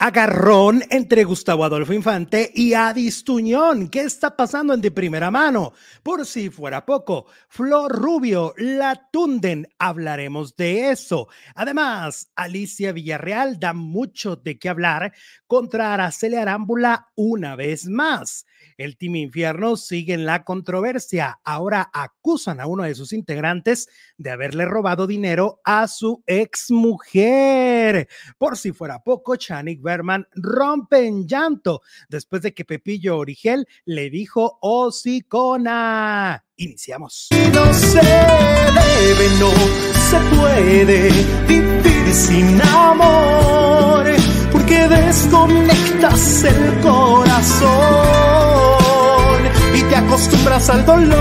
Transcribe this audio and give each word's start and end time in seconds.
Agarrón 0.00 0.82
entre 0.90 1.22
Gustavo 1.22 1.64
Adolfo 1.64 1.92
Infante 1.92 2.50
y 2.52 2.74
Adis 2.74 3.22
Tuñón. 3.22 3.88
¿Qué 3.88 4.00
está 4.00 4.36
pasando 4.36 4.74
en 4.74 4.80
de 4.80 4.90
primera 4.90 5.30
mano? 5.30 5.72
Por 6.02 6.26
si 6.26 6.50
fuera 6.50 6.84
poco, 6.84 7.26
Flor 7.48 7.92
Rubio, 7.92 8.54
la 8.56 9.08
tunden. 9.12 9.68
Hablaremos 9.78 10.56
de 10.56 10.90
eso. 10.90 11.28
Además, 11.54 12.28
Alicia 12.34 12.92
Villarreal 12.92 13.60
da 13.60 13.72
mucho 13.72 14.34
de 14.34 14.58
qué 14.58 14.68
hablar 14.68 15.12
contra 15.46 15.94
Araceli 15.94 16.36
Arámbula 16.36 17.08
una 17.14 17.54
vez 17.54 17.86
más. 17.86 18.46
El 18.76 18.96
Team 18.96 19.16
Infierno 19.16 19.76
sigue 19.76 20.14
en 20.14 20.26
la 20.26 20.44
controversia. 20.44 21.40
Ahora 21.44 21.90
acusan 21.92 22.60
a 22.60 22.66
uno 22.66 22.84
de 22.84 22.94
sus 22.94 23.12
integrantes 23.12 23.88
de 24.16 24.30
haberle 24.30 24.64
robado 24.64 25.06
dinero 25.06 25.60
a 25.64 25.88
su 25.88 26.22
ex 26.26 26.70
mujer. 26.70 28.08
Por 28.38 28.56
si 28.56 28.72
fuera 28.72 29.02
poco, 29.02 29.36
Chanik 29.36 29.82
Berman 29.82 30.26
rompe 30.34 31.06
en 31.06 31.26
llanto 31.26 31.82
después 32.08 32.42
de 32.42 32.54
que 32.54 32.64
Pepillo 32.64 33.18
Origel 33.18 33.66
le 33.84 34.10
dijo 34.10 34.58
hocicona. 34.60 36.44
Iniciamos. 36.56 37.28
No 37.52 37.74
se 37.74 37.98
debe, 37.98 39.28
no 39.40 39.50
se 40.10 40.36
puede 40.36 41.10
vivir 41.48 42.12
sin 42.12 42.60
amor, 42.62 44.06
porque 44.52 44.86
desconectas 44.88 46.44
el 46.44 46.80
corazón 46.80 48.23
acostumbras 49.94 50.68
al 50.70 50.84
dolor. 50.84 51.14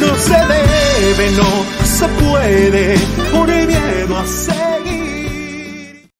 No 0.00 0.16
se 0.16 0.32
debe, 0.32 1.30
no 1.36 1.64
se 1.84 2.08
puede, 2.08 2.96
por 3.32 3.50
a 3.50 4.26
seguir. 4.26 6.10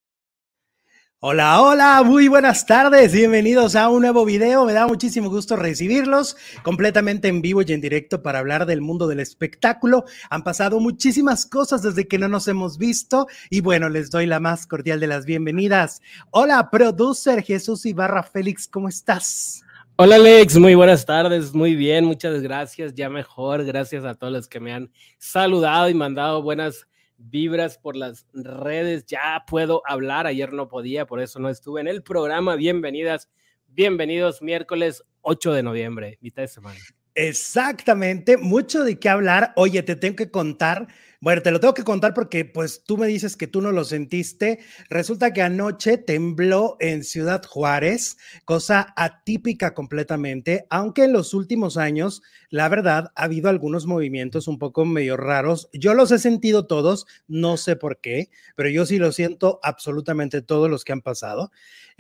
Hola, 1.23 1.61
hola, 1.61 2.03
muy 2.03 2.29
buenas 2.29 2.65
tardes, 2.65 3.13
bienvenidos 3.13 3.77
a 3.77 3.91
un 3.91 4.01
nuevo 4.01 4.25
video, 4.25 4.65
me 4.65 4.73
da 4.73 4.87
muchísimo 4.87 5.29
gusto 5.29 5.55
recibirlos 5.55 6.35
completamente 6.63 7.29
en 7.29 7.43
vivo 7.43 7.61
y 7.61 7.73
en 7.73 7.83
directo 7.83 8.23
para 8.23 8.39
hablar 8.39 8.65
del 8.65 8.81
mundo 8.81 9.07
del 9.07 9.21
espectáculo. 9.21 10.07
Han 10.31 10.45
pasado 10.45 10.81
muchísimas 10.81 11.45
cosas 11.45 11.83
desde 11.83 12.09
que 12.09 12.17
no 12.17 12.29
nos 12.29 12.49
hemos 12.49 12.79
visto 12.79 13.27
y 13.51 13.61
bueno, 13.61 13.91
les 13.91 14.11
doy 14.11 14.25
la 14.25 14.41
más 14.41 14.67
cordial 14.67 14.99
de 14.99 15.09
las 15.09 15.27
bienvenidas. 15.27 16.01
Hola, 16.31 16.71
producer 16.71 17.43
Jesús 17.43 17.85
Ibarra 17.85 18.23
Félix, 18.23 18.67
¿cómo 18.67 18.89
estás? 18.89 19.63
Hola 20.03 20.17
Alex, 20.17 20.57
muy 20.57 20.75
buenas 20.75 21.05
tardes, 21.05 21.53
muy 21.53 21.75
bien, 21.77 22.07
muchas 22.07 22.41
gracias, 22.41 22.95
ya 22.95 23.11
mejor, 23.11 23.67
gracias 23.67 24.03
a 24.07 24.15
todos 24.15 24.33
los 24.33 24.49
que 24.49 24.59
me 24.59 24.73
han 24.73 24.91
saludado 25.19 25.91
y 25.91 25.95
mandado 25.95 26.41
buenas 26.41 26.87
vibras 27.19 27.77
por 27.77 27.97
las 27.97 28.27
redes, 28.33 29.05
ya 29.05 29.45
puedo 29.47 29.83
hablar, 29.87 30.27
ayer 30.27 30.55
no 30.55 30.69
podía, 30.69 31.05
por 31.05 31.21
eso 31.21 31.39
no 31.39 31.51
estuve 31.51 31.83
en 31.83 31.87
el 31.87 32.03
programa, 32.03 32.57
bienvenidas, 32.57 33.29
bienvenidos 33.69 34.41
miércoles 34.41 35.05
8 35.21 35.53
de 35.53 35.63
noviembre, 35.63 36.17
mitad 36.23 36.45
de 36.45 36.49
semana. 36.49 36.81
Exactamente, 37.15 38.39
mucho 38.39 38.85
de 38.85 38.99
qué 38.99 39.11
hablar, 39.11 39.53
oye, 39.55 39.83
te 39.83 39.97
tengo 39.97 40.17
que 40.17 40.31
contar 40.31 40.89
bueno, 41.21 41.43
te 41.43 41.51
lo 41.51 41.61
tengo 41.61 41.75
que 41.75 41.85
contar 41.85 42.15
porque 42.15 42.47
pues 42.47 42.83
tú 42.83 42.97
me 42.97 43.07
dices 43.07 43.37
que 43.37 43.47
tú 43.47 43.61
no 43.61 43.73
lo 43.73 43.85
sentiste. 43.85 44.61
Resulta 44.89 45.35
que 45.35 45.43
anoche 45.43 45.99
tembló 45.99 46.79
en 46.81 47.05
Ciudad 47.05 47.45
Juárez, 47.45 48.17
cosa 48.47 48.95
atípica 48.97 49.75
completamente, 49.75 50.67
aunque 50.71 51.05
en 51.05 51.13
los 51.13 51.35
últimos 51.35 51.77
años, 51.77 52.23
la 52.49 52.71
verdad, 52.71 53.13
ha 53.15 53.25
habido 53.25 53.51
algunos 53.51 53.87
movimientos 53.87 54.49
un 54.49 54.59
poco 54.59 54.87
medio 54.87 55.19
raros. 55.19 55.69
Yo 55.75 55.93
los 55.93 56.11
he 56.11 56.19
sentido 56.19 56.67
todos, 56.67 57.07
no 57.29 57.59
sé 57.59 57.77
por 57.77 58.01
qué, 58.01 58.31
pero 58.57 58.71
yo 58.71 58.87
sí 58.87 58.99
lo 58.99 59.13
siento 59.13 59.61
absolutamente 59.63 60.41
todos 60.41 60.71
los 60.71 60.85
que 60.85 60.93
han 60.93 61.03
pasado. 61.03 61.51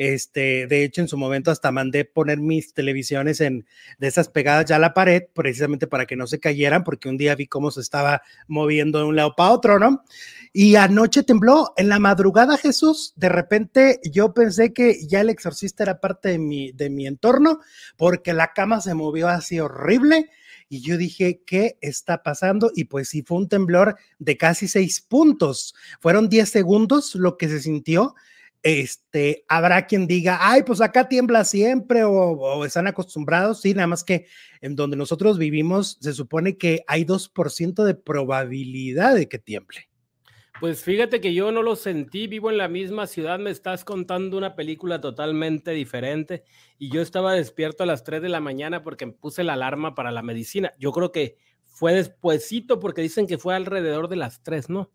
Este, 0.00 0.66
de 0.66 0.82
hecho, 0.82 1.02
en 1.02 1.08
su 1.08 1.18
momento 1.18 1.50
hasta 1.50 1.70
mandé 1.72 2.06
poner 2.06 2.38
mis 2.38 2.72
televisiones 2.72 3.42
en 3.42 3.66
de 3.98 4.08
esas 4.08 4.30
pegadas 4.30 4.64
ya 4.64 4.76
a 4.76 4.78
la 4.78 4.94
pared, 4.94 5.24
precisamente 5.34 5.86
para 5.86 6.06
que 6.06 6.16
no 6.16 6.26
se 6.26 6.40
cayeran, 6.40 6.84
porque 6.84 7.10
un 7.10 7.18
día 7.18 7.34
vi 7.34 7.46
cómo 7.46 7.70
se 7.70 7.82
estaba 7.82 8.22
moviendo 8.48 9.00
de 9.00 9.04
un 9.04 9.14
lado 9.14 9.34
para 9.36 9.50
otro, 9.50 9.78
¿no? 9.78 10.02
Y 10.54 10.76
anoche 10.76 11.22
tembló, 11.22 11.74
en 11.76 11.90
la 11.90 11.98
madrugada 11.98 12.56
Jesús, 12.56 13.12
de 13.16 13.28
repente 13.28 14.00
yo 14.10 14.32
pensé 14.32 14.72
que 14.72 15.06
ya 15.06 15.20
el 15.20 15.28
exorcista 15.28 15.82
era 15.82 16.00
parte 16.00 16.30
de 16.30 16.38
mi, 16.38 16.72
de 16.72 16.88
mi 16.88 17.06
entorno, 17.06 17.60
porque 17.98 18.32
la 18.32 18.54
cama 18.54 18.80
se 18.80 18.94
movió 18.94 19.28
así 19.28 19.60
horrible. 19.60 20.30
Y 20.70 20.80
yo 20.80 20.96
dije, 20.96 21.42
¿qué 21.44 21.76
está 21.82 22.22
pasando? 22.22 22.70
Y 22.74 22.84
pues 22.84 23.10
sí, 23.10 23.22
fue 23.22 23.36
un 23.36 23.50
temblor 23.50 23.96
de 24.18 24.38
casi 24.38 24.66
seis 24.66 25.02
puntos. 25.02 25.74
Fueron 26.00 26.30
diez 26.30 26.48
segundos 26.48 27.14
lo 27.16 27.36
que 27.36 27.50
se 27.50 27.60
sintió 27.60 28.14
este, 28.62 29.44
habrá 29.48 29.86
quien 29.86 30.06
diga, 30.06 30.38
ay, 30.40 30.62
pues 30.62 30.80
acá 30.80 31.08
tiembla 31.08 31.44
siempre 31.44 32.04
o, 32.04 32.64
están 32.64 32.86
acostumbrados. 32.86 33.60
Sí, 33.60 33.74
nada 33.74 33.86
más 33.86 34.04
que 34.04 34.26
en 34.60 34.76
donde 34.76 34.96
nosotros 34.96 35.38
vivimos 35.38 35.98
se 36.00 36.12
supone 36.12 36.56
que 36.56 36.84
hay 36.86 37.04
2% 37.04 37.84
de 37.84 37.94
probabilidad 37.94 39.14
de 39.14 39.28
que 39.28 39.38
tiemble. 39.38 39.88
Pues 40.60 40.84
fíjate 40.84 41.22
que 41.22 41.32
yo 41.32 41.52
no 41.52 41.62
lo 41.62 41.74
sentí, 41.74 42.26
vivo 42.26 42.50
en 42.50 42.58
la 42.58 42.68
misma 42.68 43.06
ciudad, 43.06 43.38
me 43.38 43.50
estás 43.50 43.82
contando 43.82 44.36
una 44.36 44.56
película 44.56 45.00
totalmente 45.00 45.70
diferente 45.70 46.44
y 46.78 46.90
yo 46.90 47.00
estaba 47.00 47.32
despierto 47.32 47.82
a 47.82 47.86
las 47.86 48.04
3 48.04 48.20
de 48.20 48.28
la 48.28 48.40
mañana 48.40 48.82
porque 48.82 49.06
puse 49.06 49.42
la 49.42 49.54
alarma 49.54 49.94
para 49.94 50.10
la 50.10 50.20
medicina. 50.20 50.74
Yo 50.78 50.92
creo 50.92 51.12
que 51.12 51.38
fue 51.64 51.94
despuesito 51.94 52.78
porque 52.78 53.00
dicen 53.00 53.26
que 53.26 53.38
fue 53.38 53.54
alrededor 53.54 54.08
de 54.08 54.16
las 54.16 54.42
3, 54.42 54.68
¿no? 54.68 54.90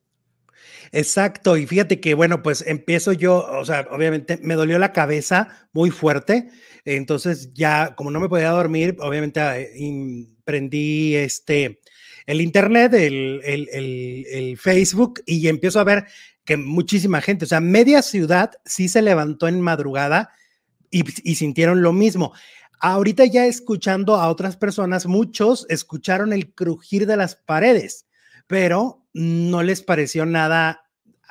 Exacto, 0.91 1.57
y 1.57 1.65
fíjate 1.65 1.99
que, 1.99 2.13
bueno, 2.13 2.41
pues 2.43 2.63
empiezo 2.65 3.11
yo, 3.11 3.45
o 3.45 3.65
sea, 3.65 3.87
obviamente 3.91 4.39
me 4.41 4.55
dolió 4.55 4.79
la 4.79 4.93
cabeza 4.93 5.67
muy 5.73 5.91
fuerte, 5.91 6.49
entonces 6.85 7.53
ya 7.53 7.95
como 7.95 8.11
no 8.11 8.19
me 8.19 8.29
podía 8.29 8.49
dormir, 8.49 8.95
obviamente 8.99 9.39
ah, 9.39 9.55
prendí 10.43 11.15
este, 11.15 11.79
el 12.25 12.41
internet, 12.41 12.93
el, 12.93 13.41
el, 13.43 14.57
Facebook 14.57 15.21
y 15.25 15.47
empiezo 15.47 15.79
a 15.79 15.83
ver 15.83 16.05
que 16.43 16.57
muchísima 16.57 17.21
gente, 17.21 17.45
o 17.45 17.47
sea, 17.47 17.59
media 17.59 18.01
ciudad 18.01 18.51
sí 18.65 18.87
se 18.87 19.01
levantó 19.01 19.47
en 19.47 19.59
madrugada 19.61 20.31
y, 20.91 21.03
y 21.29 21.35
sintieron 21.35 21.81
lo 21.81 21.91
mismo. 21.91 22.33
Ahorita 22.79 23.25
ya 23.25 23.45
escuchando 23.47 24.15
a 24.15 24.29
otras 24.29 24.57
personas, 24.57 25.07
muchos 25.07 25.65
escucharon 25.69 26.33
el 26.33 26.53
crujir 26.53 27.07
de 27.07 27.17
las 27.17 27.35
paredes, 27.35 28.04
pero 28.47 29.07
no 29.13 29.63
les 29.63 29.81
pareció 29.81 30.25
nada 30.25 30.89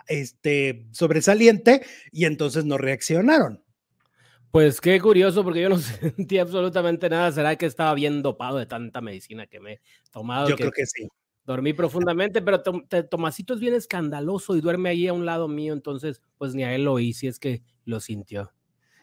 este, 0.09 0.87
sobresaliente 0.93 1.83
y 2.13 2.25
entonces 2.25 2.65
no 2.65 2.79
reaccionaron. 2.79 3.63
Pues 4.51 4.81
qué 4.81 5.01
curioso, 5.01 5.43
porque 5.43 5.63
yo 5.63 5.69
no 5.69 5.79
sentí 5.79 6.39
absolutamente 6.39 7.09
nada. 7.09 7.33
¿Será 7.33 7.57
que 7.57 7.67
estaba 7.67 7.93
bien 7.95 8.23
dopado 8.23 8.59
de 8.59 8.67
tanta 8.67 9.01
medicina 9.01 9.47
que 9.47 9.61
me 9.61 9.73
he 9.73 9.81
tomado? 10.13 10.49
Yo 10.49 10.57
creo 10.57 10.71
que 10.71 10.87
sí. 10.87 11.09
Dormí 11.45 11.75
profundamente, 11.75 12.41
pero 12.41 12.63
Tomasito 12.63 13.53
es 13.53 13.61
bien 13.61 13.75
escandaloso 13.75 14.57
y 14.57 14.63
duerme 14.63 14.89
ahí 14.89 15.09
a 15.09 15.13
un 15.13 15.27
lado 15.27 15.47
mío, 15.47 15.75
entonces 15.75 16.23
pues 16.39 16.55
ni 16.55 16.65
a 16.65 16.75
él 16.75 16.85
lo 16.85 16.95
oí, 16.95 17.13
si 17.13 17.27
es 17.27 17.39
que 17.39 17.63
lo 17.85 18.01
sintió. 18.01 18.51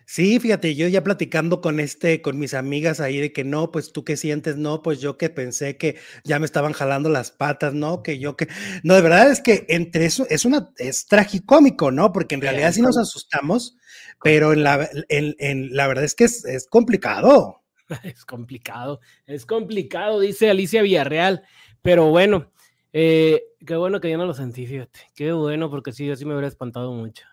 Sí, 0.06 0.40
fíjate, 0.40 0.76
yo 0.76 0.88
ya 0.88 1.04
platicando 1.04 1.62
con 1.62 1.80
este, 1.80 2.22
con 2.22 2.38
mis 2.38 2.54
amigas 2.54 3.00
ahí 3.00 3.18
de 3.18 3.32
que 3.32 3.44
no, 3.44 3.72
pues 3.72 3.94
tú 3.94 4.04
qué 4.04 4.18
sientes, 4.18 4.58
no, 4.58 4.82
pues 4.82 5.00
yo 5.00 5.18
que 5.18 5.30
pensé 5.30 5.78
que 5.78 5.98
ya 6.24 6.40
me 6.40 6.46
estaban 6.46 6.74
jalando 6.74 7.10
las 7.10 7.32
patas, 7.32 7.74
no, 7.74 8.04
que 8.04 8.20
yo 8.20 8.36
que, 8.36 8.48
no, 8.84 8.96
de 8.96 9.02
verdad 9.02 9.32
es 9.32 9.42
que 9.42 9.66
entre 9.70 10.06
eso 10.06 10.26
es 10.30 10.46
una, 10.46 10.72
es 10.78 11.06
tragicómico, 11.06 11.92
¿no? 11.92 12.12
Porque 12.12 12.36
en 12.36 12.42
realidad 12.42 12.74
sí 12.74 12.82
nos 12.82 12.98
asustamos, 12.98 13.78
pero 14.24 14.54
en 14.54 14.64
la, 14.64 14.90
en, 15.10 15.76
la 15.76 15.88
verdad 15.88 16.04
es 16.04 16.16
que 16.16 16.26
es, 16.26 16.46
es 16.46 16.68
complicado. 16.68 17.58
Es 18.04 18.24
complicado, 18.24 19.02
es 19.26 19.46
complicado, 19.46 20.22
dice 20.22 20.50
Alicia 20.50 20.82
Villarreal, 20.82 21.44
pero 21.82 22.06
bueno, 22.06 22.50
eh, 22.94 23.44
qué 23.66 23.76
bueno 23.76 24.00
que 24.00 24.10
yo 24.10 24.18
no 24.18 24.26
lo 24.26 24.34
sentí, 24.34 24.66
fíjate, 24.66 25.00
qué 25.14 25.34
bueno, 25.34 25.70
porque 25.70 25.92
sí, 25.92 26.06
yo 26.06 26.16
sí 26.16 26.24
me 26.24 26.32
hubiera 26.32 26.48
espantado 26.48 26.94
mucho. 26.94 27.26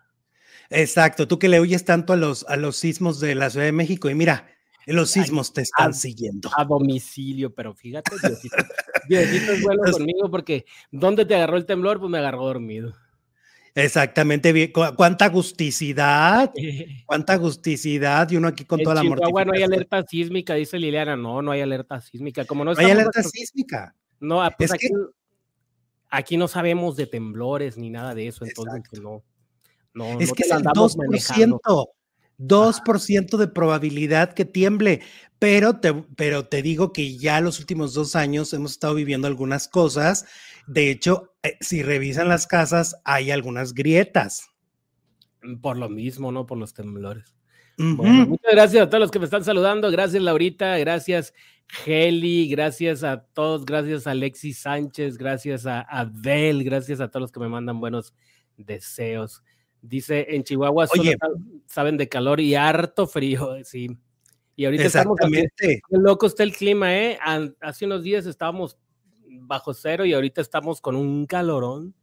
Exacto, 0.71 1.27
tú 1.27 1.39
que 1.39 1.49
le 1.49 1.61
huyes 1.61 1.85
tanto 1.85 2.13
a 2.13 2.17
los, 2.17 2.45
a 2.49 2.57
los 2.57 2.77
sismos 2.77 3.21
de 3.21 3.35
la 3.35 3.51
Ciudad 3.51 3.67
de 3.67 3.73
México 3.73 4.11
y 4.11 4.15
mira, 4.15 4.49
los 4.87 5.11
sismos 5.11 5.53
te 5.53 5.63
están 5.63 5.95
siguiendo. 5.95 6.51
A 6.57 6.65
domicilio, 6.65 7.55
pero 7.55 7.75
fíjate, 7.75 8.11
Diosito, 9.09 9.53
es 9.53 9.63
bueno 9.63 9.83
conmigo 9.93 10.31
porque 10.31 10.67
¿dónde 10.91 11.25
te 11.25 11.35
agarró 11.35 11.57
el 11.57 11.67
temblor? 11.67 11.99
Pues 11.99 12.11
me 12.11 12.19
agarró 12.19 12.45
dormido. 12.45 12.95
Exactamente, 13.75 14.73
cuánta 14.73 15.27
agusticidad, 15.27 16.53
cuánta 17.07 17.35
agusticidad 17.35 18.29
y 18.31 18.37
uno 18.37 18.49
aquí 18.49 18.65
con 18.65 18.83
toda 18.83 18.97
la 18.97 19.05
muerte. 19.05 19.27
no 19.31 19.53
hay 19.53 19.63
alerta 19.63 20.03
sísmica, 20.03 20.55
dice 20.55 20.79
Liliana. 20.79 21.17
No, 21.17 21.43
no 21.43 21.53
hay 21.53 21.61
alerta 21.61 22.01
sísmica. 22.01 22.45
Como 22.45 22.65
no, 22.65 22.73
hay 22.77 22.91
alerta 22.91 23.23
sísmica. 23.23 23.95
No, 24.21 24.43
ah, 24.43 24.51
pues 24.57 24.73
aquí, 24.73 24.89
aquí, 26.11 26.37
no 26.37 26.49
sabemos 26.49 26.97
de 26.97 27.07
temblores 27.07 27.79
ni 27.79 27.89
nada 27.89 28.15
de 28.15 28.27
eso, 28.27 28.45
entonces 28.45 28.83
pues, 28.91 29.01
no 29.01 29.23
es 30.21 30.33
que 30.33 30.43
es 30.43 30.51
el 30.51 30.63
2%, 30.63 31.89
2% 32.39 33.37
de 33.37 33.49
probabilidad 33.49 34.33
que 34.33 34.45
tiemble, 34.45 35.01
pero 35.39 35.79
te, 35.81 35.93
pero 36.17 36.47
te 36.47 36.63
digo 36.63 36.93
que 36.93 37.17
ya 37.17 37.41
los 37.41 37.59
últimos 37.59 37.95
dos 37.95 38.17
años 38.17 38.53
hemos 38.53 38.73
estado 38.73 38.95
viviendo 38.95 39.27
algunas 39.27 39.69
cosas. 39.69 40.27
De 40.67 40.91
hecho, 40.91 41.35
eh, 41.43 41.57
si 41.61 41.83
revisan 41.83 42.29
las 42.29 42.47
casas, 42.47 42.97
hay 43.05 43.31
algunas 43.31 43.75
grietas. 43.75 44.49
por 45.61 45.77
lo 45.77 45.89
mismo, 45.89 46.33
¿no? 46.33 46.47
Por 46.47 46.59
los 46.59 46.75
temblores. 46.75 47.35
muchas 47.77 48.53
gracias 48.53 48.83
a 48.83 48.91
todos 48.91 49.01
los 49.01 49.11
que 49.11 49.21
me 49.21 49.25
están 49.25 49.45
saludando. 49.45 49.91
Gracias, 49.91 50.21
Laurita. 50.21 50.77
Gracias, 50.79 51.33
Heli. 51.87 52.49
Gracias 52.49 53.05
a 53.05 53.23
todos. 53.23 53.65
Gracias, 53.65 54.07
Alexis 54.09 54.59
Sánchez. 54.59 55.17
Gracias 55.17 55.65
a 55.67 55.83
Adel. 55.89 56.65
Gracias 56.65 57.01
a 57.01 57.09
todos 57.09 57.23
los 57.23 57.33
que 57.33 57.41
me 57.41 57.49
mandan 57.49 57.79
buenos 57.79 58.13
deseos. 58.57 59.43
Dice 59.81 60.27
en 60.31 60.45
Chihuahua 60.45 60.89
saben 61.67 61.97
de 61.97 62.09
calor 62.09 62.41
y 62.41 62.55
harto 62.55 63.07
frío. 63.07 63.57
Sí. 63.65 63.89
Y 64.57 64.65
ahorita 64.65 64.85
estamos 64.85 65.17
loco 65.91 66.27
está 66.27 66.43
el 66.43 66.53
clima, 66.53 66.93
¿eh? 66.97 67.17
Hace 67.61 67.87
unos 67.87 68.03
días 68.03 68.27
estábamos 68.27 68.77
bajo 69.29 69.73
cero 69.73 70.05
y 70.05 70.15
ahorita 70.15 70.41
estamos 70.41 70.81
con 70.81 70.97
un 70.97 71.27
calorón. 71.27 71.95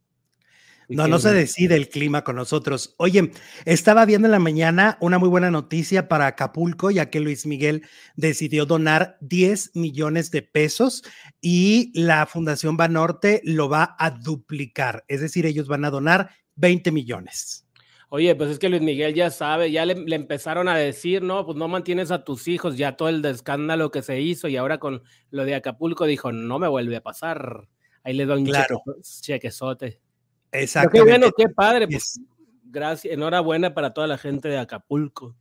No, 0.88 1.08
no 1.08 1.18
se 1.18 1.32
decide 1.32 1.74
el 1.74 1.88
clima 1.88 2.22
con 2.22 2.36
nosotros. 2.36 2.94
Oye, 2.96 3.32
estaba 3.64 4.04
viendo 4.06 4.28
en 4.28 4.32
la 4.32 4.38
mañana 4.38 4.96
una 5.00 5.18
muy 5.18 5.28
buena 5.28 5.50
noticia 5.50 6.08
para 6.08 6.28
Acapulco, 6.28 6.90
ya 6.90 7.10
que 7.10 7.20
Luis 7.20 7.44
Miguel 7.44 7.82
decidió 8.14 8.66
donar 8.66 9.18
10 9.20 9.72
millones 9.74 10.30
de 10.30 10.42
pesos 10.42 11.02
y 11.40 11.90
la 11.94 12.26
Fundación 12.26 12.76
Banorte 12.76 13.40
lo 13.44 13.68
va 13.68 13.96
a 13.98 14.10
duplicar. 14.10 15.04
Es 15.08 15.20
decir, 15.20 15.44
ellos 15.44 15.66
van 15.66 15.84
a 15.84 15.90
donar 15.90 16.30
20 16.54 16.92
millones. 16.92 17.65
Oye, 18.08 18.34
pues 18.36 18.50
es 18.50 18.58
que 18.58 18.68
Luis 18.68 18.82
Miguel 18.82 19.14
ya 19.14 19.30
sabe, 19.30 19.72
ya 19.72 19.84
le, 19.84 20.14
empezaron 20.14 20.68
a 20.68 20.76
decir, 20.76 21.22
no, 21.22 21.44
pues 21.44 21.56
no 21.56 21.66
mantienes 21.66 22.12
a 22.12 22.22
tus 22.22 22.46
hijos, 22.46 22.76
ya 22.76 22.96
todo 22.96 23.08
el 23.08 23.24
escándalo 23.24 23.90
que 23.90 24.02
se 24.02 24.20
hizo 24.20 24.46
y 24.46 24.56
ahora 24.56 24.78
con 24.78 25.02
lo 25.30 25.44
de 25.44 25.56
Acapulco 25.56 26.06
dijo, 26.06 26.30
no 26.30 26.60
me 26.60 26.68
vuelve 26.68 26.96
a 26.96 27.02
pasar. 27.02 27.68
Ahí 28.04 28.14
le 28.14 28.24
doy 28.24 28.42
un 28.42 28.46
claro. 28.46 28.82
chequesote. 29.02 30.00
Exacto. 30.52 30.90
Qué 30.92 31.02
bueno, 31.02 31.30
qué 31.36 31.48
padre. 31.48 31.88
Pues, 31.88 32.20
gracias, 32.64 33.12
enhorabuena 33.12 33.74
para 33.74 33.92
toda 33.92 34.06
la 34.06 34.18
gente 34.18 34.48
de 34.48 34.58
Acapulco. 34.58 35.34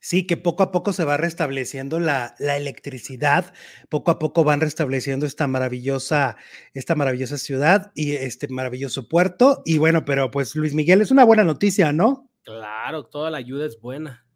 Sí, 0.00 0.26
que 0.26 0.36
poco 0.36 0.62
a 0.62 0.70
poco 0.70 0.92
se 0.92 1.04
va 1.04 1.16
restableciendo 1.16 2.00
la, 2.00 2.34
la, 2.38 2.56
electricidad, 2.56 3.52
poco 3.88 4.10
a 4.10 4.18
poco 4.18 4.44
van 4.44 4.60
restableciendo 4.60 5.26
esta 5.26 5.46
maravillosa, 5.46 6.36
esta 6.74 6.94
maravillosa 6.94 7.38
ciudad 7.38 7.90
y 7.94 8.12
este 8.12 8.48
maravilloso 8.48 9.08
puerto. 9.08 9.62
Y 9.64 9.78
bueno, 9.78 10.04
pero 10.04 10.30
pues 10.30 10.54
Luis 10.54 10.74
Miguel 10.74 11.00
es 11.00 11.10
una 11.10 11.24
buena 11.24 11.44
noticia, 11.44 11.92
¿no? 11.92 12.30
Claro, 12.42 13.04
toda 13.04 13.30
la 13.30 13.38
ayuda 13.38 13.66
es 13.66 13.80
buena. 13.80 14.27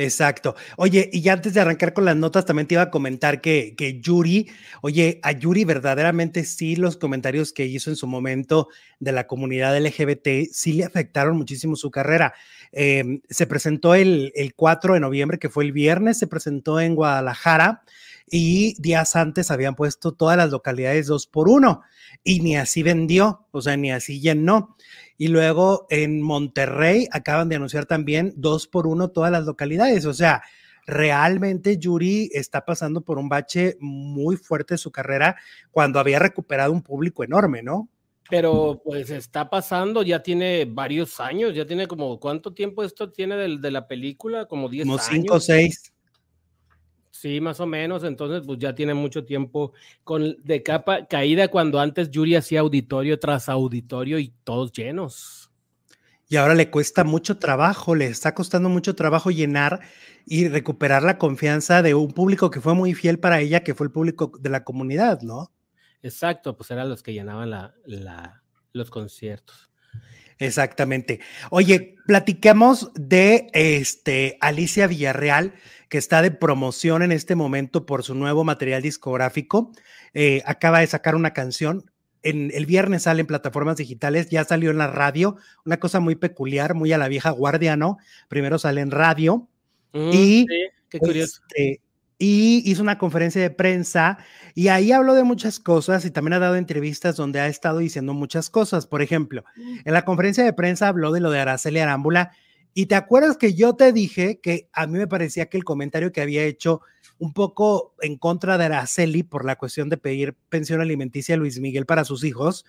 Exacto. 0.00 0.54
Oye, 0.76 1.10
y 1.12 1.22
ya 1.22 1.32
antes 1.32 1.54
de 1.54 1.60
arrancar 1.60 1.92
con 1.92 2.04
las 2.04 2.14
notas, 2.14 2.44
también 2.46 2.68
te 2.68 2.74
iba 2.76 2.82
a 2.82 2.90
comentar 2.90 3.40
que, 3.40 3.74
que 3.76 4.00
Yuri, 4.00 4.48
oye, 4.80 5.18
a 5.24 5.32
Yuri 5.32 5.64
verdaderamente 5.64 6.44
sí 6.44 6.76
los 6.76 6.96
comentarios 6.96 7.52
que 7.52 7.66
hizo 7.66 7.90
en 7.90 7.96
su 7.96 8.06
momento 8.06 8.68
de 9.00 9.10
la 9.10 9.26
comunidad 9.26 9.76
LGBT 9.76 10.52
sí 10.52 10.74
le 10.74 10.84
afectaron 10.84 11.36
muchísimo 11.36 11.74
su 11.74 11.90
carrera. 11.90 12.32
Em, 12.70 13.22
se 13.28 13.48
presentó 13.48 13.96
el, 13.96 14.30
el 14.36 14.54
4 14.54 14.94
de 14.94 15.00
noviembre, 15.00 15.40
que 15.40 15.48
fue 15.48 15.64
el 15.64 15.72
viernes, 15.72 16.16
se 16.16 16.28
presentó 16.28 16.78
en 16.78 16.94
Guadalajara 16.94 17.82
y 18.30 18.74
días 18.80 19.16
antes 19.16 19.50
habían 19.50 19.74
puesto 19.74 20.12
todas 20.12 20.36
las 20.36 20.50
localidades 20.50 21.06
dos 21.06 21.26
por 21.26 21.48
uno 21.48 21.82
y 22.24 22.40
ni 22.40 22.56
así 22.56 22.82
vendió, 22.82 23.46
o 23.50 23.60
sea, 23.60 23.76
ni 23.76 23.90
así 23.90 24.20
llenó. 24.20 24.76
Y 25.16 25.28
luego 25.28 25.86
en 25.90 26.22
Monterrey 26.22 27.08
acaban 27.10 27.48
de 27.48 27.56
anunciar 27.56 27.86
también 27.86 28.32
dos 28.36 28.66
por 28.66 28.86
uno 28.86 29.10
todas 29.10 29.32
las 29.32 29.44
localidades, 29.44 30.04
o 30.06 30.14
sea, 30.14 30.42
realmente 30.86 31.76
Yuri 31.76 32.30
está 32.32 32.64
pasando 32.64 33.02
por 33.02 33.18
un 33.18 33.28
bache 33.28 33.76
muy 33.80 34.36
fuerte 34.36 34.74
de 34.74 34.78
su 34.78 34.90
carrera 34.90 35.36
cuando 35.70 36.00
había 36.00 36.18
recuperado 36.18 36.72
un 36.72 36.82
público 36.82 37.22
enorme, 37.22 37.62
¿no? 37.62 37.88
Pero 38.30 38.80
pues 38.84 39.10
está 39.10 39.48
pasando, 39.48 40.02
ya 40.02 40.22
tiene 40.22 40.66
varios 40.66 41.18
años, 41.18 41.54
ya 41.54 41.66
tiene 41.66 41.86
como, 41.86 42.20
¿cuánto 42.20 42.52
tiempo 42.52 42.84
esto 42.84 43.10
tiene 43.10 43.36
de, 43.36 43.58
de 43.58 43.70
la 43.70 43.86
película? 43.88 44.46
Como 44.46 44.68
10 44.68 44.86
años. 44.86 45.08
Como 45.08 45.22
5 45.22 45.34
o 45.34 45.40
6. 45.40 45.92
Sí, 47.20 47.40
más 47.40 47.58
o 47.58 47.66
menos. 47.66 48.04
Entonces, 48.04 48.44
pues 48.46 48.60
ya 48.60 48.76
tiene 48.76 48.94
mucho 48.94 49.24
tiempo 49.24 49.72
con 50.04 50.36
de 50.44 50.62
capa 50.62 51.06
caída 51.08 51.48
cuando 51.48 51.80
antes 51.80 52.12
Yuri 52.12 52.36
hacía 52.36 52.60
auditorio 52.60 53.18
tras 53.18 53.48
auditorio 53.48 54.20
y 54.20 54.32
todos 54.44 54.70
llenos. 54.70 55.50
Y 56.28 56.36
ahora 56.36 56.54
le 56.54 56.70
cuesta 56.70 57.02
mucho 57.02 57.36
trabajo, 57.38 57.96
le 57.96 58.06
está 58.06 58.36
costando 58.36 58.68
mucho 58.68 58.94
trabajo 58.94 59.32
llenar 59.32 59.80
y 60.26 60.46
recuperar 60.46 61.02
la 61.02 61.18
confianza 61.18 61.82
de 61.82 61.94
un 61.94 62.12
público 62.12 62.50
que 62.50 62.60
fue 62.60 62.74
muy 62.74 62.94
fiel 62.94 63.18
para 63.18 63.40
ella, 63.40 63.64
que 63.64 63.74
fue 63.74 63.86
el 63.88 63.92
público 63.92 64.30
de 64.38 64.50
la 64.50 64.62
comunidad, 64.62 65.22
¿no? 65.22 65.50
Exacto, 66.02 66.56
pues 66.56 66.70
eran 66.70 66.88
los 66.88 67.02
que 67.02 67.14
llenaban 67.14 67.50
la, 67.50 68.42
los 68.72 68.90
conciertos. 68.90 69.72
Exactamente. 70.38 71.20
Oye, 71.50 71.96
platicamos 72.06 72.90
de 72.94 73.48
este 73.52 74.38
Alicia 74.40 74.86
Villarreal 74.86 75.54
que 75.88 75.98
está 75.98 76.22
de 76.22 76.30
promoción 76.30 77.02
en 77.02 77.12
este 77.12 77.34
momento 77.34 77.86
por 77.86 78.02
su 78.02 78.14
nuevo 78.14 78.44
material 78.44 78.82
discográfico. 78.82 79.72
Eh, 80.14 80.42
acaba 80.44 80.80
de 80.80 80.86
sacar 80.86 81.14
una 81.14 81.32
canción. 81.32 81.90
En, 82.22 82.50
el 82.52 82.66
viernes 82.66 83.04
sale 83.04 83.20
en 83.20 83.26
plataformas 83.26 83.76
digitales, 83.76 84.28
ya 84.28 84.44
salió 84.44 84.70
en 84.70 84.78
la 84.78 84.88
radio, 84.88 85.36
una 85.64 85.78
cosa 85.78 86.00
muy 86.00 86.16
peculiar, 86.16 86.74
muy 86.74 86.92
a 86.92 86.98
la 86.98 87.08
vieja 87.08 87.30
guardia, 87.30 87.76
¿no? 87.76 87.98
Primero 88.28 88.58
sale 88.58 88.80
en 88.80 88.90
radio 88.90 89.48
mm, 89.92 90.10
y, 90.12 90.46
qué 90.88 90.98
curioso. 90.98 91.40
Este, 91.48 91.80
y 92.18 92.68
hizo 92.68 92.82
una 92.82 92.98
conferencia 92.98 93.40
de 93.40 93.50
prensa 93.50 94.18
y 94.54 94.68
ahí 94.68 94.90
habló 94.90 95.14
de 95.14 95.22
muchas 95.22 95.60
cosas 95.60 96.04
y 96.04 96.10
también 96.10 96.34
ha 96.34 96.38
dado 96.40 96.56
entrevistas 96.56 97.14
donde 97.16 97.38
ha 97.38 97.46
estado 97.46 97.78
diciendo 97.78 98.12
muchas 98.12 98.50
cosas. 98.50 98.86
Por 98.86 99.02
ejemplo, 99.02 99.44
mm. 99.56 99.78
en 99.84 99.92
la 99.92 100.04
conferencia 100.04 100.44
de 100.44 100.52
prensa 100.52 100.88
habló 100.88 101.12
de 101.12 101.20
lo 101.20 101.30
de 101.30 101.38
Araceli 101.38 101.78
Arámbula 101.78 102.32
y 102.74 102.86
te 102.86 102.96
acuerdas 102.96 103.36
que 103.36 103.54
yo 103.54 103.74
te 103.74 103.92
dije 103.92 104.40
que 104.40 104.68
a 104.72 104.86
mí 104.86 104.98
me 104.98 105.06
parecía 105.06 105.46
que 105.46 105.56
el 105.56 105.64
comentario 105.64 106.12
que 106.12 106.20
había 106.20 106.44
hecho 106.44 106.80
un 107.18 107.32
poco 107.32 107.94
en 108.00 108.16
contra 108.16 108.58
de 108.58 108.64
Araceli 108.66 109.22
por 109.22 109.44
la 109.44 109.56
cuestión 109.56 109.88
de 109.88 109.96
pedir 109.96 110.36
pensión 110.48 110.80
alimenticia 110.80 111.34
a 111.34 111.38
Luis 111.38 111.58
Miguel 111.60 111.86
para 111.86 112.04
sus 112.04 112.24
hijos, 112.24 112.64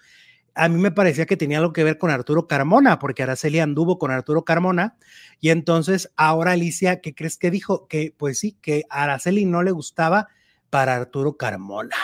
a 0.55 0.69
mí 0.69 0.79
me 0.79 0.91
parecía 0.91 1.25
que 1.25 1.37
tenía 1.37 1.59
algo 1.59 1.73
que 1.73 1.83
ver 1.83 1.97
con 1.97 2.11
Arturo 2.11 2.47
Carmona, 2.47 2.99
porque 2.99 3.23
Araceli 3.23 3.59
anduvo 3.59 3.99
con 3.99 4.11
Arturo 4.11 4.43
Carmona 4.43 4.97
y 5.39 5.49
entonces 5.49 6.11
ahora 6.15 6.51
Alicia, 6.51 7.01
¿qué 7.01 7.13
crees 7.15 7.37
que 7.37 7.51
dijo? 7.51 7.87
Que 7.87 8.13
pues 8.17 8.39
sí, 8.39 8.57
que 8.61 8.83
Araceli 8.89 9.45
no 9.45 9.63
le 9.63 9.71
gustaba 9.71 10.27
para 10.69 10.95
Arturo 10.95 11.37
Carmona. 11.37 11.95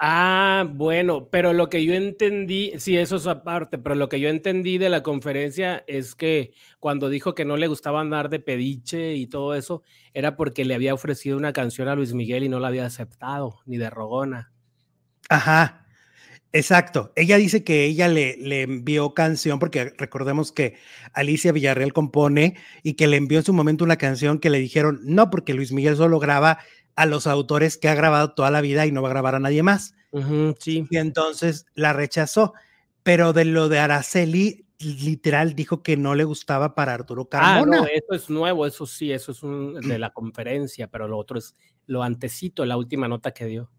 Ah, 0.00 0.64
bueno, 0.70 1.28
pero 1.28 1.52
lo 1.52 1.68
que 1.68 1.84
yo 1.84 1.92
entendí, 1.92 2.72
sí, 2.78 2.96
eso 2.96 3.16
es 3.16 3.26
aparte, 3.26 3.78
pero 3.78 3.96
lo 3.96 4.08
que 4.08 4.20
yo 4.20 4.28
entendí 4.28 4.78
de 4.78 4.90
la 4.90 5.02
conferencia 5.02 5.82
es 5.88 6.14
que 6.14 6.52
cuando 6.78 7.08
dijo 7.08 7.34
que 7.34 7.44
no 7.44 7.56
le 7.56 7.66
gustaba 7.66 8.00
andar 8.00 8.28
de 8.28 8.38
pediche 8.38 9.14
y 9.14 9.26
todo 9.26 9.56
eso, 9.56 9.82
era 10.14 10.36
porque 10.36 10.64
le 10.64 10.76
había 10.76 10.94
ofrecido 10.94 11.36
una 11.36 11.52
canción 11.52 11.88
a 11.88 11.96
Luis 11.96 12.14
Miguel 12.14 12.44
y 12.44 12.48
no 12.48 12.60
la 12.60 12.68
había 12.68 12.86
aceptado, 12.86 13.58
ni 13.66 13.76
de 13.76 13.90
Rogona. 13.90 14.52
Ajá, 15.28 15.87
exacto. 16.52 17.12
Ella 17.16 17.36
dice 17.36 17.64
que 17.64 17.84
ella 17.84 18.08
le, 18.08 18.36
le 18.36 18.62
envió 18.62 19.14
canción, 19.14 19.58
porque 19.58 19.92
recordemos 19.96 20.52
que 20.52 20.76
Alicia 21.12 21.52
Villarreal 21.52 21.92
compone 21.92 22.56
y 22.82 22.94
que 22.94 23.06
le 23.06 23.16
envió 23.16 23.38
en 23.38 23.44
su 23.44 23.52
momento 23.52 23.84
una 23.84 23.96
canción 23.96 24.38
que 24.38 24.50
le 24.50 24.58
dijeron, 24.58 25.00
no, 25.02 25.30
porque 25.30 25.54
Luis 25.54 25.72
Miguel 25.72 25.96
solo 25.96 26.18
graba 26.18 26.58
a 26.98 27.06
los 27.06 27.28
autores 27.28 27.78
que 27.78 27.88
ha 27.88 27.94
grabado 27.94 28.32
toda 28.32 28.50
la 28.50 28.60
vida 28.60 28.84
y 28.84 28.90
no 28.90 29.02
va 29.02 29.08
a 29.08 29.12
grabar 29.12 29.36
a 29.36 29.40
nadie 29.40 29.62
más. 29.62 29.94
sí. 30.58 30.84
Y 30.90 30.96
entonces 30.96 31.66
la 31.74 31.92
rechazó. 31.92 32.54
Pero 33.04 33.32
de 33.32 33.44
lo 33.44 33.68
de 33.68 33.78
Araceli, 33.78 34.66
literal 34.80 35.54
dijo 35.54 35.82
que 35.82 35.96
no 35.96 36.14
le 36.14 36.24
gustaba 36.24 36.74
para 36.74 36.94
Arturo 36.94 37.28
Carmona. 37.28 37.78
Ah, 37.78 37.80
no, 37.82 37.86
eso 37.86 38.14
es 38.14 38.28
nuevo, 38.28 38.66
eso 38.66 38.84
sí, 38.84 39.12
eso 39.12 39.32
es 39.32 39.88
de 39.88 39.98
la 39.98 40.10
conferencia, 40.10 40.88
pero 40.88 41.08
lo 41.08 41.18
otro 41.18 41.38
es 41.38 41.54
lo 41.86 42.02
antecito, 42.02 42.64
la 42.66 42.76
última 42.76 43.08
nota 43.08 43.32
que 43.32 43.46
dio. 43.46 43.70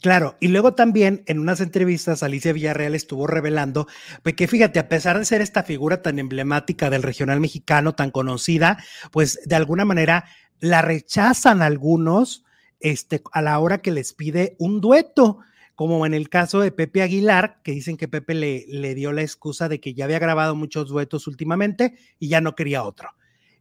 Claro, 0.00 0.36
y 0.40 0.48
luego 0.48 0.74
también 0.74 1.22
en 1.26 1.38
unas 1.38 1.60
entrevistas 1.60 2.22
Alicia 2.22 2.52
Villarreal 2.52 2.94
estuvo 2.94 3.26
revelando 3.26 3.86
pues, 4.22 4.34
que 4.34 4.46
fíjate, 4.46 4.78
a 4.78 4.88
pesar 4.88 5.18
de 5.18 5.24
ser 5.24 5.40
esta 5.40 5.62
figura 5.62 6.02
tan 6.02 6.18
emblemática 6.18 6.90
del 6.90 7.02
regional 7.02 7.40
mexicano, 7.40 7.94
tan 7.94 8.10
conocida, 8.10 8.78
pues 9.10 9.40
de 9.44 9.56
alguna 9.56 9.84
manera 9.84 10.24
la 10.60 10.82
rechazan 10.82 11.62
algunos 11.62 12.44
este, 12.80 13.22
a 13.32 13.42
la 13.42 13.58
hora 13.58 13.78
que 13.78 13.90
les 13.90 14.12
pide 14.12 14.56
un 14.58 14.80
dueto, 14.80 15.38
como 15.74 16.04
en 16.06 16.14
el 16.14 16.28
caso 16.28 16.60
de 16.60 16.72
Pepe 16.72 17.02
Aguilar, 17.02 17.60
que 17.62 17.72
dicen 17.72 17.96
que 17.96 18.08
Pepe 18.08 18.34
le, 18.34 18.66
le 18.68 18.94
dio 18.94 19.12
la 19.12 19.22
excusa 19.22 19.68
de 19.68 19.80
que 19.80 19.94
ya 19.94 20.04
había 20.04 20.18
grabado 20.18 20.56
muchos 20.56 20.88
duetos 20.88 21.26
últimamente 21.26 21.96
y 22.18 22.28
ya 22.28 22.40
no 22.40 22.54
quería 22.54 22.82
otro. 22.82 23.10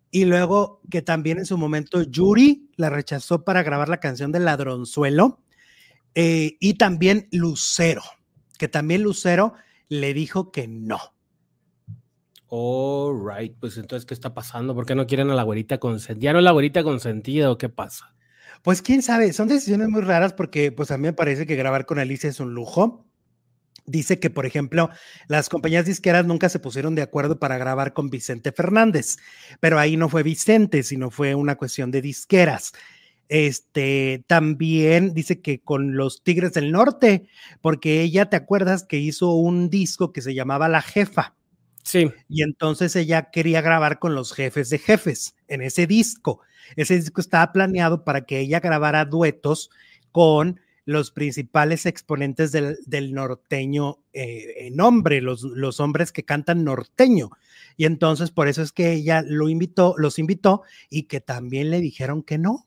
Y 0.09 0.25
luego 0.25 0.81
que 0.89 1.01
también 1.01 1.37
en 1.37 1.45
su 1.45 1.57
momento 1.57 2.01
Yuri 2.01 2.71
la 2.75 2.89
rechazó 2.89 3.43
para 3.43 3.63
grabar 3.63 3.89
la 3.89 3.99
canción 3.99 4.31
de 4.31 4.39
Ladronzuelo. 4.39 5.41
Eh, 6.19 6.57
y 6.59 6.79
también 6.79 7.27
Lucero, 7.31 8.01
que 8.57 8.67
también 8.67 9.03
Lucero 9.03 9.53
le 9.87 10.15
dijo 10.15 10.51
que 10.51 10.67
no. 10.67 10.99
All 12.47 13.23
right, 13.23 13.55
pues 13.59 13.77
entonces, 13.77 14.03
¿qué 14.03 14.15
está 14.15 14.33
pasando? 14.33 14.73
¿Por 14.73 14.87
qué 14.87 14.95
no 14.95 15.05
quieren 15.05 15.29
a 15.29 15.35
la 15.35 15.43
güerita 15.43 15.77
consentida? 15.77 16.31
¿Ya 16.31 16.33
no 16.33 16.41
la 16.41 16.53
güerita 16.53 16.81
consentida 16.81 17.51
o 17.51 17.59
qué 17.59 17.69
pasa? 17.69 18.15
Pues 18.63 18.81
quién 18.81 19.03
sabe, 19.03 19.31
son 19.31 19.47
decisiones 19.47 19.89
muy 19.89 20.01
raras 20.01 20.33
porque 20.33 20.71
pues 20.71 20.89
a 20.89 20.97
mí 20.97 21.03
me 21.03 21.13
parece 21.13 21.45
que 21.45 21.55
grabar 21.55 21.85
con 21.85 21.99
Alicia 21.99 22.31
es 22.31 22.39
un 22.39 22.55
lujo. 22.55 23.05
dice 23.85 24.19
que, 24.19 24.31
por 24.31 24.47
ejemplo, 24.47 24.89
las 25.27 25.49
compañías 25.49 25.85
disqueras 25.85 26.25
nunca 26.25 26.49
se 26.49 26.57
pusieron 26.57 26.95
de 26.95 27.03
acuerdo 27.03 27.37
para 27.37 27.59
grabar 27.59 27.93
con 27.93 28.09
Vicente 28.09 28.51
Fernández, 28.51 29.17
pero 29.59 29.77
ahí 29.77 29.97
no 29.97 30.09
fue 30.09 30.23
Vicente, 30.23 30.81
sino 30.81 31.11
fue 31.11 31.35
una 31.35 31.57
cuestión 31.57 31.91
de 31.91 32.01
disqueras. 32.01 32.73
Este 33.29 34.23
también 34.27 35.13
dice 35.13 35.41
que 35.41 35.59
con 35.59 35.97
los 35.97 36.23
Tigres 36.23 36.53
del 36.53 36.71
Norte, 36.71 37.27
porque 37.61 38.01
ella, 38.01 38.29
¿te 38.29 38.37
acuerdas 38.37 38.83
que 38.83 38.97
hizo 38.97 39.33
un 39.33 39.69
disco 39.69 40.13
que 40.13 40.21
se 40.21 40.33
llamaba 40.33 40.69
La 40.69 40.81
Jefa? 40.81 41.35
Sí. 41.83 42.11
Y 42.27 42.43
entonces 42.43 42.95
ella 42.95 43.29
quería 43.31 43.61
grabar 43.61 43.99
con 43.99 44.13
los 44.13 44.33
jefes 44.33 44.69
de 44.69 44.77
jefes 44.77 45.35
en 45.47 45.61
ese 45.61 45.87
disco. 45.87 46.41
Ese 46.75 46.95
disco 46.95 47.21
estaba 47.21 47.51
planeado 47.53 48.03
para 48.03 48.25
que 48.25 48.39
ella 48.39 48.59
grabara 48.59 49.05
duetos 49.05 49.69
con 50.11 50.59
los 50.87 51.11
principales 51.11 51.85
exponentes 51.85 52.53
del, 52.53 52.77
del 52.85 53.13
norteño 53.13 53.99
eh, 54.13 54.67
en 54.67 54.79
hombre, 54.79 55.19
los, 55.19 55.43
los 55.43 55.81
hombres 55.81 56.13
que 56.13 56.23
cantan 56.23 56.63
norteño. 56.63 57.29
Y 57.75 57.85
entonces 57.85 58.31
por 58.31 58.47
eso 58.47 58.61
es 58.61 58.71
que 58.71 58.93
ella 58.93 59.21
lo 59.21 59.49
invitó, 59.49 59.95
los 59.97 60.17
invitó 60.17 60.63
y 60.89 61.03
que 61.03 61.19
también 61.19 61.71
le 61.71 61.81
dijeron 61.81 62.23
que 62.23 62.37
no. 62.37 62.66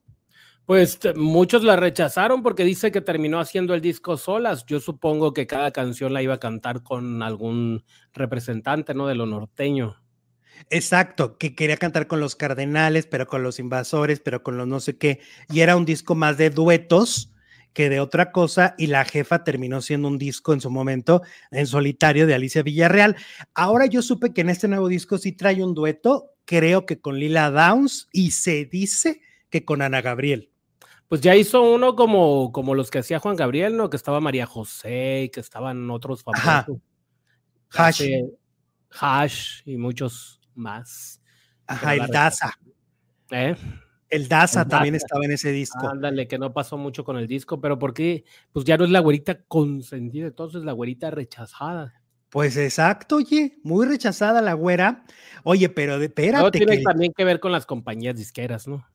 Pues 0.71 1.01
muchos 1.17 1.65
la 1.65 1.75
rechazaron 1.75 2.45
porque 2.45 2.63
dice 2.63 2.93
que 2.93 3.01
terminó 3.01 3.41
haciendo 3.41 3.75
el 3.75 3.81
disco 3.81 4.17
solas. 4.17 4.65
Yo 4.67 4.79
supongo 4.79 5.33
que 5.33 5.49
cada 5.49 5.73
canción 5.73 6.13
la 6.13 6.23
iba 6.23 6.35
a 6.35 6.39
cantar 6.39 6.85
con 6.85 7.25
algún 7.25 7.83
representante, 8.13 8.95
¿no? 8.95 9.09
De 9.09 9.17
lo 9.17 9.27
norteño. 9.27 9.97
Exacto, 10.71 11.39
que 11.39 11.57
quería 11.57 11.77
cantar 11.77 12.07
con 12.07 12.21
los 12.21 12.37
cardenales, 12.37 13.09
pero 13.09 13.27
con 13.27 13.43
los 13.43 13.59
invasores, 13.59 14.21
pero 14.21 14.45
con 14.45 14.59
los 14.59 14.69
no 14.69 14.79
sé 14.79 14.97
qué. 14.97 15.19
Y 15.49 15.59
era 15.59 15.75
un 15.75 15.85
disco 15.85 16.15
más 16.15 16.39
de 16.39 16.51
duetos 16.51 17.33
que 17.73 17.91
de 17.91 17.99
otra 17.99 18.31
cosa 18.31 18.77
y 18.79 18.87
la 18.87 19.05
jefa 19.05 19.43
terminó 19.43 19.83
siendo 19.83 20.07
un 20.07 20.19
disco 20.19 20.53
en 20.53 20.61
su 20.61 20.71
momento 20.71 21.23
en 21.51 21.67
solitario 21.67 22.29
de 22.29 22.35
Alicia 22.35 22.63
Villarreal. 22.63 23.17
Ahora 23.55 23.87
yo 23.87 24.03
supe 24.03 24.33
que 24.33 24.43
en 24.43 24.51
este 24.51 24.69
nuevo 24.69 24.87
disco 24.87 25.19
sí 25.19 25.33
trae 25.33 25.65
un 25.65 25.75
dueto, 25.75 26.31
creo 26.45 26.87
que 26.87 27.01
con 27.01 27.19
Lila 27.19 27.51
Downs 27.51 28.07
y 28.13 28.31
se 28.31 28.67
dice 28.67 29.21
que 29.51 29.65
con 29.65 29.83
Ana 29.83 30.01
Gabriel. 30.01 30.50
Pues 31.11 31.23
ya 31.23 31.35
hizo 31.35 31.61
uno 31.61 31.97
como, 31.97 32.53
como 32.53 32.77
los 32.77 32.89
que 32.89 33.01
hacía 33.01 33.19
Juan 33.19 33.35
Gabriel, 33.35 33.77
¿no? 33.77 33.91
Que 33.91 33.97
estaba 33.97 34.21
María 34.21 34.47
José, 34.47 35.29
que 35.35 35.41
estaban 35.41 35.91
otros 35.91 36.23
famosos. 36.23 36.79
Hash. 37.73 38.05
Hash 38.93 39.63
y 39.65 39.77
muchos 39.77 40.41
más. 40.55 41.21
Ajá, 41.67 41.97
el 41.97 42.07
Daza. 42.07 42.53
¿Eh? 43.33 43.57
El 44.09 44.29
Daza 44.29 44.69
también 44.69 44.95
estaba 44.95 45.25
en 45.25 45.33
ese 45.33 45.51
disco. 45.51 45.89
Ándale, 45.89 46.29
que 46.29 46.39
no 46.39 46.53
pasó 46.53 46.79
mucho 46.79 47.03
con 47.03 47.17
el 47.17 47.27
disco, 47.27 47.61
pero 47.61 47.77
porque 47.77 48.23
pues 48.53 48.65
ya 48.65 48.77
no 48.77 48.85
es 48.85 48.91
la 48.91 49.01
güerita 49.01 49.43
consentida, 49.49 50.29
entonces 50.29 50.63
la 50.63 50.71
güerita 50.71 51.11
rechazada. 51.11 51.93
Pues 52.29 52.57
exacto, 52.57 53.17
oye, 53.17 53.59
muy 53.65 53.85
rechazada 53.85 54.41
la 54.41 54.55
güera. 54.55 55.05
Oye, 55.43 55.71
pero 55.71 55.99
de, 55.99 56.07
espérate. 56.07 56.45
No, 56.45 56.51
tiene 56.53 56.81
también 56.85 57.13
que 57.17 57.25
ver 57.25 57.41
con 57.41 57.51
las 57.51 57.67
compañías 57.67 58.15
disqueras, 58.15 58.69
¿no? 58.69 58.87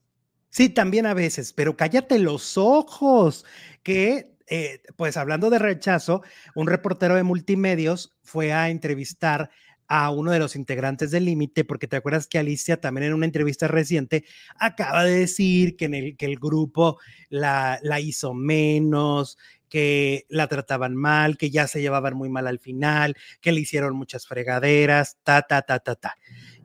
Sí, 0.55 0.69
también 0.69 1.05
a 1.05 1.13
veces, 1.13 1.51
pero 1.51 1.75
cállate 1.75 2.17
los 2.17 2.57
ojos, 2.57 3.43
que 3.83 4.37
eh, 4.47 4.79
pues 4.95 5.17
hablando 5.17 5.49
de 5.49 5.59
rechazo, 5.59 6.21
un 6.55 6.67
reportero 6.67 7.15
de 7.15 7.23
multimedios 7.23 8.15
fue 8.23 8.53
a 8.53 8.69
entrevistar 8.69 9.49
a 9.89 10.11
uno 10.11 10.31
de 10.31 10.39
los 10.39 10.55
integrantes 10.55 11.11
del 11.11 11.25
límite, 11.25 11.65
porque 11.65 11.87
te 11.87 11.97
acuerdas 11.97 12.27
que 12.27 12.39
Alicia 12.39 12.79
también 12.79 13.07
en 13.07 13.13
una 13.15 13.25
entrevista 13.25 13.67
reciente 13.67 14.23
acaba 14.57 15.03
de 15.03 15.19
decir 15.19 15.75
que, 15.75 15.85
en 15.85 15.93
el, 15.93 16.15
que 16.15 16.25
el 16.25 16.37
grupo 16.37 16.99
la, 17.27 17.77
la 17.83 17.99
hizo 17.99 18.33
menos, 18.33 19.37
que 19.67 20.25
la 20.29 20.47
trataban 20.47 20.95
mal, 20.95 21.37
que 21.37 21.49
ya 21.49 21.67
se 21.67 21.81
llevaban 21.81 22.15
muy 22.15 22.29
mal 22.29 22.47
al 22.47 22.59
final, 22.59 23.17
que 23.41 23.51
le 23.51 23.59
hicieron 23.59 23.93
muchas 23.97 24.25
fregaderas, 24.25 25.17
ta, 25.21 25.41
ta, 25.41 25.63
ta, 25.63 25.79
ta, 25.79 25.95
ta. 25.95 26.15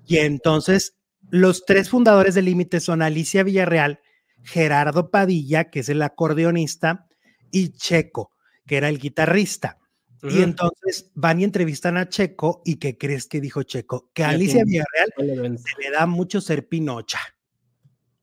Y 0.06 0.18
entonces 0.18 0.94
los 1.30 1.64
tres 1.64 1.88
fundadores 1.90 2.34
del 2.34 2.46
límite 2.46 2.80
son 2.80 3.02
Alicia 3.02 3.42
Villarreal, 3.42 4.00
Gerardo 4.42 5.10
Padilla, 5.10 5.70
que 5.70 5.80
es 5.80 5.88
el 5.88 6.02
acordeonista, 6.02 7.06
y 7.50 7.70
Checo, 7.70 8.32
que 8.66 8.76
era 8.76 8.88
el 8.88 8.98
guitarrista. 8.98 9.78
Y 10.22 10.42
entonces 10.42 11.10
van 11.14 11.40
y 11.40 11.44
entrevistan 11.44 11.96
a 11.96 12.08
Checo 12.08 12.60
y 12.66 12.76
¿qué 12.76 12.98
crees 12.98 13.26
que 13.26 13.40
dijo 13.40 13.62
Checo? 13.62 14.10
Que 14.12 14.22
a 14.22 14.30
Alicia 14.30 14.64
Villarreal 14.64 15.58
se 15.58 15.82
le 15.82 15.90
da 15.90 16.04
mucho 16.04 16.42
ser 16.42 16.68
pinocha. 16.68 17.20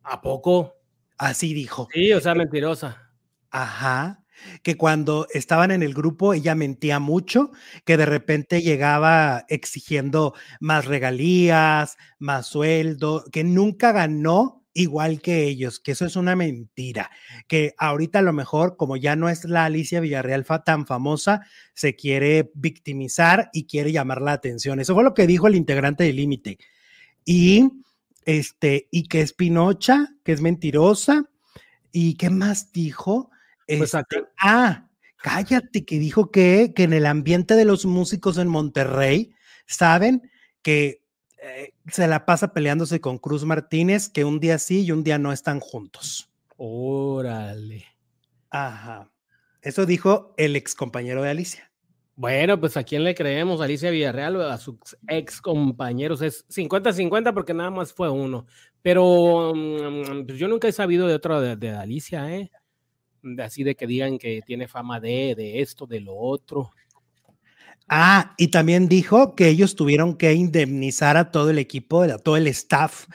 ¿A 0.03 0.21
poco? 0.21 0.75
Así 1.17 1.55
dijo. 1.55 1.87
Sí, 1.91 2.13
o 2.13 2.21
sea, 2.21 2.35
mentirosa. 2.35 3.11
Ajá. 3.49 4.23
Que 4.63 4.77
cuando 4.77 5.27
estaban 5.33 5.71
en 5.71 5.83
el 5.83 5.93
grupo 5.93 6.33
ella 6.33 6.55
mentía 6.55 6.99
mucho, 6.99 7.51
que 7.85 7.97
de 7.97 8.05
repente 8.05 8.61
llegaba 8.61 9.45
exigiendo 9.49 10.33
más 10.59 10.85
regalías, 10.85 11.97
más 12.19 12.47
sueldo, 12.47 13.25
que 13.31 13.43
nunca 13.43 13.91
ganó 13.91 14.63
igual 14.73 15.21
que 15.21 15.45
ellos, 15.45 15.79
que 15.79 15.93
eso 15.93 16.05
es 16.05 16.15
una 16.15 16.35
mentira, 16.35 17.09
que 17.47 17.73
ahorita 17.79 18.19
a 18.19 18.21
lo 18.21 18.31
mejor, 18.31 18.77
como 18.77 18.95
ya 18.95 19.15
no 19.15 19.27
es 19.27 19.43
la 19.43 19.65
Alicia 19.65 19.99
Villarreal 19.99 20.45
tan 20.63 20.85
famosa, 20.85 21.41
se 21.73 21.95
quiere 21.95 22.51
victimizar 22.53 23.49
y 23.53 23.65
quiere 23.65 23.91
llamar 23.91 24.21
la 24.21 24.33
atención. 24.33 24.79
Eso 24.79 24.93
fue 24.93 25.03
lo 25.03 25.15
que 25.15 25.25
dijo 25.25 25.47
el 25.47 25.55
integrante 25.55 26.03
del 26.03 26.17
límite. 26.17 26.59
Y 27.25 27.71
este, 28.27 28.89
y 28.91 29.03
que 29.03 29.21
es 29.21 29.33
Pinocha, 29.33 30.13
que 30.23 30.33
es 30.33 30.41
mentirosa, 30.41 31.23
y 31.91 32.15
qué 32.15 32.29
más 32.29 32.73
dijo. 32.73 33.31
Pues 33.67 33.93
este, 33.93 34.25
ah, 34.39 34.87
cállate, 35.17 35.85
que 35.85 35.99
dijo 35.99 36.31
que, 36.31 36.73
que 36.75 36.83
en 36.83 36.93
el 36.93 37.05
ambiente 37.05 37.55
de 37.55 37.65
los 37.65 37.85
músicos 37.85 38.37
en 38.37 38.47
Monterrey, 38.47 39.33
saben 39.65 40.29
que 40.61 41.03
eh, 41.41 41.73
se 41.91 42.07
la 42.07 42.25
pasa 42.25 42.53
peleándose 42.53 43.01
con 43.01 43.17
Cruz 43.17 43.45
Martínez, 43.45 44.09
que 44.09 44.25
un 44.25 44.39
día 44.39 44.57
sí 44.57 44.83
y 44.83 44.91
un 44.91 45.03
día 45.03 45.17
no 45.17 45.31
están 45.31 45.59
juntos. 45.59 46.29
Órale. 46.55 47.85
Ajá. 48.49 49.11
Eso 49.61 49.85
dijo 49.85 50.33
el 50.37 50.55
ex 50.55 50.75
compañero 50.75 51.21
de 51.21 51.29
Alicia. 51.29 51.71
Bueno, 52.15 52.59
pues 52.59 52.75
a 52.77 52.83
quién 52.83 53.03
le 53.03 53.13
creemos, 53.13 53.61
Alicia 53.61 53.91
Villarreal 53.91 54.37
o 54.37 54.49
a 54.49 54.57
sus 54.57 54.77
ex 55.07 55.39
compañeros. 55.39 56.21
Es 56.23 56.47
50-50 56.47 57.31
porque 57.33 57.53
nada 57.53 57.69
más 57.69 57.93
fue 57.93 58.09
uno. 58.09 58.47
Pero 58.81 59.53
mm, 59.55 60.25
pues 60.25 60.39
yo 60.39 60.47
nunca 60.47 60.67
he 60.67 60.71
sabido 60.71 61.07
de 61.07 61.13
otro 61.13 61.39
de, 61.39 61.69
Alicia, 61.69 62.33
¿eh? 62.35 62.49
Así 63.39 63.63
de 63.63 63.75
que 63.75 63.87
digan 63.87 64.17
que 64.17 64.41
tiene 64.45 64.67
fama 64.67 64.99
de, 64.99 65.35
de 65.35 65.61
esto, 65.61 65.85
de 65.85 65.99
lo 65.99 66.15
otro. 66.15 66.71
Ah, 67.89 68.33
y 68.37 68.49
también 68.49 68.89
dijo 68.89 69.33
que 69.35 69.47
ellos 69.47 69.75
tuvieron 69.75 70.17
que 70.17 70.33
indemnizar 70.33 71.15
a 71.15 71.31
todo 71.31 71.49
el 71.49 71.57
equipo, 71.57 72.01
a 72.03 72.17
todo 72.17 72.35
el 72.35 72.47
staff, 72.47 73.05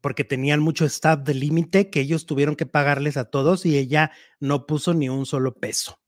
porque 0.00 0.24
tenían 0.24 0.60
mucho 0.60 0.84
staff 0.84 1.20
de 1.20 1.34
límite, 1.34 1.90
que 1.90 2.00
ellos 2.00 2.26
tuvieron 2.26 2.56
que 2.56 2.66
pagarles 2.66 3.16
a 3.16 3.30
todos 3.30 3.64
y 3.66 3.78
ella 3.78 4.10
no 4.40 4.66
puso 4.66 4.94
ni 4.94 5.08
un 5.08 5.26
solo 5.26 5.54
peso. 5.54 6.00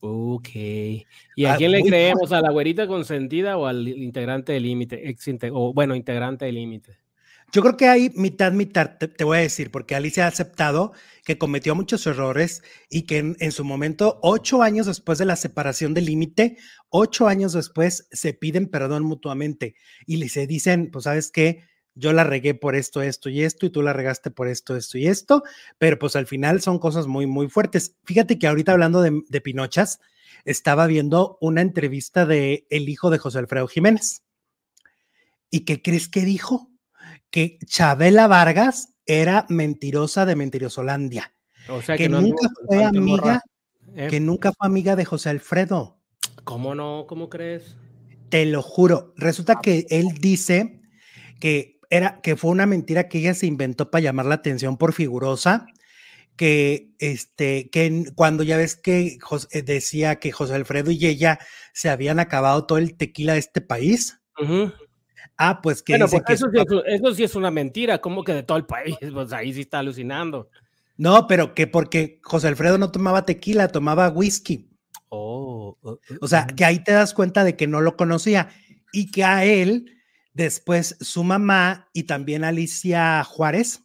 Ok. 0.00 0.48
¿Y 0.54 1.44
a 1.44 1.54
ah, 1.54 1.56
quién 1.56 1.70
le 1.72 1.82
creemos? 1.82 2.30
¿A 2.32 2.40
la 2.40 2.50
güerita 2.50 2.86
consentida 2.86 3.56
o 3.56 3.66
al 3.66 3.88
integrante 3.88 4.52
del 4.52 4.64
límite? 4.64 5.16
O 5.52 5.72
bueno, 5.72 5.94
integrante 5.94 6.44
del 6.44 6.56
límite. 6.56 7.03
Yo 7.54 7.62
creo 7.62 7.76
que 7.76 7.86
hay 7.86 8.10
mitad, 8.16 8.50
mitad, 8.50 8.98
te, 8.98 9.22
voy 9.22 9.38
a 9.38 9.42
decir, 9.42 9.70
porque 9.70 9.94
Alicia 9.94 10.24
ha 10.24 10.28
aceptado 10.28 10.92
que 11.24 11.38
cometió 11.38 11.76
muchos 11.76 12.04
errores 12.04 12.64
y 12.90 13.02
que 13.02 13.18
en, 13.18 13.52
su 13.52 13.64
momento, 13.64 14.18
ocho 14.22 14.60
años 14.60 14.86
después 14.86 15.18
de 15.18 15.24
la 15.24 15.36
separación 15.36 15.94
del 15.94 16.06
límite, 16.06 16.56
ocho 16.88 17.28
años 17.28 17.52
después 17.52 18.08
se 18.10 18.32
piden 18.32 18.66
perdón 18.66 19.04
mutuamente 19.04 19.76
y 20.04 20.28
se 20.30 20.48
dicen, 20.48 20.90
pues 20.90 21.04
sabes 21.04 21.30
qué, 21.30 21.62
yo 21.94 22.12
la 22.12 22.24
regué 22.24 22.54
por 22.54 22.74
esto, 22.74 23.02
esto 23.02 23.30
y 23.30 23.44
esto, 23.44 23.66
y 23.66 23.70
tú 23.70 23.82
la 23.82 23.92
regaste 23.92 24.32
por 24.32 24.48
esto, 24.48 24.74
esto 24.74 24.98
y 24.98 25.06
esto, 25.06 25.44
pero 25.78 25.96
pues 25.96 26.16
al 26.16 26.26
final 26.26 26.60
son 26.60 26.80
cosas 26.80 27.06
muy, 27.06 27.28
muy 27.28 27.48
fuertes. 27.48 27.94
Fíjate 28.02 28.36
que 28.36 28.48
ahorita 28.48 28.72
hablando 28.72 29.00
de, 29.00 29.22
de 29.28 29.40
Pinochas, 29.40 30.00
estaba 30.44 30.88
viendo 30.88 31.38
una 31.40 31.60
entrevista 31.60 32.26
de 32.26 32.66
el 32.70 32.88
hijo 32.88 33.10
de 33.10 33.18
José 33.18 33.38
Alfredo 33.38 33.68
Jiménez. 33.68 34.24
¿Y 35.50 35.60
qué 35.60 35.82
crees 35.82 36.08
que 36.08 36.22
dijo? 36.22 36.73
Que 37.34 37.58
Chabela 37.66 38.28
Vargas 38.28 38.94
era 39.06 39.44
mentirosa 39.48 40.24
de 40.24 40.36
Mentirosolandia. 40.36 41.34
O 41.68 41.82
sea, 41.82 41.96
que, 41.96 42.08
nunca 42.08 42.48
fue 42.64 42.84
amiga, 42.84 43.42
¿eh? 43.96 44.06
que 44.08 44.20
nunca 44.20 44.52
fue 44.52 44.68
amiga 44.68 44.94
de 44.94 45.04
José 45.04 45.30
Alfredo. 45.30 45.98
¿Cómo 46.44 46.76
no? 46.76 47.06
¿Cómo 47.08 47.28
crees? 47.28 47.76
Te 48.28 48.46
lo 48.46 48.62
juro. 48.62 49.14
Resulta 49.16 49.56
que 49.60 49.84
él 49.90 50.14
dice 50.20 50.80
que 51.40 51.80
era 51.90 52.20
que 52.20 52.36
fue 52.36 52.52
una 52.52 52.66
mentira 52.66 53.08
que 53.08 53.18
ella 53.18 53.34
se 53.34 53.46
inventó 53.46 53.90
para 53.90 54.02
llamar 54.02 54.26
la 54.26 54.36
atención 54.36 54.76
por 54.76 54.92
figurosa, 54.92 55.66
que 56.36 56.90
este 57.00 57.68
que 57.68 58.12
cuando 58.14 58.44
ya 58.44 58.58
ves 58.58 58.76
que 58.76 59.18
eh, 59.50 59.62
decía 59.62 60.20
que 60.20 60.30
José 60.30 60.54
Alfredo 60.54 60.92
y 60.92 61.04
ella 61.04 61.40
se 61.72 61.90
habían 61.90 62.20
acabado 62.20 62.64
todo 62.64 62.78
el 62.78 62.96
tequila 62.96 63.32
de 63.32 63.40
este 63.40 63.60
país. 63.60 64.20
Ah, 65.36 65.60
pues 65.60 65.82
que, 65.82 65.98
pues 65.98 66.12
eso, 66.28 67.14
sí 67.14 67.24
es, 67.24 67.34
una 67.34 67.50
mentira, 67.50 68.00
como 68.00 68.22
que 68.22 68.34
de 68.34 68.42
todo 68.44 68.56
el 68.56 68.66
país, 68.66 68.96
pues 69.12 69.32
ahí 69.32 69.52
sí 69.52 69.62
está 69.62 69.80
alucinando. 69.80 70.48
No, 70.96 71.26
pero 71.26 71.54
que 71.54 71.66
porque 71.66 72.20
José 72.22 72.48
Alfredo 72.48 72.78
no 72.78 72.92
tomaba 72.92 73.24
tequila, 73.24 73.68
tomaba 73.68 74.08
whisky. 74.10 74.68
Oh, 75.08 75.76
oh, 75.82 75.90
oh, 75.90 75.98
O 76.20 76.28
sea, 76.28 76.46
oh. 76.50 76.54
que 76.54 76.64
ahí 76.64 76.82
te 76.82 76.92
das 76.92 77.14
cuenta 77.14 77.42
de 77.42 77.56
que 77.56 77.66
no 77.66 77.80
lo 77.80 77.96
conocía 77.96 78.48
y 78.92 79.10
que 79.10 79.24
a 79.24 79.44
él, 79.44 80.00
después 80.34 80.96
su 81.00 81.24
mamá 81.24 81.88
y 81.92 82.04
también 82.04 82.44
Alicia 82.44 83.24
Juárez, 83.24 83.82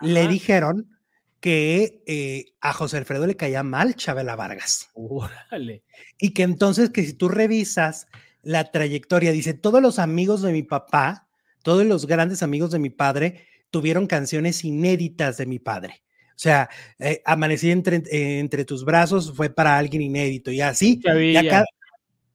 le 0.00 0.28
dijeron 0.28 0.96
que 1.40 2.02
eh, 2.06 2.54
a 2.60 2.72
José 2.72 2.98
Alfredo 2.98 3.26
le 3.26 3.36
caía 3.36 3.62
mal 3.62 3.94
Chabela 3.94 4.36
Vargas 4.36 4.90
Órale. 4.94 5.84
y 6.18 6.34
que 6.34 6.42
entonces 6.42 6.90
que 6.90 7.04
si 7.04 7.12
tú 7.12 7.28
revisas 7.28 8.06
la 8.46 8.70
trayectoria, 8.70 9.32
dice, 9.32 9.54
todos 9.54 9.82
los 9.82 9.98
amigos 9.98 10.40
de 10.42 10.52
mi 10.52 10.62
papá, 10.62 11.26
todos 11.64 11.84
los 11.84 12.06
grandes 12.06 12.44
amigos 12.44 12.70
de 12.70 12.78
mi 12.78 12.90
padre 12.90 13.44
tuvieron 13.70 14.06
canciones 14.06 14.64
inéditas 14.64 15.36
de 15.36 15.46
mi 15.46 15.58
padre. 15.58 16.02
O 16.28 16.38
sea, 16.38 16.68
eh, 17.00 17.22
Amanecí 17.24 17.70
entre, 17.72 17.96
eh, 18.10 18.38
entre 18.38 18.64
tus 18.64 18.84
brazos 18.84 19.32
fue 19.34 19.50
para 19.50 19.76
alguien 19.76 20.02
inédito 20.02 20.50
y 20.52 20.60
así. 20.60 21.00
ya 21.02 21.10
Chavilla. 21.10 21.48
cada- 21.50 21.64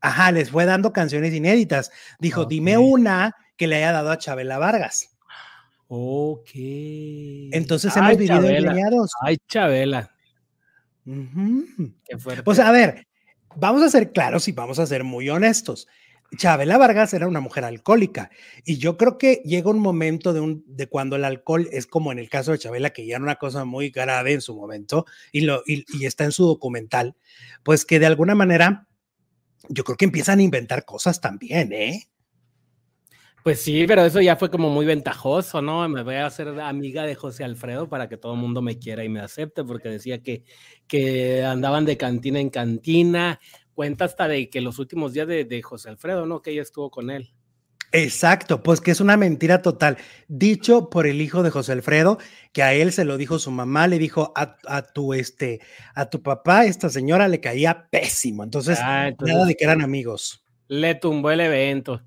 ajá, 0.02 0.32
les 0.34 0.50
fue 0.50 0.66
dando 0.66 0.92
canciones 0.92 1.34
inéditas. 1.34 1.92
Dijo, 2.20 2.44
dime 2.46 2.78
una 2.78 3.34
que 3.56 3.68
le 3.68 3.78
haya 3.78 3.94
dado 3.94 4.12
a 4.12 4.18
Chabela 4.18 4.58
Vargas. 4.58 5.16
Ok. 5.88 6.50
Entonces 7.54 7.96
Ay, 7.96 8.04
hemos 8.04 8.18
vivido 8.18 8.36
Chabela. 8.42 8.72
engañados. 8.72 9.12
Ay, 9.22 9.38
Chabela. 9.48 10.12
Qué 11.06 12.18
fuerte. 12.18 12.44
Pues 12.44 12.60
a 12.60 12.72
ver, 12.72 13.08
vamos 13.56 13.82
a 13.82 13.90
ser 13.90 14.12
claros 14.12 14.48
y 14.48 14.52
vamos 14.52 14.80
a 14.80 14.86
ser 14.86 15.04
muy 15.04 15.30
honestos. 15.30 15.88
Chabela 16.38 16.78
Vargas 16.78 17.14
era 17.14 17.28
una 17.28 17.42
mujer 17.42 17.66
alcohólica 17.66 18.30
y 18.64 18.78
yo 18.78 18.98
creo 18.98 19.18
que 19.18 19.42
llega 19.44 19.70
un 19.70 19.80
momento 19.80 20.32
de, 20.32 20.40
un, 20.40 20.64
de 20.66 20.88
cuando 20.88 21.18
el 21.18 21.26
alcohol 21.26 21.68
es 21.72 21.88
como 21.88 22.12
en 22.12 22.20
el 22.20 22.30
caso 22.30 22.52
de 22.52 22.60
Chabela, 22.60 22.92
que 22.92 23.06
ya 23.06 23.16
era 23.16 23.24
una 23.24 23.36
cosa 23.36 23.66
muy 23.66 23.90
grave 23.90 24.34
en 24.34 24.42
su 24.42 24.56
momento 24.56 25.06
y, 25.32 25.42
lo, 25.42 25.62
y, 25.66 25.84
y 26.00 26.06
está 26.06 26.24
en 26.24 26.32
su 26.32 26.46
documental, 26.46 27.16
pues 27.64 27.86
que 27.86 28.00
de 28.00 28.06
alguna 28.06 28.36
manera 28.36 28.88
yo 29.70 29.84
creo 29.84 29.98
que 29.98 30.06
empiezan 30.06 30.40
a 30.40 30.44
inventar 30.44 30.86
cosas 30.86 31.20
también, 31.22 31.74
¿eh? 31.74 32.08
Pues 33.44 33.60
sí, 33.60 33.86
pero 33.88 34.06
eso 34.06 34.22
ya 34.22 34.36
fue 34.36 34.52
como 34.52 34.70
muy 34.70 34.86
ventajoso, 34.86 35.64
¿no? 35.64 35.88
Me 35.90 36.04
voy 36.04 36.14
a 36.16 36.28
hacer 36.28 36.48
amiga 36.60 37.08
de 37.08 37.16
José 37.16 37.44
Alfredo 37.44 37.90
para 37.90 38.08
que 38.08 38.16
todo 38.16 38.36
el 38.36 38.40
mundo 38.40 38.62
me 38.62 38.78
quiera 38.78 39.04
y 39.04 39.10
me 39.10 39.20
acepte, 39.20 39.64
porque 39.64 39.90
decía 39.90 40.22
que, 40.22 40.44
que 40.88 41.44
andaban 41.44 41.86
de 41.86 41.98
cantina 41.98 42.40
en 42.40 42.52
cantina. 42.52 43.40
Cuenta 43.82 44.06
hasta 44.06 44.28
de 44.28 44.48
que 44.52 44.62
los 44.62 44.78
últimos 44.78 45.12
días 45.14 45.28
de, 45.28 45.44
de 45.44 45.60
José 45.64 45.90
Alfredo, 45.90 46.28
¿no? 46.28 46.44
Que 46.44 46.52
ella 46.52 46.62
estuvo 46.62 46.92
con 46.92 47.10
él. 47.10 47.32
Exacto, 47.92 48.62
pues 48.62 48.80
que 48.80 48.92
es 48.92 49.02
una 49.02 49.18
mentira 49.18 49.64
total. 49.64 49.98
Dicho 50.28 50.92
por 50.92 51.08
el 51.08 51.20
hijo 51.20 51.42
de 51.42 51.50
José 51.50 51.72
Alfredo, 51.72 52.20
que 52.54 52.62
a 52.62 52.76
él 52.76 52.92
se 52.92 53.06
lo 53.06 53.18
dijo 53.18 53.40
su 53.40 53.50
mamá, 53.50 53.88
le 53.88 53.98
dijo 53.98 54.34
a, 54.36 54.56
a 54.68 54.84
tu 54.84 55.16
este, 55.16 55.62
a 55.96 56.12
tu 56.12 56.22
papá, 56.22 56.66
esta 56.66 56.90
señora 56.92 57.28
le 57.28 57.40
caía 57.42 57.88
pésimo. 57.90 58.44
Entonces, 58.44 58.78
Ah, 58.84 59.08
entonces 59.08 59.34
nada 59.34 59.48
de 59.48 59.56
que 59.56 59.64
eran 59.64 59.82
amigos. 59.82 60.44
le 60.68 60.94
tumbó 60.94 61.32
el 61.32 61.40
evento. 61.40 62.04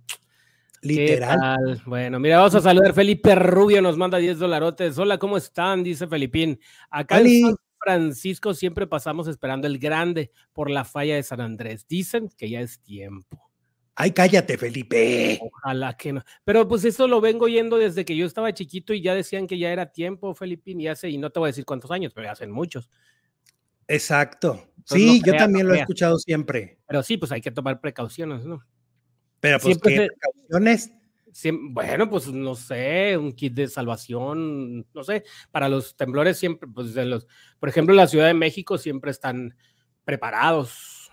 ¿Qué 0.80 0.88
Literal. 0.88 1.82
Bueno, 1.86 2.20
mira, 2.20 2.36
vamos 2.38 2.54
a 2.54 2.60
saludar. 2.60 2.92
Felipe 2.94 3.34
Rubio 3.34 3.82
nos 3.82 3.96
manda 3.96 4.18
10 4.18 4.38
dolarotes. 4.38 4.96
Hola, 4.98 5.18
¿cómo 5.18 5.36
están? 5.38 5.82
Dice 5.82 6.06
Felipín. 6.06 6.60
Acá 6.90 7.16
Oli. 7.16 7.40
en 7.40 7.46
San 7.48 7.56
Francisco 7.84 8.54
siempre 8.54 8.86
pasamos 8.86 9.28
esperando 9.28 9.66
el 9.66 9.78
grande 9.78 10.30
por 10.54 10.70
la 10.70 10.84
falla 10.84 11.16
de 11.16 11.22
San 11.22 11.40
Andrés. 11.40 11.86
Dicen 11.86 12.30
que 12.36 12.48
ya 12.48 12.60
es 12.60 12.80
tiempo. 12.80 13.50
Ay, 13.94 14.10
cállate, 14.10 14.56
Felipe. 14.58 15.38
Ojalá 15.40 15.96
que 15.96 16.12
no. 16.14 16.22
Pero 16.44 16.66
pues 16.66 16.84
eso 16.84 17.06
lo 17.06 17.20
vengo 17.20 17.44
oyendo 17.44 17.76
desde 17.78 18.04
que 18.04 18.16
yo 18.16 18.26
estaba 18.26 18.52
chiquito 18.54 18.92
y 18.94 19.02
ya 19.02 19.14
decían 19.14 19.46
que 19.46 19.58
ya 19.58 19.70
era 19.70 19.92
tiempo, 19.92 20.34
Felipín, 20.34 20.80
y 20.80 20.88
hace, 20.88 21.10
y 21.10 21.18
no 21.18 21.30
te 21.30 21.38
voy 21.38 21.48
a 21.48 21.50
decir 21.50 21.64
cuántos 21.64 21.90
años, 21.90 22.12
pero 22.14 22.26
ya 22.26 22.32
hacen 22.32 22.50
muchos. 22.50 22.90
Exacto. 23.86 24.66
Sí, 24.86 25.20
no 25.20 25.26
yo 25.26 25.36
también 25.36 25.66
no 25.66 25.72
lo 25.72 25.78
he 25.78 25.80
escuchado 25.82 26.18
siempre. 26.18 26.78
Pero 26.88 27.02
sí, 27.02 27.18
pues 27.18 27.30
hay 27.32 27.40
que 27.40 27.50
tomar 27.50 27.80
precauciones, 27.80 28.44
¿no? 28.44 28.64
Pero 29.40 29.58
pues 29.58 29.74
Siempre 29.74 29.90
qué 29.94 30.00
se- 30.00 30.06
precauciones. 30.08 30.92
Siem- 31.34 31.72
bueno, 31.74 32.08
pues 32.08 32.28
no 32.28 32.54
sé, 32.54 33.16
un 33.18 33.32
kit 33.32 33.54
de 33.54 33.66
salvación, 33.68 34.86
no 34.94 35.02
sé, 35.04 35.24
para 35.50 35.68
los 35.68 35.96
temblores 35.96 36.38
siempre, 36.38 36.68
pues 36.72 36.94
los, 36.94 37.26
por 37.58 37.68
ejemplo, 37.68 37.92
en 37.92 37.96
la 37.98 38.06
Ciudad 38.06 38.26
de 38.28 38.34
México 38.34 38.78
siempre 38.78 39.10
están 39.10 39.56
preparados. 40.04 41.10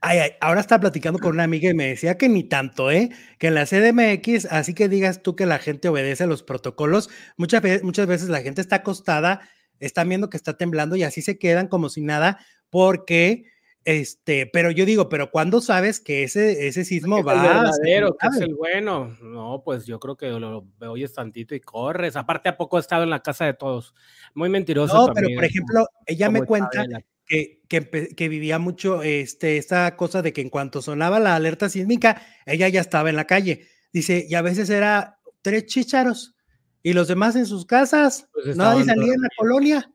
Ay, 0.00 0.32
ahora 0.40 0.60
estaba 0.60 0.80
platicando 0.80 1.18
con 1.20 1.32
una 1.32 1.44
amiga 1.44 1.70
y 1.70 1.74
me 1.74 1.88
decía 1.88 2.16
que 2.18 2.28
ni 2.28 2.44
tanto, 2.44 2.90
¿eh? 2.90 3.10
Que 3.38 3.48
en 3.48 3.54
la 3.54 3.66
CDMX, 3.66 4.46
así 4.46 4.74
que 4.74 4.88
digas 4.88 5.22
tú 5.22 5.36
que 5.36 5.46
la 5.46 5.58
gente 5.58 5.88
obedece 5.88 6.24
a 6.24 6.26
los 6.26 6.42
protocolos, 6.42 7.10
muchas 7.36 7.62
veces, 7.62 7.84
muchas 7.84 8.06
veces 8.06 8.28
la 8.28 8.40
gente 8.42 8.60
está 8.60 8.76
acostada, 8.76 9.48
están 9.80 10.08
viendo 10.08 10.30
que 10.30 10.36
está 10.36 10.56
temblando 10.56 10.96
y 10.96 11.04
así 11.04 11.22
se 11.22 11.38
quedan 11.38 11.68
como 11.68 11.90
si 11.90 12.00
nada, 12.02 12.38
porque, 12.70 13.44
este, 13.84 14.46
pero 14.46 14.70
yo 14.70 14.84
digo, 14.84 15.08
pero 15.08 15.30
¿cuándo 15.30 15.60
sabes 15.60 16.00
que 16.00 16.22
ese, 16.22 16.68
ese 16.68 16.84
sismo 16.84 17.16
Es 17.16 17.20
el 17.20 17.28
va 17.28 17.32
a 17.32 17.42
ser 17.42 17.54
verdadero, 17.54 18.16
que 18.16 18.26
es 18.26 18.40
el 18.40 18.54
bueno. 18.54 19.16
No, 19.22 19.62
pues 19.64 19.86
yo 19.86 19.98
creo 19.98 20.16
que 20.16 20.28
lo, 20.28 20.66
lo 20.78 20.92
oyes 20.92 21.12
tantito 21.14 21.54
y 21.54 21.60
corres. 21.60 22.16
Aparte, 22.16 22.48
¿a 22.48 22.56
poco 22.56 22.76
he 22.76 22.80
estado 22.80 23.02
en 23.04 23.10
la 23.10 23.22
casa 23.22 23.46
de 23.46 23.54
todos? 23.54 23.94
Muy 24.34 24.48
mentiroso 24.48 24.94
No, 24.94 25.06
también. 25.06 25.26
pero 25.26 25.36
por 25.36 25.44
ejemplo, 25.44 25.88
ella 26.06 26.30
me 26.30 26.42
cuenta 26.42 26.84
que, 27.26 27.62
que, 27.68 28.28
vivía 28.28 28.58
mucho 28.58 29.02
este, 29.02 29.58
esta 29.58 29.96
cosa 29.96 30.22
de 30.22 30.32
que 30.32 30.40
en 30.40 30.50
cuanto 30.50 30.82
sonaba 30.82 31.20
la 31.20 31.36
alerta 31.36 31.68
sísmica, 31.68 32.22
ella 32.46 32.68
ya 32.68 32.80
estaba 32.80 33.10
en 33.10 33.16
la 33.16 33.26
calle. 33.26 33.68
Dice, 33.92 34.26
y 34.28 34.34
a 34.34 34.42
veces 34.42 34.70
era 34.70 35.18
tres 35.42 35.66
chícharos 35.66 36.34
y 36.82 36.92
los 36.92 37.08
demás 37.08 37.36
en 37.36 37.46
sus 37.46 37.66
casas, 37.66 38.28
Pues 38.32 38.56
nadie 38.56 38.84
salía 38.84 39.14
en 39.14 39.20
la 39.20 39.28
colonia. 39.36 39.92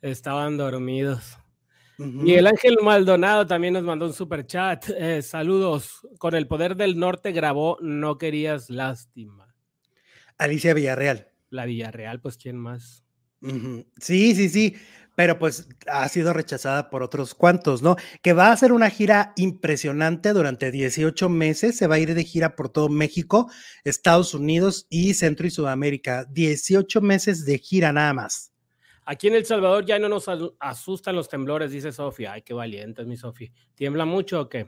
Estaban 0.00 0.56
dormidos. 0.56 1.38
Ujú. 1.98 2.08
Miguel 2.08 2.46
Ángel 2.46 2.76
Maldonado 2.82 3.46
también 3.46 3.74
nos 3.74 3.82
mandó 3.82 4.06
un 4.06 4.12
super 4.12 4.46
chat. 4.46 4.88
Eh, 4.96 5.22
saludos. 5.22 6.06
Con 6.18 6.34
el 6.34 6.46
poder 6.46 6.76
del 6.76 6.98
norte 6.98 7.32
grabó 7.32 7.78
No 7.80 8.18
querías 8.18 8.70
lástima. 8.70 9.54
Alicia 10.38 10.74
Villarreal. 10.74 11.28
La 11.50 11.66
Villarreal, 11.66 12.20
pues 12.20 12.36
quién 12.36 12.56
más. 12.56 13.04
Sí, 13.98 14.34
sí, 14.36 14.48
sí, 14.48 14.76
pero 15.16 15.38
pues 15.38 15.68
ha 15.88 16.08
sido 16.08 16.32
rechazada 16.32 16.90
por 16.90 17.02
otros 17.02 17.34
cuantos, 17.34 17.82
¿no? 17.82 17.96
Que 18.22 18.32
va 18.32 18.46
a 18.46 18.52
hacer 18.52 18.72
una 18.72 18.88
gira 18.88 19.32
impresionante 19.36 20.32
durante 20.32 20.70
18 20.70 21.28
meses, 21.28 21.76
se 21.76 21.88
va 21.88 21.96
a 21.96 21.98
ir 21.98 22.14
de 22.14 22.24
gira 22.24 22.54
por 22.54 22.68
todo 22.68 22.88
México, 22.88 23.50
Estados 23.84 24.34
Unidos 24.34 24.86
y 24.88 25.14
Centro 25.14 25.46
y 25.46 25.50
Sudamérica. 25.50 26.24
18 26.30 27.00
meses 27.00 27.44
de 27.44 27.58
gira 27.58 27.92
nada 27.92 28.14
más. 28.14 28.51
Aquí 29.04 29.28
en 29.28 29.34
El 29.34 29.44
Salvador 29.44 29.84
ya 29.84 29.98
no 29.98 30.08
nos 30.08 30.28
asu- 30.28 30.54
asustan 30.60 31.16
los 31.16 31.28
temblores, 31.28 31.72
dice 31.72 31.90
Sofía. 31.92 32.32
Ay, 32.32 32.42
qué 32.42 32.54
valiente 32.54 33.02
es 33.02 33.08
mi 33.08 33.16
Sofía. 33.16 33.50
¿Tiembla 33.74 34.04
mucho 34.04 34.40
o 34.42 34.48
qué? 34.48 34.66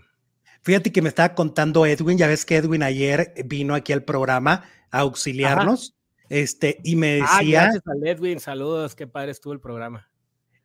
Fíjate 0.62 0.90
que 0.92 1.02
me 1.02 1.08
estaba 1.08 1.34
contando 1.34 1.84
Edwin, 1.86 2.18
ya 2.18 2.26
ves 2.26 2.44
que 2.44 2.56
Edwin 2.56 2.82
ayer 2.82 3.32
vino 3.44 3.74
aquí 3.74 3.92
al 3.92 4.02
programa 4.04 4.64
a 4.90 5.00
auxiliarnos, 5.00 5.94
este, 6.30 6.80
y 6.84 6.96
me 6.96 7.20
Ah, 7.22 7.38
decía, 7.38 7.62
gracias 7.64 7.82
a 7.86 8.08
Edwin. 8.08 8.40
Saludos, 8.40 8.94
qué 8.94 9.06
padre 9.06 9.30
estuvo 9.32 9.52
el 9.52 9.60
programa. 9.60 10.08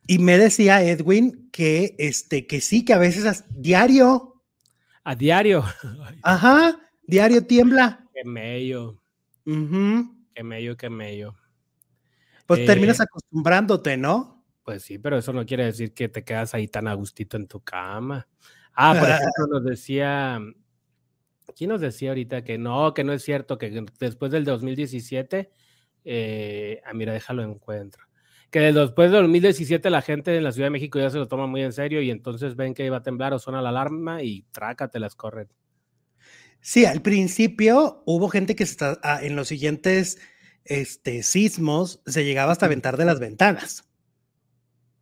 y 0.07 0.17
me 0.17 0.37
decía 0.39 0.81
Edwin 0.81 1.49
que, 1.51 1.95
este, 1.99 2.47
que 2.47 2.61
sí, 2.61 2.83
que 2.85 2.93
a 2.93 2.97
veces 2.97 3.25
as- 3.25 3.45
diario, 3.49 4.41
A 5.03 5.13
diario. 5.15 5.63
Ajá, 6.23 6.79
diario 7.05 7.45
tiembla. 7.45 8.07
qué 8.13 8.23
mello, 8.23 8.99
Ujú. 9.45 10.15
qué 10.33 10.43
mello, 10.43 10.77
qué 10.77 10.89
mello. 10.89 11.35
Pues 12.49 12.61
Eh, 12.61 12.65
terminas 12.65 12.99
acostumbrándote, 12.99 13.95
¿no? 13.95 14.43
Pues 14.63 14.81
sí, 14.81 14.97
pero 14.97 15.19
eso 15.19 15.31
no 15.31 15.45
quiere 15.45 15.65
decir 15.65 15.93
que 15.93 16.09
te 16.09 16.23
quedas 16.23 16.55
ahí 16.55 16.67
tan 16.67 16.87
a 16.87 16.95
gustito 16.95 17.37
en 17.37 17.45
tu 17.47 17.61
cama. 17.61 18.27
Ah, 18.73 18.95
por 18.99 19.07
ejemplo, 19.07 19.45
nos 19.51 19.63
decía, 19.63 20.39
¿quién 21.55 21.69
nos 21.69 21.79
decía 21.79 22.09
ahorita 22.09 22.43
que 22.43 22.57
no, 22.57 22.95
que 22.95 23.03
no 23.03 23.13
es 23.13 23.21
cierto, 23.21 23.59
que 23.59 23.85
después 23.99 24.31
del 24.31 24.45
2017, 24.45 25.51
eh, 26.05 26.81
ah, 26.85 26.93
mira, 26.95 27.13
déjalo 27.13 27.43
encuentro, 27.43 28.05
que 28.49 28.61
después 28.61 29.11
del 29.11 29.21
2017 29.21 29.87
la 29.91 30.01
gente 30.01 30.35
en 30.35 30.43
la 30.43 30.51
Ciudad 30.51 30.65
de 30.65 30.71
México 30.71 30.97
ya 30.97 31.11
se 31.11 31.19
lo 31.19 31.27
toma 31.27 31.45
muy 31.45 31.61
en 31.61 31.71
serio 31.71 32.01
y 32.01 32.09
entonces 32.09 32.55
ven 32.55 32.73
que 32.73 32.83
iba 32.83 32.97
a 32.97 33.03
temblar 33.03 33.31
o 33.35 33.37
suena 33.37 33.61
la 33.61 33.69
alarma 33.69 34.23
y 34.23 34.47
trácate 34.51 34.97
las 34.97 35.13
corren. 35.13 35.49
Sí, 36.61 36.85
al 36.85 37.03
principio 37.03 38.01
hubo 38.07 38.27
gente 38.27 38.55
que 38.55 38.63
está, 38.63 38.99
ah, 39.03 39.19
en 39.21 39.35
los 39.35 39.49
siguientes 39.49 40.17
este, 40.69 41.23
sismos 41.23 42.01
se 42.05 42.23
llegaba 42.23 42.53
hasta 42.53 42.67
aventar 42.67 42.95
de 42.97 43.05
las 43.05 43.19
ventanas. 43.19 43.83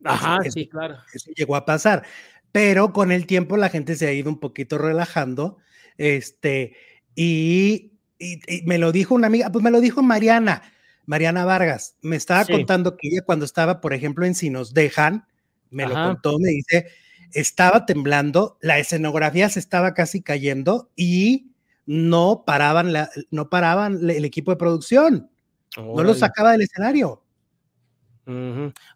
Ajá, 0.04 0.38
eso- 0.42 0.52
sí, 0.52 0.68
claro. 0.68 0.96
Eso 1.12 1.30
llegó 1.36 1.56
a 1.56 1.64
pasar. 1.64 2.04
Pero 2.52 2.92
con 2.92 3.12
el 3.12 3.26
tiempo 3.26 3.56
la 3.56 3.68
gente 3.68 3.94
se 3.96 4.06
ha 4.08 4.12
ido 4.12 4.30
un 4.30 4.40
poquito 4.40 4.78
relajando. 4.78 5.58
Este, 5.98 6.74
y, 7.14 7.92
y- 8.18 8.40
y 8.48 8.62
me 8.64 8.78
lo 8.78 8.92
dijo 8.92 9.14
una 9.14 9.26
amiga, 9.26 9.50
pues 9.52 9.62
me 9.62 9.70
lo 9.70 9.80
dijo 9.80 10.02
Mariana, 10.02 10.62
Mariana 11.06 11.44
Vargas. 11.44 11.96
Me 12.02 12.16
estaba 12.16 12.44
Sí. 12.44 12.52
contando 12.52 12.96
que 12.96 13.08
ella 13.08 13.22
cuando 13.22 13.44
estaba, 13.44 13.80
por 13.80 13.92
ejemplo, 13.92 14.24
en 14.26 14.34
Si 14.34 14.50
nos 14.50 14.72
dejan, 14.74 15.26
me 15.70 15.86
lo 15.86 15.94
contó, 15.94 16.38
me 16.38 16.48
dice, 16.50 16.86
estaba 17.32 17.84
temblando, 17.84 18.56
la 18.62 18.78
escenografía 18.78 19.48
se 19.50 19.58
estaba 19.60 19.92
casi 19.94 20.22
cayendo 20.22 20.90
y 20.96 21.52
no 21.84 22.44
paraban, 22.46 22.92
la, 22.94 23.10
no 23.30 23.50
paraban 23.50 24.08
el 24.08 24.24
equipo 24.24 24.50
de 24.50 24.56
producción, 24.56 25.30
no 25.76 26.02
lo 26.02 26.14
sacaba 26.14 26.52
del 26.52 26.62
escenario. 26.62 27.22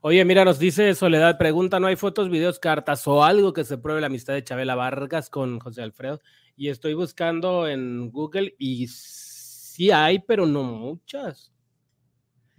Oye, 0.02 0.24
mira, 0.26 0.44
nos 0.44 0.58
dice 0.58 0.94
Soledad, 0.94 1.38
pregunta, 1.38 1.80
¿no 1.80 1.87
hay 1.87 1.96
fotos, 1.96 2.28
videos, 2.28 2.58
cartas 2.58 3.06
o 3.08 3.24
algo 3.24 3.54
que 3.54 3.64
se 3.64 3.78
pruebe 3.78 4.00
la 4.02 4.08
amistad 4.08 4.35
de 4.35 4.44
Chabela 4.44 4.74
Vargas 4.74 5.30
con 5.30 5.58
José 5.58 5.80
Alfredo? 5.82 6.20
Y 6.54 6.68
estoy 6.68 6.92
buscando 6.92 7.66
en 7.66 8.11
Google 8.11 8.54
y 8.58 8.88
sí 8.88 9.90
hay, 9.90 10.18
pero 10.18 10.44
no 10.44 10.62
muchas. 10.64 11.50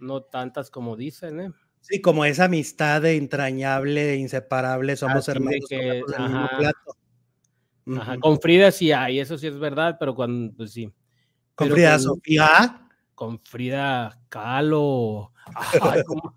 No 0.00 0.22
tantas 0.22 0.68
como 0.68 0.96
dicen, 0.96 1.40
¿eh? 1.40 1.52
Sí, 1.80 2.00
como 2.00 2.24
esa 2.24 2.46
amistad 2.46 3.02
de 3.02 3.16
entrañable, 3.16 4.02
de 4.02 4.16
inseparable, 4.16 4.96
somos 4.96 5.28
Así 5.28 5.30
hermanos 5.30 5.66
que, 5.68 6.02
mismo 6.18 6.48
plato. 6.58 6.96
Ajá, 8.00 8.18
con 8.18 8.40
Frida 8.40 8.72
sí 8.72 8.90
hay, 8.90 9.20
eso 9.20 9.38
sí 9.38 9.46
es 9.46 9.58
verdad, 9.58 9.96
pero 10.00 10.14
cuando, 10.14 10.52
pues 10.56 10.72
sí. 10.72 10.86
Con 11.54 11.68
pero 11.68 11.74
Frida 11.74 11.92
con- 11.92 12.00
Sofía. 12.02 12.83
Con 13.14 13.40
Frida 13.40 14.20
Kahlo. 14.28 15.32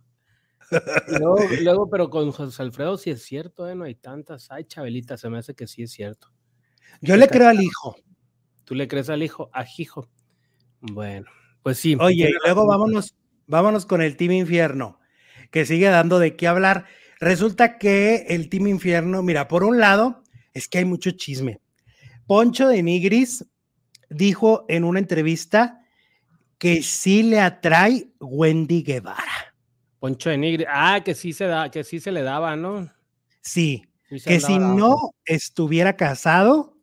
Luego, 1.07 1.37
luego, 1.61 1.89
pero 1.89 2.09
con 2.09 2.29
José 2.31 2.61
Alfredo 2.61 2.97
sí 2.97 3.09
es 3.09 3.23
cierto, 3.23 3.69
¿eh? 3.69 3.75
No 3.75 3.85
hay 3.85 3.95
tantas. 3.95 4.51
Ay, 4.51 4.65
Chabelita, 4.65 5.15
se 5.15 5.29
me 5.29 5.37
hace 5.37 5.55
que 5.55 5.65
sí 5.65 5.83
es 5.83 5.91
cierto. 5.91 6.33
Yo 6.99 7.15
le 7.15 7.29
creo 7.29 7.47
al 7.47 7.61
hijo. 7.61 7.95
¿Tú 8.65 8.75
le 8.75 8.89
crees 8.89 9.09
al 9.09 9.23
hijo? 9.23 9.49
A 9.53 9.65
Hijo. 9.77 10.09
Bueno, 10.81 11.27
pues 11.63 11.77
sí. 11.79 11.95
Oye, 11.99 12.29
y 12.29 12.33
luego 12.43 12.67
vámonos, 12.67 13.15
vámonos 13.45 13.85
con 13.85 14.01
el 14.01 14.17
Team 14.17 14.33
Infierno, 14.33 14.99
que 15.51 15.65
sigue 15.65 15.87
dando 15.87 16.19
de 16.19 16.35
qué 16.35 16.47
hablar. 16.47 16.85
Resulta 17.19 17.77
que 17.77 18.25
el 18.27 18.49
Team 18.49 18.67
Infierno, 18.67 19.23
mira, 19.23 19.47
por 19.47 19.63
un 19.63 19.79
lado, 19.79 20.21
es 20.53 20.67
que 20.67 20.79
hay 20.79 20.85
mucho 20.85 21.11
chisme. 21.11 21.61
Poncho 22.25 22.67
de 22.67 22.83
Nigris 22.83 23.45
dijo 24.09 24.65
en 24.67 24.83
una 24.83 24.99
entrevista 24.99 25.81
que 26.57 26.81
sí 26.81 27.23
le 27.23 27.39
atrae 27.39 28.07
Wendy 28.19 28.83
Guevara. 28.83 29.53
Poncho 29.99 30.29
de 30.29 30.37
Nigri. 30.37 30.65
Ah, 30.67 31.01
que 31.03 31.15
sí 31.15 31.33
se 31.33 31.45
da, 31.45 31.69
que 31.71 31.83
sí 31.83 31.99
se 31.99 32.11
le 32.11 32.21
daba, 32.21 32.55
¿no? 32.55 32.91
Sí, 33.41 33.85
que 34.09 34.39
si 34.39 34.59
no 34.59 34.95
estuviera 35.25 35.95
casado, 35.95 36.77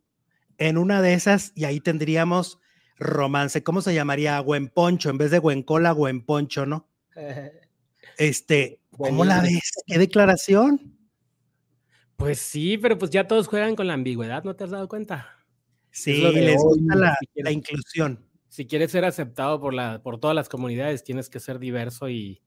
en 0.59 0.79
una 0.79 1.03
de 1.03 1.15
esas, 1.15 1.53
y 1.55 1.65
ahí 1.65 1.81
tendríamos 1.81 2.59
romance. 2.97 3.63
¿Cómo 3.63 3.83
se 3.83 3.95
llamaría? 3.95 4.45
Poncho 4.73 5.11
en 5.11 5.19
vez 5.19 5.31
de 5.31 5.39
Güencola, 5.39 5.95
Poncho, 6.27 6.67
¿no? 6.67 6.89
Este, 8.17 8.81
¿cómo 8.97 9.25
la 9.25 9.41
ves? 9.41 9.73
¿Qué 9.87 9.99
declaración? 9.99 10.97
Pues 12.17 12.39
sí, 12.39 12.79
pero 12.79 12.97
pues 12.97 13.11
ya 13.11 13.27
todos 13.27 13.49
juegan 13.49 13.75
con 13.75 13.89
la 13.89 13.95
ambigüedad, 13.95 14.45
¿no 14.45 14.55
te 14.55 14.63
has 14.63 14.71
dado 14.71 14.87
cuenta? 14.87 15.45
Sí, 15.91 16.13
les 16.13 16.63
gusta 16.63 17.17
la 17.35 17.51
inclusión. 17.51 18.24
Si 18.55 18.69
quieres 18.69 18.93
ser 18.93 19.05
aceptado 19.05 19.61
por, 19.61 19.75
la, 19.75 20.01
por 20.01 20.21
todas 20.21 20.37
las 20.37 20.49
comunidades, 20.49 21.03
tienes 21.03 21.29
que 21.29 21.41
ser 21.41 21.59
diverso 21.59 22.09
y, 22.09 22.41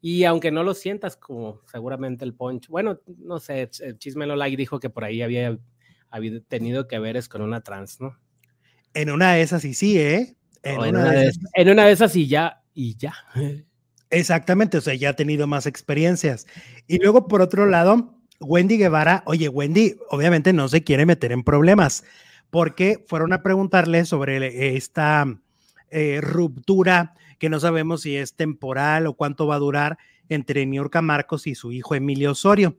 y 0.00 0.24
aunque 0.24 0.50
no 0.50 0.62
lo 0.64 0.72
sientas 0.72 1.18
como 1.18 1.60
seguramente 1.70 2.24
el 2.24 2.32
Poncho. 2.32 2.70
Bueno, 2.72 2.98
no 3.18 3.40
sé, 3.40 3.68
el 3.80 3.98
Chismelo 3.98 4.36
Like 4.36 4.56
dijo 4.56 4.80
que 4.80 4.88
por 4.88 5.04
ahí 5.04 5.20
había, 5.20 5.58
había 6.08 6.40
tenido 6.48 6.88
que 6.88 6.98
veres 6.98 7.28
con 7.28 7.42
una 7.42 7.60
trans, 7.60 8.00
¿no? 8.00 8.18
En 8.94 9.10
una 9.10 9.34
de 9.34 9.42
esas 9.42 9.62
y 9.66 9.74
sí, 9.74 9.98
¿eh? 9.98 10.34
En, 10.62 10.78
O 10.78 10.88
una 10.88 11.10
de 11.10 11.26
esas, 11.26 11.44
en 11.52 11.68
una 11.68 11.84
de 11.84 11.92
esas 11.92 12.16
y 12.16 12.26
ya, 12.26 12.62
y 12.72 12.96
ya. 12.96 13.12
exactamente, 14.08 14.78
o 14.78 14.80
sea, 14.80 14.94
ya 14.94 15.10
ha 15.10 15.14
tenido 15.14 15.46
más 15.46 15.66
experiencias. 15.66 16.46
Y 16.86 17.02
luego, 17.02 17.28
por 17.28 17.42
otro 17.42 17.66
lado, 17.66 18.18
Wendy 18.40 18.78
Guevara, 18.78 19.24
oye, 19.26 19.50
Wendy 19.50 19.98
obviamente 20.08 20.54
no 20.54 20.68
se 20.68 20.82
quiere 20.84 21.04
meter 21.04 21.32
en 21.32 21.44
problemas 21.44 22.02
porque 22.48 23.04
fueron 23.06 23.34
a 23.34 23.42
preguntarle 23.42 24.06
sobre 24.06 24.74
esta 24.74 25.26
eh, 25.90 26.20
ruptura 26.20 27.14
que 27.38 27.48
no 27.48 27.58
sabemos 27.58 28.02
si 28.02 28.16
es 28.16 28.34
temporal 28.34 29.06
o 29.06 29.14
cuánto 29.14 29.46
va 29.46 29.56
a 29.56 29.60
durar 29.60 29.98
entre 30.28 30.66
Niurka 30.66 31.02
Marcos 31.02 31.46
y 31.46 31.54
su 31.54 31.72
hijo 31.72 31.94
Emilio 31.94 32.32
Osorio. 32.32 32.76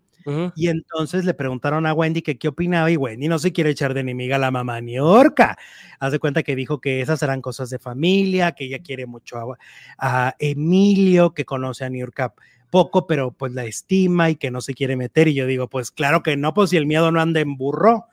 Y 0.55 0.67
entonces 0.67 1.25
le 1.25 1.33
preguntaron 1.33 1.87
a 1.87 1.93
Wendy 1.93 2.21
que 2.21 2.37
qué 2.37 2.47
opinaba 2.47 2.91
y 2.91 2.95
Wendy 2.95 3.27
no 3.27 3.39
se 3.39 3.51
quiere 3.51 3.71
echar 3.71 3.95
de 3.95 4.01
enemiga 4.01 4.35
a 4.35 4.39
la 4.39 4.51
mamá 4.51 4.79
Niorca. 4.79 5.57
Haz 5.99 6.11
de 6.11 6.19
cuenta 6.19 6.43
que 6.43 6.55
dijo 6.55 6.79
que 6.79 7.01
esas 7.01 7.23
eran 7.23 7.41
cosas 7.41 7.71
de 7.71 7.79
familia, 7.79 8.51
que 8.51 8.65
ella 8.65 8.79
quiere 8.79 9.07
mucho 9.07 9.37
a, 9.37 9.57
a 9.97 10.35
Emilio, 10.37 11.33
que 11.33 11.43
conoce 11.43 11.85
a 11.85 11.89
Niorca 11.89 12.35
poco, 12.69 13.07
pero 13.07 13.31
pues 13.31 13.53
la 13.53 13.65
estima 13.65 14.29
y 14.29 14.35
que 14.35 14.51
no 14.51 14.61
se 14.61 14.73
quiere 14.75 14.95
meter. 14.95 15.27
Y 15.27 15.33
yo 15.33 15.47
digo, 15.47 15.67
pues 15.67 15.89
claro 15.89 16.21
que 16.21 16.37
no, 16.37 16.53
pues 16.53 16.69
si 16.69 16.77
el 16.77 16.85
miedo 16.85 17.11
no 17.11 17.19
anda 17.19 17.39
en 17.39 17.57
burro. 17.57 18.05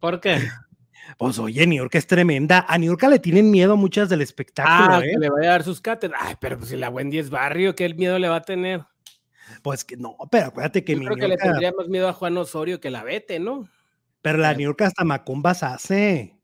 ¿Por 0.00 0.20
qué? 0.20 0.38
Pues 1.18 1.38
oye, 1.38 1.66
Niurka 1.66 1.98
es 1.98 2.06
tremenda. 2.06 2.64
A 2.68 2.78
Niurka 2.78 3.08
le 3.08 3.18
tienen 3.18 3.50
miedo 3.50 3.76
muchas 3.76 4.08
del 4.08 4.22
espectáculo, 4.22 4.94
Ah, 4.98 5.00
¿eh? 5.04 5.10
que 5.12 5.18
le 5.18 5.30
vaya 5.30 5.48
a 5.48 5.52
dar 5.52 5.64
sus 5.64 5.80
cátedras. 5.80 6.20
Ay, 6.24 6.34
pero 6.40 6.58
pues 6.58 6.70
si 6.70 6.76
la 6.76 6.88
Wendy 6.90 7.18
es 7.18 7.30
barrio, 7.30 7.74
¿qué 7.74 7.92
miedo 7.94 8.18
le 8.18 8.28
va 8.28 8.36
a 8.36 8.42
tener? 8.42 8.84
Pues 9.62 9.84
que 9.84 9.96
no, 9.96 10.16
pero 10.30 10.46
acuérdate 10.46 10.84
que 10.84 10.92
Yo 10.94 10.98
mi 11.00 11.06
creo 11.06 11.16
que 11.18 11.28
le 11.28 11.36
tendría 11.36 11.72
más 11.76 11.88
miedo 11.88 12.08
a 12.08 12.12
Juan 12.12 12.36
Osorio 12.38 12.80
que 12.80 12.90
la 12.90 13.02
Vete, 13.04 13.38
¿no? 13.38 13.68
pero 14.22 14.38
la 14.38 14.48
Claro. 14.48 14.58
Niurka 14.58 14.86
hasta 14.86 15.04
macumbas 15.04 15.62
hace. 15.64 16.36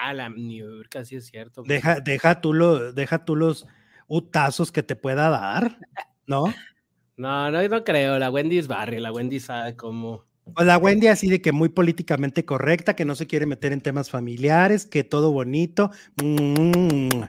Ah, 0.00 0.14
la 0.14 0.28
New 0.30 0.82
sí 1.04 1.16
es 1.16 1.26
cierto. 1.26 1.62
Deja, 1.62 2.00
deja, 2.00 2.40
tú 2.40 2.54
lo, 2.54 2.92
deja 2.92 3.24
tú 3.24 3.36
los 3.36 3.66
utazos 4.08 4.72
que 4.72 4.82
te 4.82 4.96
pueda 4.96 5.28
dar, 5.28 5.78
¿no? 6.26 6.44
No, 7.18 7.50
no, 7.50 7.66
no 7.66 7.82
creo. 7.82 8.18
La 8.18 8.30
Wendy 8.30 8.58
es 8.58 8.68
barrio, 8.68 9.00
la 9.00 9.10
Wendy 9.10 9.40
sabe 9.40 9.74
cómo. 9.74 10.25
Pues 10.54 10.66
la 10.66 10.78
Wendy 10.78 11.08
así 11.08 11.28
de 11.28 11.40
que 11.40 11.52
muy 11.52 11.68
políticamente 11.68 12.44
correcta, 12.44 12.94
que 12.94 13.04
no 13.04 13.14
se 13.14 13.26
quiere 13.26 13.46
meter 13.46 13.72
en 13.72 13.80
temas 13.80 14.10
familiares, 14.10 14.86
que 14.86 15.04
todo 15.04 15.32
bonito. 15.32 15.90
Mm, 16.22 17.22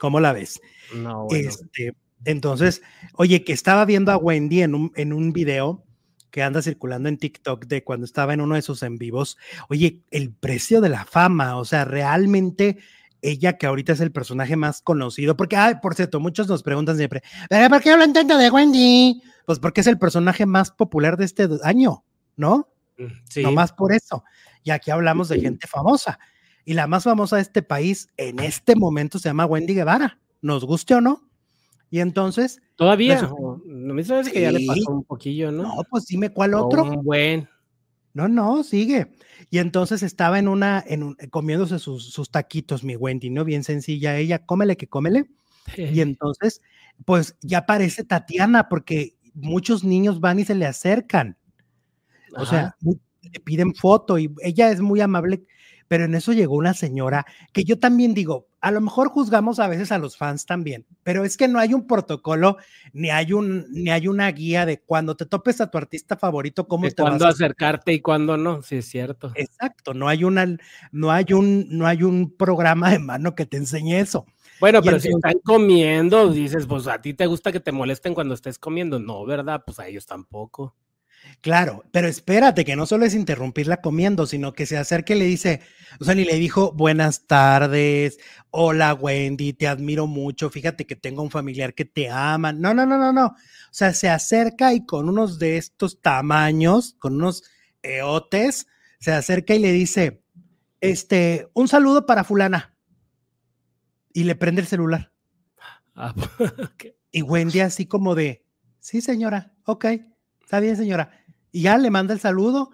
¿Cómo 0.00 0.20
la 0.20 0.32
ves? 0.32 0.60
No, 0.94 1.24
bueno. 1.24 1.48
Este, 1.48 1.94
entonces, 2.24 2.82
oye, 3.14 3.44
que 3.44 3.52
estaba 3.52 3.84
viendo 3.84 4.10
a 4.10 4.16
Wendy 4.16 4.62
en 4.62 4.74
un, 4.74 4.92
en 4.96 5.12
un 5.12 5.32
video 5.32 5.84
que 6.30 6.42
anda 6.42 6.62
circulando 6.62 7.08
en 7.08 7.18
TikTok 7.18 7.66
de 7.66 7.84
cuando 7.84 8.06
estaba 8.06 8.32
en 8.32 8.40
uno 8.40 8.54
de 8.54 8.62
sus 8.62 8.82
en 8.82 8.96
vivos. 8.96 9.36
Oye, 9.68 10.00
el 10.10 10.32
precio 10.32 10.80
de 10.80 10.88
la 10.88 11.04
fama, 11.04 11.58
o 11.58 11.64
sea, 11.64 11.84
realmente 11.84 12.78
ella 13.20 13.56
que 13.58 13.66
ahorita 13.66 13.92
es 13.92 14.00
el 14.00 14.12
personaje 14.12 14.56
más 14.56 14.80
conocido, 14.82 15.36
porque, 15.36 15.56
ay, 15.56 15.74
por 15.80 15.94
cierto, 15.94 16.20
muchos 16.20 16.48
nos 16.48 16.62
preguntan 16.62 16.96
siempre, 16.96 17.22
¿pero 17.48 17.68
por 17.68 17.82
qué 17.82 17.90
hablan 17.90 18.12
tanto 18.12 18.36
de 18.36 18.50
Wendy? 18.50 19.22
Pues 19.46 19.58
porque 19.58 19.82
es 19.82 19.86
el 19.86 19.98
personaje 19.98 20.46
más 20.46 20.72
popular 20.72 21.16
de 21.16 21.26
este 21.26 21.48
año, 21.62 22.02
¿no? 22.36 22.68
Sí. 23.28 23.42
No 23.42 23.52
más 23.52 23.72
por 23.72 23.92
eso. 23.92 24.22
Y 24.62 24.70
aquí 24.70 24.90
hablamos 24.90 25.28
de 25.28 25.40
gente 25.40 25.66
famosa. 25.66 26.18
Y 26.64 26.74
la 26.74 26.86
más 26.86 27.04
famosa 27.04 27.36
de 27.36 27.42
este 27.42 27.62
país 27.62 28.08
en 28.16 28.38
este 28.38 28.76
momento 28.76 29.18
se 29.18 29.28
llama 29.28 29.46
Wendy 29.46 29.74
Guevara, 29.74 30.20
nos 30.40 30.64
guste 30.64 30.94
o 30.94 31.00
no. 31.00 31.28
Y 31.90 32.00
entonces, 32.00 32.60
Todavía. 32.76 33.28
O- 33.32 33.60
No 33.66 33.94
me 33.94 34.02
sabes 34.04 34.28
que 34.30 34.40
ya 34.40 34.52
le 34.52 34.60
Sí. 34.60 34.66
pasó 34.66 34.90
un 34.92 35.04
poquillo, 35.04 35.50
¿no? 35.52 35.62
no, 35.64 35.74
pues 35.90 36.06
dime 36.06 36.30
cuál 36.30 36.54
otro. 36.54 36.84
Un 36.84 37.04
buen. 37.04 37.48
No, 38.14 38.28
no, 38.28 38.62
sigue. 38.62 39.12
Y 39.50 39.58
entonces 39.58 40.02
estaba 40.02 40.38
en 40.38 40.46
una, 40.48 40.82
en 40.86 41.02
un, 41.02 41.16
comiéndose 41.30 41.78
sus, 41.78 42.12
sus 42.12 42.30
taquitos, 42.30 42.84
mi 42.84 42.94
Wendy, 42.96 43.30
¿no? 43.30 43.44
Bien 43.44 43.64
sencilla 43.64 44.16
ella, 44.18 44.44
cómele 44.44 44.76
que 44.76 44.86
cómele. 44.88 45.30
Y 45.76 46.00
entonces, 46.00 46.60
pues 47.04 47.36
ya 47.40 47.58
aparece 47.58 48.04
Tatiana, 48.04 48.68
porque 48.68 49.16
muchos 49.34 49.82
niños 49.84 50.20
van 50.20 50.38
y 50.40 50.44
se 50.44 50.54
le 50.54 50.66
acercan. 50.66 51.36
O 52.36 52.46
sea, 52.46 52.60
Ajá. 52.60 52.76
mu- 52.80 52.96
le 53.22 53.40
piden 53.40 53.74
foto 53.74 54.18
y 54.18 54.34
ella 54.42 54.70
es 54.70 54.80
muy 54.80 55.00
amable, 55.00 55.42
pero 55.88 56.04
en 56.04 56.14
eso 56.14 56.32
llegó 56.32 56.56
una 56.56 56.74
señora 56.74 57.24
que 57.52 57.64
yo 57.64 57.78
también 57.78 58.14
digo, 58.14 58.46
a 58.60 58.70
lo 58.70 58.80
mejor 58.80 59.08
juzgamos 59.10 59.58
a 59.60 59.68
veces 59.68 59.92
a 59.92 59.98
los 59.98 60.16
fans 60.16 60.44
también, 60.46 60.86
pero 61.02 61.24
es 61.24 61.36
que 61.36 61.46
no 61.48 61.58
hay 61.58 61.72
un 61.74 61.86
protocolo 61.86 62.56
ni 62.92 63.10
hay 63.10 63.32
un 63.32 63.66
ni 63.70 63.90
hay 63.90 64.08
una 64.08 64.30
guía 64.32 64.66
de 64.66 64.80
cuando 64.80 65.16
te 65.16 65.26
topes 65.26 65.60
a 65.60 65.70
tu 65.70 65.78
artista 65.78 66.16
favorito 66.16 66.66
cómo 66.66 66.84
de 66.84 66.92
te 66.92 67.02
vas 67.02 67.10
cuándo 67.10 67.26
a 67.26 67.28
acercarte 67.28 67.92
y 67.92 68.00
cuándo 68.00 68.36
no, 68.36 68.62
sí 68.62 68.76
es 68.76 68.86
cierto. 68.86 69.32
Exacto, 69.34 69.94
no 69.94 70.08
hay 70.08 70.24
una 70.24 70.56
no 70.90 71.10
hay 71.12 71.32
un 71.32 71.66
no 71.70 71.86
hay 71.86 72.02
un 72.02 72.30
programa 72.36 72.90
de 72.90 72.98
mano 72.98 73.34
que 73.34 73.46
te 73.46 73.56
enseñe 73.56 73.98
eso. 74.00 74.26
Bueno, 74.60 74.80
Y 74.82 74.86
pero 74.86 75.00
si 75.00 75.08
están 75.10 75.34
comiendo, 75.44 76.30
dices, 76.30 76.66
pues 76.66 76.86
a 76.86 77.00
ti 77.00 77.14
te 77.14 77.26
gusta 77.26 77.50
que 77.52 77.60
te 77.60 77.72
molesten 77.72 78.14
cuando 78.14 78.34
estés 78.34 78.58
comiendo. 78.58 78.98
No, 78.98 79.24
¿verdad? 79.26 79.62
Pues 79.64 79.78
a 79.80 79.88
ellos 79.88 80.06
tampoco. 80.06 80.74
Claro, 81.42 81.84
pero 81.90 82.06
espérate, 82.06 82.64
que 82.64 82.76
no 82.76 82.86
solo 82.86 83.04
es 83.04 83.14
interrumpirla 83.14 83.80
comiendo, 83.80 84.26
sino 84.26 84.52
que 84.52 84.64
se 84.64 84.78
acerque 84.78 85.16
y 85.16 85.18
le 85.18 85.24
dice, 85.24 85.60
o 85.98 86.04
sea, 86.04 86.14
ni 86.14 86.24
le 86.24 86.36
dijo 86.36 86.70
buenas 86.70 87.26
tardes, 87.26 88.18
hola 88.50 88.94
Wendy, 88.94 89.52
te 89.52 89.66
admiro 89.66 90.06
mucho, 90.06 90.50
fíjate 90.50 90.86
que 90.86 90.94
tengo 90.94 91.20
un 91.20 91.32
familiar 91.32 91.74
que 91.74 91.84
te 91.84 92.08
ama. 92.08 92.52
No, 92.52 92.74
no, 92.74 92.86
no, 92.86 92.96
no, 92.96 93.12
no. 93.12 93.26
O 93.26 93.34
sea, 93.72 93.92
se 93.92 94.08
acerca 94.08 94.72
y 94.72 94.86
con 94.86 95.08
unos 95.08 95.40
de 95.40 95.56
estos 95.56 96.00
tamaños, 96.00 96.94
con 97.00 97.16
unos 97.16 97.42
eotes, 97.82 98.68
se 99.00 99.10
acerca 99.10 99.52
y 99.56 99.58
le 99.58 99.72
dice, 99.72 100.22
este, 100.80 101.48
un 101.54 101.66
saludo 101.66 102.06
para 102.06 102.22
fulana. 102.22 102.76
Y 104.12 104.24
le 104.24 104.36
prende 104.36 104.60
el 104.60 104.68
celular. 104.68 105.12
Ah. 105.96 106.14
Y 107.14 107.20
Wendy 107.20 107.60
así 107.60 107.84
como 107.84 108.14
de, 108.14 108.46
sí 108.80 109.02
señora, 109.02 109.52
ok, 109.66 109.84
está 110.40 110.60
bien 110.60 110.78
señora. 110.78 111.21
Y 111.52 111.62
ya 111.62 111.78
le 111.78 111.90
manda 111.90 112.14
el 112.14 112.20
saludo 112.20 112.70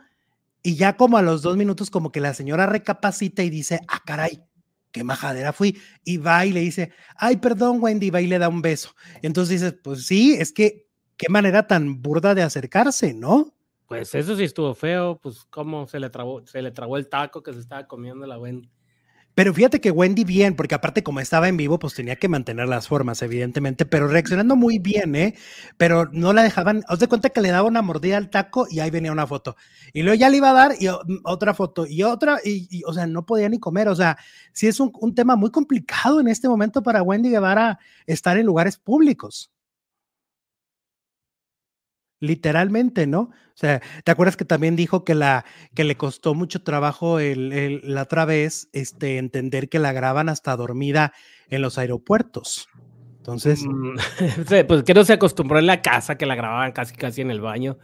y 0.62 0.76
ya 0.76 0.96
como 0.96 1.18
a 1.18 1.22
los 1.22 1.42
dos 1.42 1.56
minutos 1.56 1.90
como 1.90 2.12
que 2.12 2.20
la 2.20 2.34
señora 2.34 2.66
recapacita 2.66 3.42
y 3.42 3.50
dice, 3.50 3.80
ah, 3.88 4.00
caray, 4.04 4.42
qué 4.92 5.04
majadera 5.04 5.52
fui. 5.52 5.78
Y 6.04 6.16
va 6.18 6.46
y 6.46 6.52
le 6.52 6.60
dice, 6.60 6.92
ay, 7.16 7.36
perdón 7.36 7.78
Wendy, 7.82 8.10
va 8.10 8.20
y 8.20 8.26
le 8.26 8.38
da 8.38 8.48
un 8.48 8.62
beso. 8.62 8.94
Entonces 9.22 9.60
dices, 9.60 9.78
pues 9.82 10.06
sí, 10.06 10.34
es 10.34 10.52
que 10.52 10.86
qué 11.16 11.28
manera 11.28 11.66
tan 11.66 12.00
burda 12.00 12.34
de 12.34 12.42
acercarse, 12.42 13.12
¿no? 13.14 13.54
Pues 13.86 14.14
eso 14.14 14.36
sí 14.36 14.44
estuvo 14.44 14.74
feo, 14.74 15.18
pues 15.22 15.44
cómo 15.48 15.86
se 15.86 15.98
le 15.98 16.10
trabó, 16.10 16.46
se 16.46 16.60
le 16.60 16.70
trabó 16.70 16.96
el 16.96 17.08
taco 17.08 17.42
que 17.42 17.52
se 17.54 17.60
estaba 17.60 17.86
comiendo 17.86 18.26
la 18.26 18.38
Wendy. 18.38 18.70
Pero 19.38 19.54
fíjate 19.54 19.80
que 19.80 19.92
Wendy 19.92 20.24
bien, 20.24 20.56
porque 20.56 20.74
aparte 20.74 21.04
como 21.04 21.20
estaba 21.20 21.46
en 21.46 21.56
vivo, 21.56 21.78
pues 21.78 21.94
tenía 21.94 22.16
que 22.16 22.26
mantener 22.26 22.66
las 22.66 22.88
formas, 22.88 23.22
evidentemente, 23.22 23.86
pero 23.86 24.08
reaccionando 24.08 24.56
muy 24.56 24.80
bien, 24.80 25.14
¿eh? 25.14 25.36
Pero 25.76 26.08
no 26.10 26.32
la 26.32 26.42
dejaban, 26.42 26.82
os 26.88 26.98
de 26.98 27.06
cuenta 27.06 27.30
que 27.30 27.40
le 27.40 27.50
daba 27.50 27.68
una 27.68 27.80
mordida 27.80 28.16
al 28.16 28.30
taco 28.30 28.66
y 28.68 28.80
ahí 28.80 28.90
venía 28.90 29.12
una 29.12 29.28
foto. 29.28 29.54
Y 29.92 30.02
luego 30.02 30.18
ya 30.18 30.28
le 30.28 30.38
iba 30.38 30.50
a 30.50 30.54
dar 30.54 30.72
y 30.80 30.88
otra 31.22 31.54
foto 31.54 31.86
y 31.86 32.02
otra, 32.02 32.40
y, 32.44 32.82
o 32.84 32.92
sea, 32.92 33.06
no 33.06 33.26
podía 33.26 33.48
ni 33.48 33.60
comer. 33.60 33.86
O 33.86 33.94
sea, 33.94 34.18
sí 34.52 34.66
es 34.66 34.80
un, 34.80 34.90
un 34.98 35.14
tema 35.14 35.36
muy 35.36 35.52
complicado 35.52 36.18
en 36.18 36.26
este 36.26 36.48
momento 36.48 36.82
para 36.82 37.02
Wendy 37.02 37.30
Guevara 37.30 37.78
estar 38.06 38.38
en 38.38 38.46
lugares 38.46 38.76
públicos 38.76 39.52
literalmente, 42.20 43.06
¿no? 43.06 43.20
O 43.20 43.60
sea, 43.60 43.80
¿te 44.04 44.12
acuerdas 44.12 44.36
que 44.36 44.44
también 44.44 44.76
dijo 44.76 45.04
que 45.04 45.14
la 45.14 45.44
que 45.74 45.84
le 45.84 45.96
costó 45.96 46.34
mucho 46.34 46.62
trabajo 46.62 47.18
el, 47.18 47.80
la 47.82 48.02
otra 48.02 48.24
vez 48.24 48.68
este, 48.72 49.18
entender 49.18 49.68
que 49.68 49.78
la 49.78 49.92
graban 49.92 50.28
hasta 50.28 50.56
dormida 50.56 51.12
en 51.48 51.62
los 51.62 51.78
aeropuertos? 51.78 52.68
Entonces, 53.18 53.64
mm, 53.64 53.96
pues 54.68 54.84
que 54.84 54.94
no 54.94 55.04
se 55.04 55.14
acostumbró 55.14 55.58
en 55.58 55.66
la 55.66 55.82
casa 55.82 56.16
que 56.16 56.26
la 56.26 56.34
grababan 56.34 56.72
casi 56.72 56.94
casi 56.94 57.20
en 57.20 57.30
el 57.30 57.40
baño. 57.40 57.78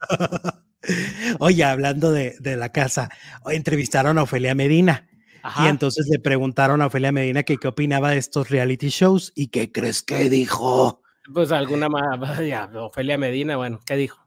Oye, 1.38 1.64
hablando 1.64 2.10
de, 2.10 2.36
de, 2.40 2.56
la 2.56 2.70
casa, 2.70 3.10
entrevistaron 3.46 4.18
a 4.18 4.22
Ofelia 4.22 4.54
Medina. 4.54 5.06
Y 5.62 5.68
entonces 5.68 6.06
le 6.10 6.18
preguntaron 6.18 6.82
a 6.82 6.86
Ofelia 6.86 7.12
Medina 7.12 7.44
que 7.44 7.56
qué 7.56 7.68
opinaba 7.68 8.10
de 8.10 8.18
estos 8.18 8.50
reality 8.50 8.88
shows 8.88 9.32
y 9.34 9.48
qué 9.48 9.72
crees 9.72 10.02
que 10.02 10.28
dijo. 10.28 10.99
Pues 11.32 11.52
alguna 11.52 11.88
más, 11.88 12.18
ya, 12.46 12.70
Ofelia 12.74 13.18
Medina, 13.18 13.56
bueno, 13.56 13.80
¿qué 13.84 13.96
dijo? 13.96 14.26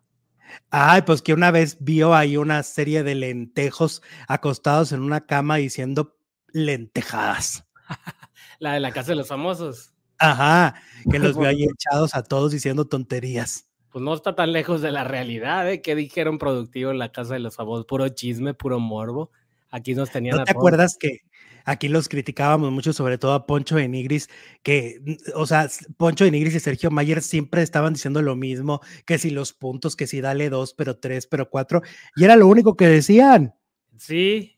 Ay, 0.70 1.02
pues 1.02 1.22
que 1.22 1.34
una 1.34 1.52
vez 1.52 1.78
vio 1.80 2.14
ahí 2.14 2.38
una 2.38 2.62
serie 2.64 3.04
de 3.04 3.16
lentejos 3.16 4.02
acostados 4.28 4.92
en 4.92 5.02
una 5.02 5.26
cama 5.26 5.58
diciendo 5.58 6.16
lentejadas. 6.52 7.66
la 8.60 8.74
de 8.74 8.80
la 8.80 8.92
casa 8.92 9.12
de 9.12 9.16
los 9.16 9.28
famosos. 9.28 9.94
Ajá, 10.20 10.76
que 11.10 11.20
los 11.20 11.38
vio 11.38 11.48
ahí 11.50 11.64
echados 11.64 12.16
a 12.16 12.24
todos 12.24 12.52
diciendo 12.52 12.86
tonterías. 12.86 13.68
Pues 13.90 14.04
no 14.04 14.14
está 14.14 14.36
tan 14.36 14.52
lejos 14.52 14.82
de 14.82 14.92
la 14.92 15.04
realidad, 15.04 15.70
¿eh? 15.70 15.82
¿Qué 15.82 15.96
dijeron 15.96 16.40
productivo 16.40 16.92
en 16.92 16.98
la 16.98 17.12
casa 17.12 17.36
de 17.36 17.40
los 17.40 17.56
famosos? 17.56 17.86
Puro 17.86 18.10
chisme, 18.10 18.54
puro 18.54 18.80
morbo. 18.80 19.32
Aquí 19.70 19.94
nos 19.94 20.10
tenían. 20.12 20.38
¿No 20.38 20.44
te 20.44 20.52
acuerdas 20.52 20.98
que 21.00 21.20
aquí 21.66 21.88
los 21.88 22.10
criticábamos 22.10 22.72
mucho, 22.72 22.94
sobre 22.94 23.18
todo 23.18 23.34
a 23.34 23.46
Poncho 23.46 23.76
de 23.76 23.88
Nigris, 23.88 24.30
que, 24.62 25.20
o 25.36 25.46
sea, 25.46 25.70
Poncho 25.98 26.26
de 26.26 26.32
Nigris 26.32 26.56
y 26.56 26.60
Sergio 26.60 26.92
Mayer 26.92 27.22
siempre 27.22 27.62
estaban 27.62 27.94
diciendo 27.94 28.22
lo 28.22 28.36
mismo, 28.36 28.82
que 29.06 29.18
si 29.18 29.30
los 29.30 29.54
puntos, 29.54 29.96
que 29.96 30.08
si 30.08 30.22
dale 30.22 30.50
dos, 30.50 30.74
pero 30.74 30.98
tres, 30.98 31.28
pero 31.28 31.50
cuatro, 31.50 31.82
y 32.16 32.24
era 32.24 32.36
lo 32.36 32.48
único 32.48 32.76
que 32.76 32.88
decían. 32.88 33.56
Sí, 33.98 34.58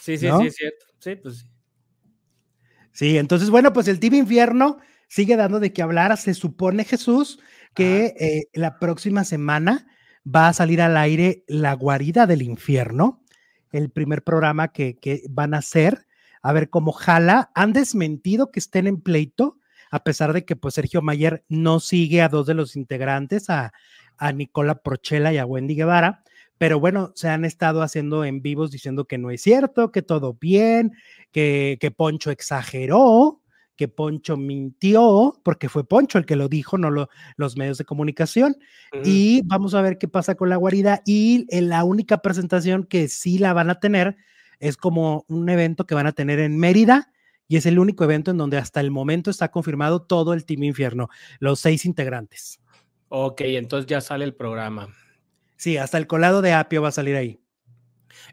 sí, 0.00 0.18
sí, 0.18 0.28
sí, 0.40 0.46
es 0.46 0.54
cierto. 0.56 0.86
Sí, 0.98 1.16
pues 1.16 1.38
sí. 1.38 1.46
Sí, 2.94 3.18
entonces, 3.18 3.50
bueno, 3.50 3.72
pues 3.72 3.88
el 3.88 3.98
Team 3.98 4.14
Infierno 4.14 4.78
sigue 5.08 5.36
dando 5.36 5.58
de 5.58 5.72
qué 5.72 5.82
hablar. 5.82 6.16
Se 6.16 6.32
supone, 6.32 6.84
Jesús, 6.84 7.40
que 7.74 8.14
eh, 8.18 8.44
la 8.52 8.78
próxima 8.78 9.24
semana 9.24 9.88
va 10.24 10.48
a 10.48 10.52
salir 10.52 10.80
al 10.80 10.96
aire 10.96 11.44
La 11.48 11.74
Guarida 11.74 12.26
del 12.26 12.42
Infierno, 12.42 13.24
el 13.72 13.90
primer 13.90 14.22
programa 14.22 14.68
que, 14.68 14.96
que 14.96 15.24
van 15.28 15.54
a 15.54 15.58
hacer 15.58 16.06
a 16.44 16.52
ver 16.52 16.70
cómo 16.70 16.92
jala. 16.92 17.50
Han 17.54 17.72
desmentido 17.72 18.52
que 18.52 18.60
estén 18.60 18.86
en 18.86 19.00
pleito, 19.00 19.58
a 19.90 20.04
pesar 20.04 20.34
de 20.34 20.44
que 20.44 20.56
pues 20.56 20.74
Sergio 20.74 21.00
Mayer 21.00 21.42
no 21.48 21.80
sigue 21.80 22.20
a 22.20 22.28
dos 22.28 22.46
de 22.46 22.52
los 22.52 22.76
integrantes, 22.76 23.48
a, 23.48 23.72
a 24.18 24.32
Nicola 24.32 24.82
Prochela 24.82 25.32
y 25.32 25.38
a 25.38 25.46
Wendy 25.46 25.74
Guevara. 25.74 26.22
Pero 26.58 26.78
bueno, 26.78 27.12
se 27.14 27.30
han 27.30 27.46
estado 27.46 27.80
haciendo 27.80 28.26
en 28.26 28.42
vivos 28.42 28.70
diciendo 28.70 29.06
que 29.06 29.16
no 29.16 29.30
es 29.30 29.40
cierto, 29.40 29.90
que 29.90 30.02
todo 30.02 30.34
bien, 30.34 30.92
que, 31.32 31.78
que 31.80 31.90
Poncho 31.90 32.30
exageró, 32.30 33.40
que 33.74 33.88
Poncho 33.88 34.36
mintió, 34.36 35.40
porque 35.42 35.70
fue 35.70 35.88
Poncho 35.88 36.18
el 36.18 36.26
que 36.26 36.36
lo 36.36 36.48
dijo, 36.48 36.76
no 36.76 36.90
lo, 36.90 37.08
los 37.36 37.56
medios 37.56 37.78
de 37.78 37.86
comunicación. 37.86 38.58
Y 39.02 39.40
vamos 39.46 39.74
a 39.74 39.80
ver 39.80 39.96
qué 39.96 40.08
pasa 40.08 40.34
con 40.34 40.50
la 40.50 40.56
guarida. 40.56 41.00
Y 41.06 41.46
en 41.48 41.70
la 41.70 41.84
única 41.84 42.18
presentación 42.18 42.84
que 42.84 43.08
sí 43.08 43.38
la 43.38 43.54
van 43.54 43.70
a 43.70 43.80
tener 43.80 44.16
es 44.64 44.78
como 44.78 45.26
un 45.28 45.48
evento 45.50 45.86
que 45.86 45.94
van 45.94 46.06
a 46.06 46.12
tener 46.12 46.38
en 46.38 46.56
Mérida 46.56 47.12
y 47.46 47.56
es 47.56 47.66
el 47.66 47.78
único 47.78 48.02
evento 48.02 48.30
en 48.30 48.38
donde 48.38 48.56
hasta 48.56 48.80
el 48.80 48.90
momento 48.90 49.30
está 49.30 49.50
confirmado 49.50 50.00
todo 50.00 50.32
el 50.32 50.46
Team 50.46 50.62
Infierno, 50.62 51.10
los 51.38 51.60
seis 51.60 51.84
integrantes. 51.84 52.60
Ok, 53.10 53.42
entonces 53.42 53.86
ya 53.86 54.00
sale 54.00 54.24
el 54.24 54.34
programa. 54.34 54.88
Sí, 55.58 55.76
hasta 55.76 55.98
el 55.98 56.06
colado 56.06 56.40
de 56.40 56.54
Apio 56.54 56.80
va 56.80 56.88
a 56.88 56.92
salir 56.92 57.14
ahí. 57.14 57.40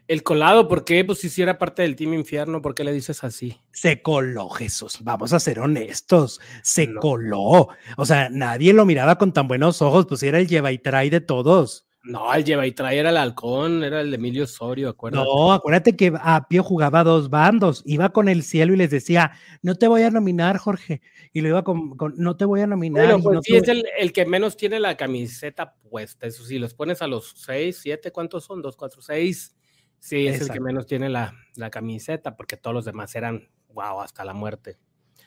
El 0.08 0.22
colado, 0.22 0.68
¿por 0.68 0.86
qué? 0.86 1.04
Pues 1.04 1.18
si 1.18 1.26
hiciera 1.26 1.58
parte 1.58 1.82
del 1.82 1.96
Team 1.96 2.14
Infierno, 2.14 2.62
¿por 2.62 2.74
qué 2.74 2.82
le 2.82 2.92
dices 2.92 3.22
así? 3.24 3.60
Se 3.70 4.00
coló, 4.00 4.48
Jesús. 4.48 5.00
Vamos 5.02 5.34
a 5.34 5.40
ser 5.40 5.60
honestos. 5.60 6.40
Se 6.62 6.94
coló. 6.94 7.68
O 7.98 8.06
sea, 8.06 8.30
nadie 8.30 8.72
lo 8.72 8.86
miraba 8.86 9.18
con 9.18 9.34
tan 9.34 9.48
buenos 9.48 9.82
ojos, 9.82 10.06
pues 10.06 10.22
era 10.22 10.38
el 10.38 10.48
lleva 10.48 10.72
y 10.72 10.78
trae 10.78 11.10
de 11.10 11.20
todos. 11.20 11.86
No, 12.04 12.34
el 12.34 12.44
lleva 12.44 12.66
y 12.66 12.72
trae 12.72 12.98
era 12.98 13.10
el 13.10 13.16
halcón, 13.16 13.84
era 13.84 14.00
el 14.00 14.10
de 14.10 14.16
Emilio 14.16 14.44
Osorio, 14.44 14.88
acuérdate. 14.88 15.24
No, 15.24 15.52
acuérdate 15.52 15.94
que 15.94 16.12
Apio 16.20 16.64
jugaba 16.64 17.04
dos 17.04 17.30
bandos, 17.30 17.82
iba 17.86 18.08
con 18.08 18.28
el 18.28 18.42
cielo 18.42 18.74
y 18.74 18.76
les 18.76 18.90
decía, 18.90 19.32
no 19.62 19.76
te 19.76 19.86
voy 19.86 20.02
a 20.02 20.10
nominar, 20.10 20.56
Jorge, 20.58 21.00
y 21.32 21.42
lo 21.42 21.48
iba 21.48 21.62
con, 21.62 21.94
no 22.16 22.36
te 22.36 22.44
voy 22.44 22.60
a 22.60 22.66
nominar. 22.66 23.06
Pero 23.06 23.22
pues 23.22 23.38
sí, 23.44 23.54
es 23.54 23.68
el, 23.68 24.12
que 24.12 24.26
menos 24.26 24.56
tiene 24.56 24.80
la 24.80 24.96
camiseta 24.96 25.74
puesta, 25.74 26.26
eso 26.26 26.44
sí, 26.44 26.58
los 26.58 26.74
pones 26.74 27.02
a 27.02 27.06
los 27.06 27.34
seis, 27.36 27.78
siete, 27.80 28.10
¿cuántos 28.10 28.44
son? 28.44 28.62
Dos, 28.62 28.76
cuatro, 28.76 29.00
seis. 29.00 29.56
Sí, 30.00 30.26
es 30.26 30.40
el 30.40 30.50
que 30.50 30.58
menos 30.58 30.86
tiene 30.86 31.08
la, 31.08 31.32
camiseta, 31.70 32.34
porque 32.34 32.56
todos 32.56 32.74
los 32.74 32.84
demás 32.84 33.14
eran, 33.14 33.48
wow, 33.68 34.00
hasta 34.00 34.24
la 34.24 34.34
muerte. 34.34 34.76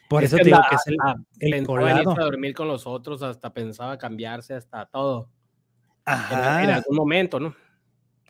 Por 0.09 0.25
eso 0.25 0.35
te 0.35 0.43
digo 0.43 0.59
que 0.69 0.75
es 0.75 0.97
el, 1.39 1.53
el 1.53 1.65
colado. 1.65 2.11
a 2.11 2.23
dormir 2.25 2.53
con 2.53 2.67
los 2.67 2.85
otros, 2.85 3.21
hasta 3.23 3.53
pensaba 3.53 3.97
cambiarse, 3.97 4.53
hasta 4.53 4.85
todo. 4.87 5.29
En, 6.05 6.69
algún 6.69 6.95
momento, 6.95 7.39
¿no? 7.39 7.55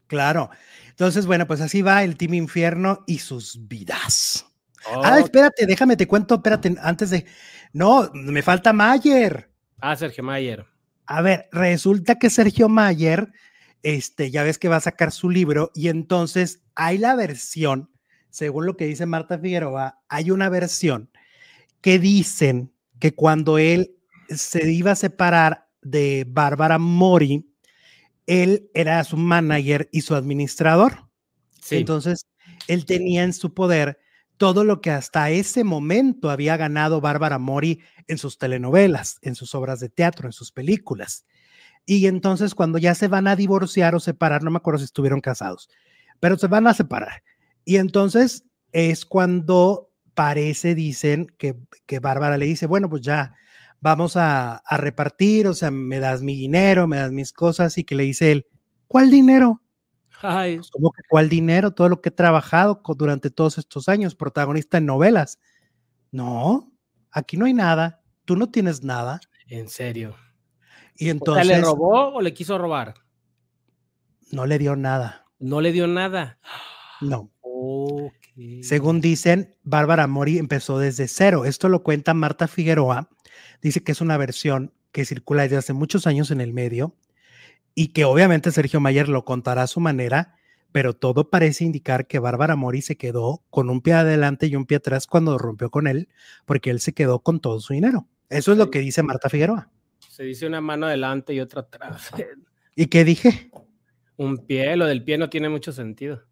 Claro. 0.08 0.50
Entonces, 0.90 1.26
bueno, 1.26 1.46
pues 1.46 1.62
así 1.62 1.82
va 1.82 2.04
el 2.04 2.16
Team 2.16 2.36
Infierno 2.36 3.04
y 3.06 3.20
sus 3.20 3.68
vidas. 3.68 4.46
Ah, 5.04 5.20
espérate, 5.20 5.66
déjame, 5.66 5.98
te 5.98 6.08
cuento, 6.08 6.36
espérate, 6.36 6.76
antes 6.82 7.10
de. 7.10 7.26
No, 7.74 8.10
me 8.14 8.42
falta 8.42 8.72
Mayer. 8.72 9.50
Ah, 9.82 9.96
Sergio 9.96 10.24
Mayer. 10.24 10.66
A 11.08 11.22
ver, 11.22 11.50
resulta 11.52 12.18
que 12.18 12.30
Sergio 12.30 12.70
Mayer, 12.70 13.32
este, 13.84 14.32
ya 14.32 14.44
ves 14.44 14.58
que 14.58 14.70
va 14.70 14.78
a 14.78 14.82
sacar 14.82 15.12
su 15.12 15.30
libro 15.30 15.72
y 15.76 15.90
entonces 15.90 16.64
hay 16.76 16.98
la 16.98 17.16
versión, 17.16 17.90
según 18.30 18.66
lo 18.66 18.78
que 18.78 18.86
dice 18.86 19.06
Marta 19.06 19.38
Figueroa, 19.38 20.00
hay 20.08 20.32
una 20.32 20.50
versión 20.50 21.10
que 21.82 22.00
dicen 22.00 22.74
que 23.00 23.14
cuando 23.14 23.58
él 23.58 23.96
se 24.30 24.72
iba 24.72 24.92
a 24.92 24.96
separar 24.96 25.68
de 25.82 26.26
Bárbara 26.28 26.80
Mori, 26.80 27.48
él 28.28 28.70
era 28.74 29.04
su 29.04 29.18
manager 29.18 29.90
y 29.92 30.02
su 30.02 30.16
administrador. 30.16 31.08
Entonces, 31.70 32.26
él 32.68 32.86
tenía 32.86 33.24
en 33.24 33.34
su 33.34 33.54
poder 33.54 34.00
todo 34.38 34.64
lo 34.64 34.82
que 34.82 34.92
hasta 34.92 35.30
ese 35.30 35.64
momento 35.64 36.30
había 36.30 36.58
ganado 36.58 37.02
Bárbara 37.02 37.40
Mori 37.40 37.82
en 38.08 38.18
sus 38.18 38.38
telenovelas, 38.38 39.18
en 39.22 39.36
sus 39.36 39.56
obras 39.56 39.80
de 39.80 39.90
teatro, 39.90 40.28
en 40.28 40.34
sus 40.34 40.52
películas. 40.52 41.26
Y 41.86 42.08
entonces 42.08 42.56
cuando 42.56 42.78
ya 42.78 42.96
se 42.96 43.08
van 43.08 43.28
a 43.28 43.36
divorciar 43.36 43.96
o 43.96 44.00
separar, 44.00 44.44
no 44.44 44.52
me 44.52 44.58
acuerdo 44.58 44.80
si 44.80 44.86
estuvieron 44.86 45.22
casados, 45.22 45.70
pero 46.20 46.38
se 46.38 46.48
van 46.48 46.68
a 46.68 46.74
separar. 46.74 47.24
Y 47.64 47.78
entonces 47.78 48.44
es 48.72 49.06
cuando 49.06 49.92
parece, 50.14 50.76
dicen, 50.76 51.28
que, 51.38 51.56
que 51.86 52.00
Bárbara 52.00 52.38
le 52.38 52.46
dice, 52.46 52.66
bueno, 52.66 52.90
pues 52.90 53.02
ya 53.04 53.36
vamos 53.86 54.18
a, 54.18 54.64
repartir, 54.78 55.46
o 55.46 55.54
sea, 55.54 55.70
me 55.70 56.00
das 56.00 56.24
mi 56.24 56.36
dinero, 56.36 56.88
me 56.88 56.98
das 56.98 57.12
mis 57.12 57.32
cosas, 57.32 57.78
y 57.78 57.84
que 57.84 57.94
le 57.94 58.02
dice 58.02 58.32
él, 58.32 58.48
¿cuál 58.88 59.12
dinero? 59.12 59.62
Ay. 60.24 60.56
Pues, 60.56 60.72
¿Cómo 60.72 60.92
que 60.92 61.04
cuál 61.08 61.30
dinero? 61.30 61.70
Todo 61.70 61.90
lo 61.90 62.02
que 62.02 62.10
he 62.10 62.12
trabajado 62.12 62.82
durante 62.98 63.30
todos 63.30 63.60
estos 63.60 63.88
años, 63.88 64.16
protagonista 64.16 64.80
en 64.80 64.88
novelas. 64.88 65.40
No, 66.12 66.74
aquí 67.12 67.38
no 67.38 67.46
hay 67.46 67.54
nada, 67.54 68.02
tú 68.26 68.36
no 68.36 68.50
tienes 68.50 68.84
nada. 68.84 69.20
En 69.46 69.70
serio. 69.70 70.16
Y 70.98 71.10
entonces. 71.10 71.46
¿Le 71.46 71.62
robó 71.62 72.16
o 72.16 72.22
le 72.22 72.34
quiso 72.34 72.58
robar? 72.58 72.96
No 74.32 74.48
le 74.48 74.58
dio 74.58 74.76
nada. 74.76 75.28
No 75.38 75.62
le 75.62 75.72
dio 75.72 75.86
nada. 75.86 76.40
No. 77.02 77.30
Según 78.64 79.00
dicen, 79.00 79.56
Bárbara 79.62 80.08
Mori 80.08 80.40
empezó 80.40 80.80
desde 80.80 81.08
cero. 81.08 81.46
Esto 81.46 81.70
lo 81.70 81.84
cuenta 81.84 82.16
Marta 82.16 82.48
Figueroa 82.48 83.10
dice 83.62 83.84
que 83.84 83.92
es 83.92 84.02
una 84.02 84.18
versión 84.18 84.74
que 84.92 85.06
circula 85.06 85.44
desde 85.44 85.58
hace 85.58 85.74
muchos 85.74 86.08
años 86.08 86.32
en 86.32 86.42
el 86.42 86.54
medio 86.54 86.96
y 87.76 87.90
que 87.90 88.06
obviamente 88.06 88.52
Sergio 88.52 88.80
Mayer 88.80 89.10
lo 89.10 89.26
contará 89.26 89.64
a 89.64 89.68
su 89.68 89.80
manera, 89.80 90.36
pero 90.72 90.94
todo 90.94 91.30
parece 91.30 91.66
indicar 91.66 92.08
que 92.08 92.20
Bárbara 92.20 92.56
Mori 92.56 92.82
se 92.82 92.98
quedó 92.98 93.44
con 93.50 93.70
un 93.70 93.82
pie 93.82 93.94
adelante 93.94 94.48
y 94.48 94.56
un 94.56 94.66
pie 94.66 94.78
atrás 94.78 95.08
cuando 95.08 95.38
rompió 95.38 95.70
con 95.70 95.88
él, 95.88 96.08
porque 96.46 96.70
él 96.70 96.80
se 96.80 96.94
quedó 96.94 97.20
con 97.20 97.40
todo 97.40 97.60
su 97.60 97.74
dinero. 97.74 98.08
Eso 98.30 98.54
es 98.54 98.58
lo 98.58 98.72
que 98.72 98.80
dice 98.80 99.04
Marta 99.04 99.30
Figueroa. 99.30 99.70
Se 100.10 100.24
dice 100.24 100.48
una 100.48 100.62
mano 100.62 100.86
adelante 100.88 101.34
y 101.34 101.42
otra 101.42 101.62
atrás. 101.62 102.12
¿Y 102.76 102.88
qué 102.88 103.04
dije? 103.04 103.52
Un 104.18 104.38
pie, 104.46 104.76
lo 104.78 104.86
del 104.86 105.04
pie 105.04 105.18
no 105.18 105.30
tiene 105.30 105.50
mucho 105.50 105.72
sentido. 105.72 106.24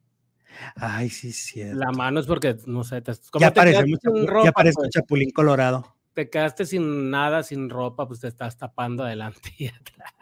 Ay, 0.75 1.09
sí, 1.09 1.31
sí. 1.31 1.61
La 1.63 1.91
mano 1.91 2.19
es 2.19 2.25
porque, 2.25 2.55
no 2.65 2.83
sé, 2.83 3.01
te, 3.01 3.11
ya 3.39 3.53
parece, 3.53 3.83
ya 4.43 4.51
parece 4.51 4.81
un 4.81 4.89
chapulín 4.89 5.31
colorado. 5.31 5.95
Te 6.13 6.29
quedaste 6.29 6.65
sin 6.65 7.09
nada, 7.09 7.41
sin 7.43 7.69
ropa, 7.69 8.07
pues 8.07 8.19
te 8.19 8.27
estás 8.27 8.57
tapando 8.57 9.03
adelante 9.03 9.51
y 9.57 9.67
atrás. 9.67 10.13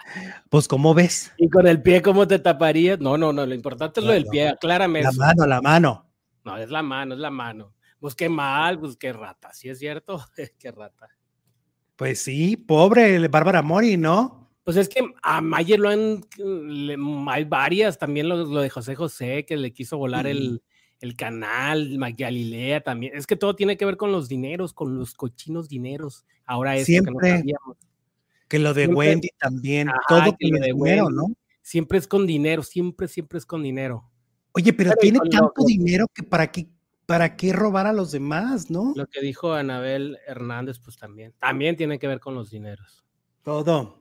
Pues, 0.50 0.68
¿cómo 0.68 0.94
ves? 0.94 1.34
¿Y 1.38 1.50
con 1.50 1.68
el 1.68 1.82
pie 1.82 2.02
cómo 2.02 2.28
te 2.28 2.40
taparías? 2.40 3.00
No, 3.00 3.18
no, 3.18 3.34
no, 3.34 3.46
lo 3.46 3.54
importante 3.54 4.00
es 4.00 4.06
lo 4.06 4.14
del 4.14 4.26
pie, 4.26 4.56
claramente. 4.60 5.10
La 5.18 5.26
mano, 5.26 5.48
la 5.48 5.62
mano. 5.62 6.10
No, 6.44 6.58
es 6.58 6.70
la 6.70 6.82
mano, 6.82 7.14
es 7.14 7.20
la 7.20 7.30
mano. 7.30 7.74
Pues 8.00 8.16
qué 8.16 8.30
mal, 8.30 8.80
pues 8.80 8.98
qué 8.98 9.14
rata, 9.14 9.54
¿sí 9.54 9.70
es 9.70 9.80
cierto? 9.80 10.26
qué 10.60 10.72
rata. 10.72 11.10
Pues 11.96 12.24
sí, 12.24 12.58
pobre 12.58 13.28
Bárbara 13.28 13.62
Mori, 13.62 13.98
¿no? 13.98 14.50
Pues 14.64 14.78
es 14.78 14.90
que 14.90 15.04
a 15.22 15.42
Mayer 15.42 15.80
lo 15.80 15.90
han, 15.90 16.22
hay 17.30 17.44
varias, 17.46 17.98
también 17.98 18.30
lo, 18.30 18.62
de 18.62 18.70
José 18.70 18.96
José, 18.96 19.46
que 19.46 19.58
le 19.58 19.74
quiso 19.74 19.98
volar 19.98 20.28
el, 20.28 20.62
el, 21.02 21.16
canal, 21.16 21.98
Galilea 22.16 22.82
también. 22.82 23.16
Es 23.16 23.28
que 23.28 23.36
todo 23.36 23.56
tiene 23.56 23.78
que 23.78 23.86
ver 23.86 23.98
con 23.98 24.12
los 24.12 24.30
dineros, 24.30 24.74
con 24.74 24.98
los 24.98 25.14
cochinos 25.14 25.68
dineros. 25.68 26.26
Ahora 26.46 26.76
es 26.78 26.86
Siempre, 26.86 27.44
que, 28.48 28.60
lo 28.60 28.74
de 28.74 28.88
Wendy 28.88 29.30
también, 29.40 29.90
todo 30.08 30.36
que 30.38 30.48
lo 30.48 30.60
de 30.60 30.74
dinero, 30.74 31.10
¿no? 31.10 31.34
Siempre 31.62 31.98
es 31.98 32.08
con 32.08 32.26
dinero, 32.26 32.64
siempre, 32.64 33.08
siempre 33.08 33.38
es 33.38 33.46
con 33.46 33.64
dinero. 33.64 34.10
Oye, 34.54 34.74
pero, 34.74 34.92
tiene 35.00 35.20
tanto 35.30 35.64
dinero 35.66 36.08
que 36.14 36.24
para 36.24 36.52
qué, 36.52 36.68
para 37.06 37.36
qué 37.38 37.54
robar 37.54 37.88
a 37.88 37.94
los 37.94 38.12
demás, 38.12 38.70
¿no? 38.70 38.94
Lo 38.96 39.08
que 39.08 39.22
dijo 39.22 39.54
Anabel 39.54 40.18
Hernández, 40.28 40.80
pues 40.80 40.98
también, 40.98 41.34
también 41.40 41.78
tiene 41.78 42.00
que 42.00 42.08
ver 42.08 42.20
con 42.20 42.36
los 42.36 42.50
dineros. 42.50 43.06
Todo. 43.44 44.01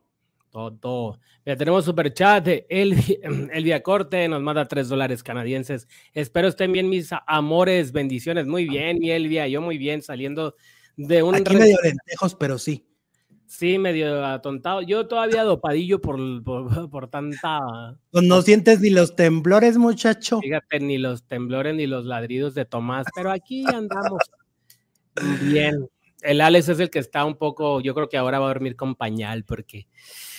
Todo. 0.51 1.21
Ya 1.47 1.57
tenemos 1.57 1.85
super 1.85 2.13
chat 2.13 2.45
de 2.45 2.67
Elvia 2.69 3.83
Corte, 3.83 4.29
nos 4.29 4.43
manda 4.43 4.67
tres 4.67 4.89
dólares 4.89 5.23
canadienses. 5.23 5.87
Espero 6.13 6.49
estén 6.49 6.73
bien, 6.73 6.89
mis 6.89 7.11
amores, 7.27 7.93
bendiciones. 7.93 8.47
Muy 8.47 8.69
bien, 8.69 8.99
mi 8.99 9.11
Elvia, 9.11 9.47
yo 9.47 9.61
muy 9.61 9.79
bien, 9.79 10.03
saliendo 10.03 10.57
de 10.97 11.23
un. 11.23 11.37
Aquí 11.37 11.55
medio 11.55 11.79
lentejos, 11.83 12.35
pero 12.35 12.59
sí. 12.59 12.87
Sí, 13.47 13.79
medio 13.79 14.25
atontado. 14.25 14.81
Yo 14.83 15.09
todavía 15.09 15.43
dopadillo 15.43 16.01
por, 16.01 16.19
por, 16.91 17.09
tanta. 17.09 17.99
Pues 18.11 18.25
no 18.25 18.43
sientes 18.43 18.81
ni 18.81 18.91
los 18.91 19.17
temblores, 19.17 19.77
muchacho. 19.77 20.41
Fíjate, 20.41 20.81
ni 20.81 20.99
los 20.99 21.25
temblores 21.25 21.75
ni 21.75 21.87
los 21.87 22.05
ladridos 22.05 22.55
de 22.55 22.65
Tomás, 22.65 23.07
pero 23.15 23.31
aquí 23.31 23.65
andamos 23.73 24.23
bien. 25.43 25.89
El 26.23 26.41
Alex 26.41 26.69
es 26.69 26.81
el 26.81 26.91
que 26.91 26.99
está 26.99 27.25
un 27.25 27.37
poco, 27.37 27.81
yo 27.81 27.95
creo 27.95 28.09
que 28.09 28.17
ahora 28.17 28.39
va 28.39 28.47
a 28.47 28.49
dormir 28.49 28.77
con 28.77 28.95
pañal 28.95 29.45
porque, 29.45 29.87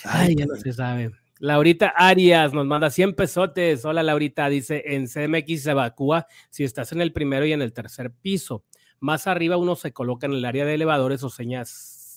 ay, 0.04 0.36
ya 0.36 0.46
no 0.46 0.54
se 0.56 0.72
sabe. 0.72 1.10
Laurita 1.38 1.88
Arias 1.96 2.52
nos 2.52 2.66
manda 2.66 2.88
100 2.88 3.14
pesotes. 3.14 3.84
Hola 3.84 4.04
Laurita, 4.04 4.48
dice, 4.48 4.84
en 4.86 5.08
CMX 5.08 5.62
se 5.64 5.72
evacúa 5.72 6.26
si 6.50 6.62
estás 6.62 6.92
en 6.92 7.00
el 7.00 7.12
primero 7.12 7.44
y 7.44 7.52
en 7.52 7.62
el 7.62 7.72
tercer 7.72 8.12
piso. 8.12 8.64
Más 9.00 9.26
arriba 9.26 9.56
uno 9.56 9.74
se 9.74 9.92
coloca 9.92 10.26
en 10.26 10.34
el 10.34 10.44
área 10.44 10.64
de 10.64 10.74
elevadores 10.74 11.24
o 11.24 11.30
señas 11.30 11.68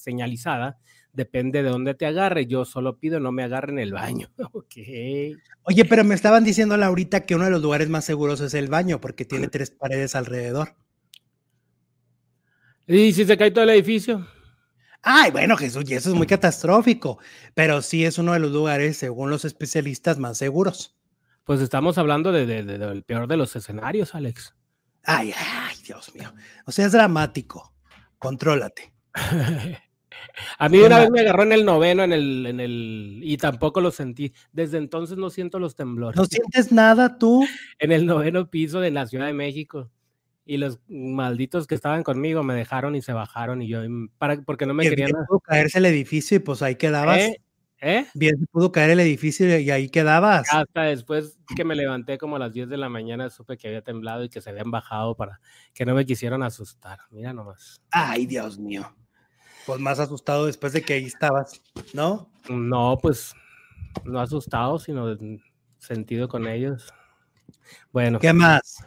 señalizada, 0.04 0.78
depende 1.12 1.64
de 1.64 1.70
dónde 1.70 1.96
te 1.96 2.06
agarre. 2.06 2.46
Yo 2.46 2.66
solo 2.66 3.00
pido 3.00 3.20
no 3.20 3.32
me 3.32 3.42
agarre 3.42 3.72
en 3.72 3.80
el 3.80 3.94
baño. 3.94 4.30
ok. 4.54 4.76
Oye, 5.64 5.86
pero 5.90 6.04
me 6.04 6.14
estaban 6.14 6.44
diciendo 6.44 6.76
ahorita 6.76 7.26
que 7.26 7.34
uno 7.34 7.46
de 7.46 7.52
los 7.52 7.64
lugares 7.64 7.90
más 7.90 8.06
seguros 8.06 8.42
es 8.42 8.54
el 8.54 8.68
baño 8.68 9.02
porque 9.02 9.26
tiene 9.26 9.48
tres 9.48 9.72
paredes 9.72 10.16
alrededor. 10.16 10.76
¿Y 12.88 13.14
si 13.14 13.26
se 13.26 13.38
cae 13.38 13.52
todo 13.52 13.64
el 13.64 13.72
edificio? 13.72 14.28
Ay, 15.02 15.32
bueno, 15.32 15.56
Jesús, 15.56 15.84
y 15.88 15.94
eso 15.94 16.10
es 16.10 16.16
muy 16.16 16.26
catastrófico, 16.26 17.20
pero 17.54 17.82
sí 17.82 18.06
es 18.06 18.18
uno 18.18 18.34
de 18.34 18.40
los 18.40 18.52
lugares, 18.52 18.98
según 18.98 19.30
los 19.30 19.46
especialistas, 19.46 20.18
más 20.18 20.38
seguros. 20.38 20.96
Pues 21.44 21.62
estamos 21.62 22.00
hablando 22.00 22.32
de, 22.32 22.46
del 22.46 23.04
peor 23.04 23.28
de 23.28 23.38
los 23.38 23.56
escenarios, 23.56 24.16
Alex. 24.16 24.56
Ay, 25.04 25.32
ay, 25.38 25.76
Dios 25.86 26.14
mío. 26.16 26.34
O 26.66 26.72
sea, 26.72 26.88
es 26.88 26.92
dramático. 26.92 27.72
Contrólate. 28.18 28.94
A 30.58 30.70
mí 30.70 30.80
una 30.80 31.00
vez 31.00 31.12
me 31.12 31.22
agarró 31.22 31.44
en 31.44 31.52
el 31.52 31.66
noveno, 31.66 32.04
en 32.04 32.14
el, 32.14 32.46
en 32.46 32.60
el, 32.60 33.20
y 33.24 33.38
tampoco 33.38 33.82
lo 33.82 33.92
sentí. 33.92 34.34
Desde 34.52 34.78
entonces 34.78 35.18
no 35.18 35.30
siento 35.30 35.60
los 35.60 35.76
temblores. 35.76 36.18
¿No 36.18 36.26
sientes 36.26 36.72
nada 36.72 37.18
tú? 37.18 37.46
En 37.80 37.92
el 37.92 38.06
noveno 38.06 38.50
piso 38.50 38.80
de 38.80 38.92
la 38.92 39.06
Ciudad 39.06 39.28
de 39.28 39.34
México. 39.34 39.92
Y 40.46 40.58
los 40.58 40.80
malditos 40.88 41.66
que 41.66 41.76
estaban 41.76 42.04
conmigo 42.04 42.44
me 42.44 42.54
dejaron 42.54 42.96
y 42.96 43.02
se 43.02 43.14
bajaron 43.14 43.62
y 43.62 43.68
yo, 43.68 43.80
para, 44.18 44.42
porque 44.42 44.66
no 44.66 44.74
me 44.74 44.88
querían. 44.88 45.12
Bien 45.12 45.26
pudo 45.28 45.40
caerse 45.40 45.80
el 45.80 45.86
edificio 45.86 46.38
y 46.38 46.40
pues 46.40 46.62
ahí 46.62 46.76
quedabas. 46.76 47.18
¿Eh? 47.18 47.42
¿Eh? 47.82 48.06
Bien 48.14 48.48
pudo 48.52 48.72
caer 48.72 48.92
el 48.92 49.00
edificio 49.00 49.60
y 49.60 49.70
ahí 49.70 49.90
quedabas. 49.90 50.48
Hasta 50.52 50.84
después 50.84 51.38
que 51.56 51.64
me 51.64 51.76
levanté 51.76 52.18
como 52.18 52.38
a 52.38 52.40
las 52.40 52.54
10 52.54 52.70
de 52.70 52.78
la 52.78 52.90
mañana 52.90 53.30
supe 53.30 53.58
que 53.58 53.68
había 53.68 53.82
temblado 53.82 54.24
y 54.24 54.30
que 54.30 54.42
se 54.42 54.50
habían 54.50 54.72
bajado 54.72 55.16
para 55.16 55.40
que 55.74 55.86
no 55.86 55.94
me 55.94 56.06
quisieran 56.06 56.42
asustar. 56.42 57.00
Mira 57.12 57.34
nomás. 57.34 57.82
Ay, 57.92 58.26
Dios 58.26 58.58
mío. 58.58 58.96
Pues 59.66 59.80
más 59.80 60.00
asustado 60.00 60.46
después 60.46 60.74
de 60.74 60.82
que 60.84 60.94
ahí 60.94 61.06
estabas, 61.06 61.62
¿no? 61.94 62.32
No, 62.50 62.98
pues 63.02 63.34
no 64.04 64.20
asustado, 64.20 64.80
sino 64.80 65.16
sentido 65.80 66.28
con 66.28 66.48
ellos. 66.48 66.94
Bueno. 67.92 68.20
¿Qué 68.20 68.34
más? 68.34 68.78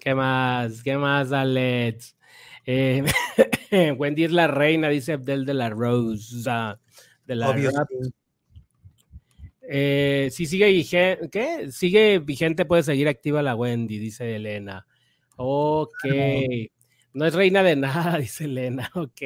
¿Qué 0.00 0.14
más? 0.14 0.82
¿Qué 0.82 0.96
más, 0.96 1.30
Alex? 1.30 2.16
Eh, 2.64 3.04
Wendy 3.98 4.24
es 4.24 4.32
la 4.32 4.46
reina, 4.46 4.88
dice 4.88 5.12
Abdel 5.12 5.44
de 5.44 5.54
la 5.54 5.68
Rosa. 5.70 6.80
De 7.26 7.36
la. 7.36 7.54
Eh, 9.72 10.30
si 10.32 10.46
sigue 10.46 10.66
vigente, 10.66 11.28
¿qué? 11.30 11.70
Sigue 11.70 12.18
vigente, 12.18 12.64
puede 12.64 12.82
seguir 12.82 13.08
activa 13.08 13.42
la 13.42 13.54
Wendy, 13.54 13.98
dice 13.98 14.34
Elena. 14.34 14.86
Ok. 15.36 16.04
No 17.12 17.26
es 17.26 17.34
reina 17.34 17.62
de 17.62 17.76
nada, 17.76 18.18
dice 18.18 18.44
Elena. 18.44 18.90
Ok. 18.94 19.22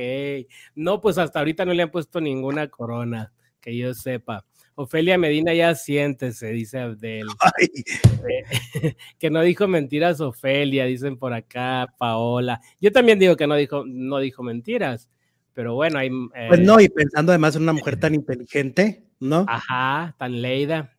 No, 0.75 1.01
pues 1.01 1.19
hasta 1.19 1.39
ahorita 1.39 1.65
no 1.65 1.73
le 1.73 1.85
han 1.85 1.91
puesto 1.91 2.21
ninguna 2.21 2.69
corona, 2.69 3.33
que 3.61 3.77
yo 3.77 3.95
sepa. 3.95 4.45
Ofelia 4.77 5.19
Medina 5.19 5.55
ya 5.55 5.75
siéntese, 5.75 6.49
dice 6.49 6.81
Abdel. 6.81 7.27
Eh, 8.27 8.97
que 9.19 9.29
no 9.29 9.43
dijo 9.43 9.69
mentiras 9.69 10.19
Ofelia, 10.23 10.87
dicen 10.87 11.19
por 11.19 11.35
acá, 11.35 11.87
Paola. 11.99 12.59
Yo 12.81 12.91
también 12.91 13.19
digo 13.19 13.37
que 13.37 13.47
no 13.47 13.55
dijo, 13.55 13.85
no 13.87 14.19
dijo 14.19 14.43
mentiras, 14.43 15.11
pero 15.53 15.75
bueno, 15.75 15.99
hay. 15.99 16.11
pues 16.49 16.61
no, 16.61 16.81
y 16.81 16.89
pensando 16.89 17.33
además 17.33 17.55
en 17.55 17.63
una 17.65 17.75
mujer 17.75 18.01
tan 18.01 18.15
inteligente, 18.15 19.05
¿no? 19.21 19.45
Ajá, 19.47 20.15
tan 20.19 20.41
leída. 20.41 20.97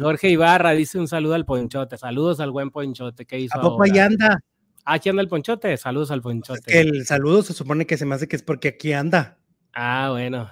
Jorge 0.00 0.30
Ibarra 0.30 0.70
dice 0.72 0.98
un 0.98 1.08
saludo 1.08 1.34
al 1.34 1.44
Ponchote. 1.44 1.98
Saludos 1.98 2.40
al 2.40 2.50
buen 2.50 2.70
Ponchote. 2.70 3.26
¿Qué 3.26 3.38
hizo? 3.38 3.58
¿A 3.58 3.60
poco 3.60 3.82
ahí 3.82 3.98
anda? 3.98 4.42
Aquí 4.90 5.10
anda 5.10 5.20
el 5.20 5.28
ponchote. 5.28 5.76
Saludos 5.76 6.10
al 6.10 6.22
ponchote. 6.22 6.80
el 6.80 7.04
saludo 7.04 7.42
se 7.42 7.52
supone 7.52 7.86
que 7.86 7.98
se 7.98 8.06
me 8.06 8.14
hace 8.14 8.26
que 8.26 8.36
es 8.36 8.42
porque 8.42 8.68
aquí 8.68 8.94
anda. 8.94 9.36
Ah, 9.74 10.08
bueno. 10.12 10.50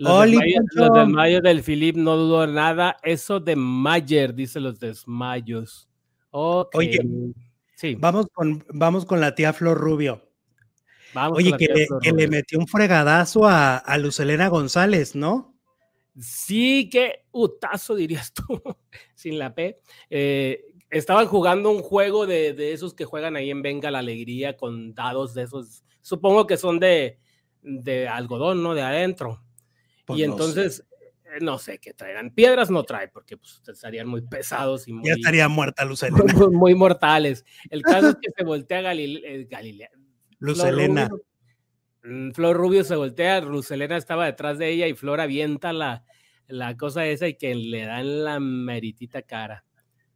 Los, 0.00 0.30
desmayos, 0.94 1.42
del 1.42 1.62
Philip 1.62 1.94
no 1.94 2.16
dudo 2.16 2.46
nada. 2.46 2.96
Eso 3.02 3.38
de 3.38 3.54
Mayer, 3.54 4.34
dice 4.34 4.58
los 4.58 4.80
desmayos. 4.80 5.90
Okay. 6.30 6.78
Oye, 6.78 7.34
sí. 7.74 7.96
vamos, 7.96 8.26
con, 8.32 8.64
vamos 8.70 9.04
con 9.04 9.20
la 9.20 9.34
tía 9.34 9.52
Flor 9.52 9.76
Rubio. 9.76 10.26
Vamos 11.12 11.36
Oye, 11.36 11.52
que, 11.58 11.66
le, 11.66 11.86
que 12.00 12.12
le, 12.12 12.28
metió 12.28 12.58
un 12.58 12.66
fregadazo 12.66 13.44
a, 13.46 13.76
a 13.76 13.98
Lucelena 13.98 14.48
González, 14.48 15.14
¿no? 15.14 15.54
Sí, 16.18 16.88
qué 16.90 17.26
utazo 17.30 17.94
dirías 17.94 18.32
tú, 18.32 18.42
sin 19.14 19.38
la 19.38 19.54
P. 19.54 19.80
Eh, 20.08 20.64
estaban 20.88 21.26
jugando 21.26 21.70
un 21.70 21.82
juego 21.82 22.26
de, 22.26 22.54
de, 22.54 22.72
esos 22.72 22.94
que 22.94 23.04
juegan 23.04 23.36
ahí 23.36 23.50
en 23.50 23.60
Venga 23.60 23.90
la 23.90 23.98
Alegría 23.98 24.56
con 24.56 24.94
dados 24.94 25.34
de 25.34 25.42
esos, 25.42 25.84
supongo 26.00 26.46
que 26.46 26.56
son 26.56 26.80
de, 26.80 27.18
de 27.62 28.08
algodón, 28.08 28.62
¿no? 28.62 28.74
De 28.74 28.82
adentro. 28.82 29.42
Pues 30.10 30.20
y 30.20 30.24
entonces, 30.24 30.84
eh, 31.24 31.38
no 31.40 31.58
sé 31.58 31.78
qué 31.78 31.94
traerán. 31.94 32.30
Piedras 32.30 32.70
no 32.70 32.82
trae, 32.84 33.08
porque 33.08 33.36
pues, 33.36 33.62
estarían 33.66 34.08
muy 34.08 34.22
pesados 34.22 34.88
y 34.88 34.92
muy. 34.92 35.06
Ya 35.06 35.14
estaría 35.14 35.48
muerta 35.48 35.84
Lucelena. 35.84 36.24
Muy, 36.50 36.74
mortales. 36.74 37.44
El 37.68 37.82
caso 37.82 38.10
es 38.10 38.16
que 38.20 38.30
se 38.36 38.44
voltea 38.44 38.80
Galilea. 38.80 39.22
Eh, 39.24 39.46
Galilea. 39.48 39.90
Flor 40.40 40.72
Rubio, 40.74 41.08
mm, 42.02 42.30
Flor 42.32 42.56
Rubio 42.56 42.84
se 42.84 42.96
voltea, 42.96 43.40
Lucelena 43.40 43.96
estaba 43.96 44.26
detrás 44.26 44.58
de 44.58 44.70
ella 44.70 44.86
y 44.86 44.94
Flor 44.94 45.20
avienta 45.20 45.72
la, 45.72 46.04
la 46.48 46.76
cosa 46.76 47.06
esa 47.06 47.28
y 47.28 47.34
que 47.34 47.54
le 47.54 47.84
dan 47.84 48.24
la 48.24 48.40
meritita 48.40 49.22
cara. 49.22 49.64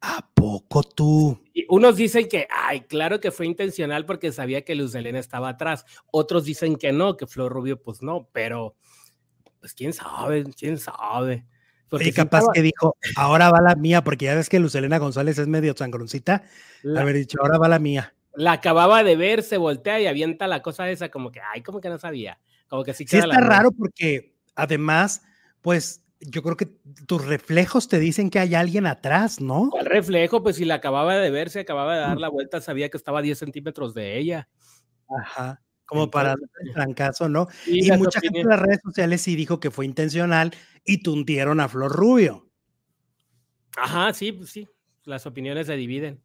¿A 0.01 0.29
poco 0.35 0.83
tú? 0.83 1.43
Y 1.55 1.65
unos 1.71 1.97
dicen 1.97 2.29
que, 2.29 2.47
ay, 2.51 2.83
claro 2.83 3.21
que 3.21 3.31
fue 3.31 3.47
intencional 3.47 4.05
porque 4.05 4.33
sabía 4.33 4.63
que 4.63 4.75
Luz 4.75 4.95
Helena 4.95 5.19
estaba 5.19 5.49
atrás. 5.49 5.87
Otros 6.11 6.45
dicen 6.45 6.77
que 6.77 6.93
no, 6.93 7.17
que 7.17 7.27
Flor 7.27 7.51
Rubio, 7.51 7.81
pues 7.81 8.03
no, 8.03 8.29
pero 8.33 8.77
pues 9.65 9.73
quién 9.73 9.95
sabe, 9.95 10.45
quién 10.59 10.77
sabe. 10.77 11.47
Porque 11.89 12.09
y 12.09 12.13
capaz 12.13 12.45
que 12.53 12.61
dijo, 12.61 12.99
ahora 13.17 13.51
va 13.51 13.63
la 13.63 13.75
mía, 13.75 14.05
porque 14.05 14.27
ya 14.27 14.35
ves 14.35 14.51
que 14.51 14.61
Luz 14.61 14.75
Helena 14.75 14.99
González 14.99 15.39
es 15.39 15.49
medio 15.49 15.75
sangroncita. 15.75 16.43
Haber 16.95 17.17
dicho, 17.17 17.39
ahora 17.41 17.57
va 17.57 17.67
la 17.67 17.79
mía. 17.79 18.15
La 18.35 18.53
acababa 18.53 19.03
de 19.03 19.17
ver, 19.17 19.43
se 19.43 19.57
voltea 19.57 20.03
y 20.03 20.07
avienta 20.07 20.47
la 20.49 20.61
cosa 20.61 20.91
esa, 20.91 21.09
como 21.09 21.33
que, 21.33 21.41
ay, 21.41 21.63
como 21.63 21.81
que 21.81 21.89
no 21.89 21.97
sabía. 21.97 22.39
Como 22.69 22.85
que 22.85 22.93
sí, 22.93 23.07
sí 23.09 23.17
está 23.17 23.41
raro 23.41 23.71
porque 23.73 24.35
además, 24.55 25.23
pues 25.63 26.05
yo 26.21 26.43
creo 26.43 26.59
que 26.59 26.67
tus 27.07 27.25
reflejos 27.25 27.89
te 27.89 27.99
dicen 27.99 28.29
que 28.29 28.41
hay 28.41 28.55
alguien 28.55 28.85
atrás, 28.85 29.41
¿no? 29.41 29.71
¿Cuál 29.71 29.87
reflejo? 29.87 30.43
Pues 30.43 30.57
si 30.57 30.67
la 30.67 30.75
acababa 30.75 31.17
de 31.17 31.31
ver, 31.31 31.49
se 31.49 31.61
acababa 31.61 31.95
de 31.95 32.01
dar 32.01 32.19
la 32.19 32.29
vuelta, 32.29 32.61
sabía 32.61 32.91
que 32.91 32.99
estaba 32.99 33.21
a 33.21 33.23
10 33.23 33.39
centímetros 33.39 33.95
de 33.95 34.19
ella. 34.19 34.47
Ajá. 35.09 35.64
Como 35.87 36.11
para 36.11 36.33
el 36.33 36.73
trancazo, 36.73 37.29
¿no? 37.29 37.47
Y, 37.67 37.91
mucha 37.93 38.21
gente 38.21 38.41
en 38.41 38.49
las 38.49 38.59
redes 38.59 38.81
sociales 38.83 39.21
sí 39.21 39.37
dijo 39.37 39.61
que 39.61 39.71
fue 39.71 39.85
intencional 39.85 40.53
y 40.85 41.03
tundieron 41.03 41.61
a 41.61 41.69
Flor 41.69 41.93
Rubio. 41.93 42.49
Ajá, 43.77 44.13
sí, 44.15 44.33
pues 44.33 44.51
sí. 44.51 44.69
Las 45.05 45.27
opiniones 45.27 45.67
se 45.67 45.77
dividen. 45.77 46.23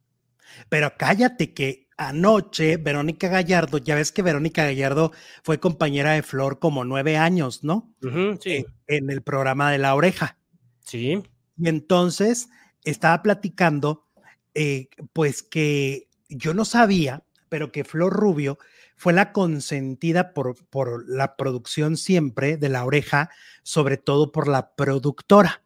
Pero 0.70 0.94
cállate 0.98 1.54
que 1.54 1.90
anoche 1.98 2.78
Verónica 2.78 3.28
Gallardo, 3.28 3.78
ya 3.78 3.96
ves 3.96 4.12
que 4.12 4.22
Verónica 4.22 4.64
Gallardo 4.64 5.12
fue 5.44 5.60
compañera 5.60 6.14
de 6.14 6.24
Flor 6.24 6.60
como 6.60 6.86
nueve 6.86 7.18
años, 7.18 7.64
¿no? 7.64 7.94
sí. 8.40 8.66
En, 8.88 9.04
en, 9.04 9.10
el 9.10 9.22
programa 9.22 9.72
de 9.72 9.78
La 9.78 9.94
Oreja. 9.96 10.38
Sí. 10.86 11.22
Y 11.58 11.68
entonces 11.68 12.48
estaba 12.84 13.22
platicando, 13.22 14.08
eh, 14.54 14.88
pues 15.14 15.44
que 15.44 16.08
yo 16.30 16.54
no 16.54 16.66
sabía, 16.66 17.24
pero 17.50 17.72
que 17.72 17.84
Flor 17.84 18.14
Rubio 18.14 18.58
fue 19.00 19.14
la 19.14 19.32
consentida 19.32 20.34
por, 20.34 20.58
por 20.66 21.10
la 21.10 21.38
producción 21.38 21.96
siempre 21.96 22.58
de 22.58 22.68
La 22.68 22.84
Oreja, 22.84 23.30
sobre 23.64 23.96
todo 23.96 24.34
por 24.34 24.50
la 24.50 24.76
productora. 24.76 25.64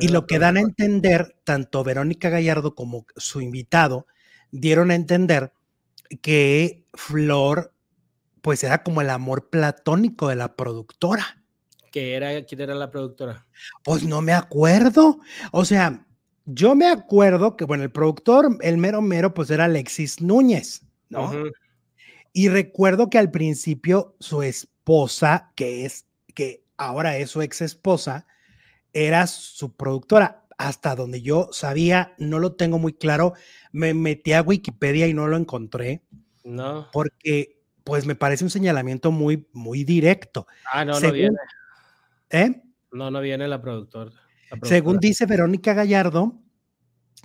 Y 0.00 0.08
lo 0.08 0.26
que 0.26 0.40
dan 0.40 0.56
a 0.56 0.60
entender, 0.60 1.36
tanto 1.44 1.84
Verónica 1.84 2.30
Gallardo 2.30 2.74
como 2.74 3.06
su 3.14 3.40
invitado, 3.40 4.08
dieron 4.50 4.90
a 4.90 4.96
entender 4.96 5.52
que 6.20 6.84
Flor, 6.94 7.72
pues 8.42 8.64
era 8.64 8.82
como 8.82 9.02
el 9.02 9.10
amor 9.10 9.50
platónico 9.50 10.28
de 10.28 10.34
la 10.34 10.56
productora. 10.56 11.44
¿Qué 11.92 12.16
era, 12.16 12.44
¿Quién 12.44 12.60
era 12.60 12.74
la 12.74 12.90
productora? 12.90 13.46
Pues 13.84 14.02
no 14.02 14.20
me 14.20 14.32
acuerdo. 14.32 15.20
O 15.52 15.64
sea, 15.64 16.04
yo 16.44 16.74
me 16.74 16.88
acuerdo 16.88 17.56
que, 17.56 17.66
bueno, 17.66 17.84
el 17.84 17.92
productor, 17.92 18.58
el 18.62 18.78
mero 18.78 19.00
mero, 19.00 19.32
pues 19.32 19.48
era 19.50 19.66
Alexis 19.66 20.20
Núñez, 20.20 20.82
¿no? 21.08 21.30
Y 22.36 22.48
recuerdo 22.48 23.08
que 23.08 23.18
al 23.18 23.30
principio 23.30 24.16
su 24.18 24.42
esposa, 24.42 25.52
que 25.54 25.86
es, 25.86 26.06
que 26.34 26.64
ahora 26.76 27.16
es 27.16 27.30
su 27.30 27.42
ex 27.42 27.62
esposa, 27.62 28.26
era 28.92 29.26
su 29.28 29.74
productora. 29.76 30.44
Hasta 30.58 30.96
donde 30.96 31.22
yo 31.22 31.48
sabía, 31.52 32.14
no 32.18 32.40
lo 32.40 32.54
tengo 32.54 32.78
muy 32.78 32.92
claro. 32.92 33.34
Me 33.70 33.94
metí 33.94 34.32
a 34.32 34.42
Wikipedia 34.42 35.06
y 35.06 35.14
no 35.14 35.28
lo 35.28 35.36
encontré. 35.36 36.02
No. 36.42 36.88
Porque, 36.92 37.60
pues, 37.84 38.04
me 38.04 38.16
parece 38.16 38.42
un 38.42 38.50
señalamiento 38.50 39.12
muy, 39.12 39.48
muy 39.52 39.84
directo. 39.84 40.48
Ah, 40.72 40.84
no, 40.84 40.98
no 40.98 41.12
viene. 41.12 41.36
¿Eh? 42.30 42.62
No, 42.90 43.12
no 43.12 43.20
viene 43.20 43.46
la 43.46 43.62
productora. 43.62 44.10
Según 44.62 44.98
dice 44.98 45.26
Verónica 45.26 45.72
Gallardo, 45.72 46.43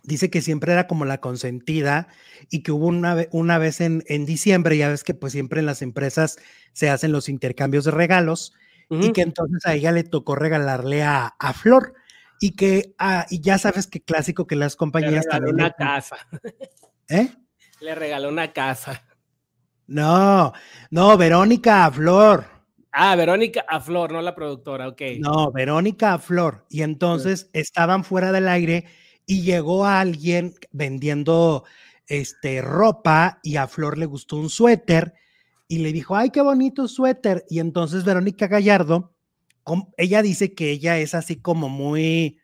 dice 0.04 0.30
que 0.30 0.42
siempre 0.42 0.74
era 0.74 0.88
como 0.88 1.06
la 1.06 1.20
consentida 1.20 2.08
y 2.50 2.64
que 2.64 2.72
hubo 2.72 2.88
una, 2.88 3.28
una 3.32 3.58
vez 3.58 3.82
en, 3.82 4.04
en, 4.08 4.26
diciembre, 4.26 4.78
ya 4.78 4.90
ves 4.90 5.04
que 5.04 5.14
pues 5.14 5.34
siempre 5.34 5.60
en 5.60 5.66
las 5.66 5.82
empresas 5.82 6.38
se 6.74 6.90
hacen 6.90 7.12
los 7.12 7.30
intercambios 7.30 7.86
de 7.86 7.92
regalos 7.92 8.54
y 8.90 9.12
que 9.12 9.22
entonces 9.22 9.66
a 9.66 9.76
ella 9.76 9.92
le 9.92 10.04
tocó 10.04 10.36
regalarle 10.36 11.04
a, 11.04 11.32
Flor 11.54 11.94
y 12.40 12.56
que 12.56 12.96
ah, 12.98 13.26
y 13.30 13.42
ya 13.42 13.58
sabes 13.58 13.88
que 13.88 14.02
clásico 14.02 14.48
que 14.48 14.56
las 14.56 14.76
compañías 14.76 15.26
le 15.26 15.40
regaló 15.40 15.52
una 15.52 15.72
casa. 15.72 16.18
¿Eh? 17.08 17.30
Le 17.82 17.96
regaló 17.96 18.30
una 18.30 18.52
casa. 18.52 19.04
No, 19.88 20.54
no, 20.90 21.18
Verónica 21.18 21.86
a 21.86 21.92
Flor. 21.92 22.46
Ah, 22.92 23.16
Verónica 23.16 23.66
a 23.68 23.80
Flor, 23.80 24.12
no 24.12 24.22
la 24.22 24.34
productora, 24.34 24.88
ok. 24.88 25.02
No, 25.20 25.52
Verónica 25.52 26.14
a 26.14 26.20
Flor. 26.20 26.66
Y 26.70 26.82
entonces 26.82 27.50
estaban 27.54 28.04
fuera 28.04 28.32
del 28.32 28.48
aire 28.48 28.86
y 29.30 29.44
llegó 29.44 29.86
alguien 29.86 30.56
vendiendo 30.72 31.64
este 32.08 32.64
ropa 32.64 33.40
y 33.44 33.58
a 33.58 33.68
Flor 33.68 34.00
le 34.00 34.08
gustó 34.08 34.38
un 34.38 34.50
suéter 34.50 35.14
y 35.68 35.78
le 35.78 35.94
dijo, 35.94 36.16
ay, 36.16 36.32
qué 36.32 36.42
bonito 36.42 36.88
suéter. 36.88 37.46
Y 37.48 37.60
entonces 37.60 38.04
Verónica 38.04 38.48
Gallardo, 38.48 39.14
ella 39.98 40.24
dice 40.24 40.56
que 40.56 40.72
ella 40.72 40.98
es 40.98 41.14
así 41.14 41.36
como 41.36 41.70
muy, 41.70 42.40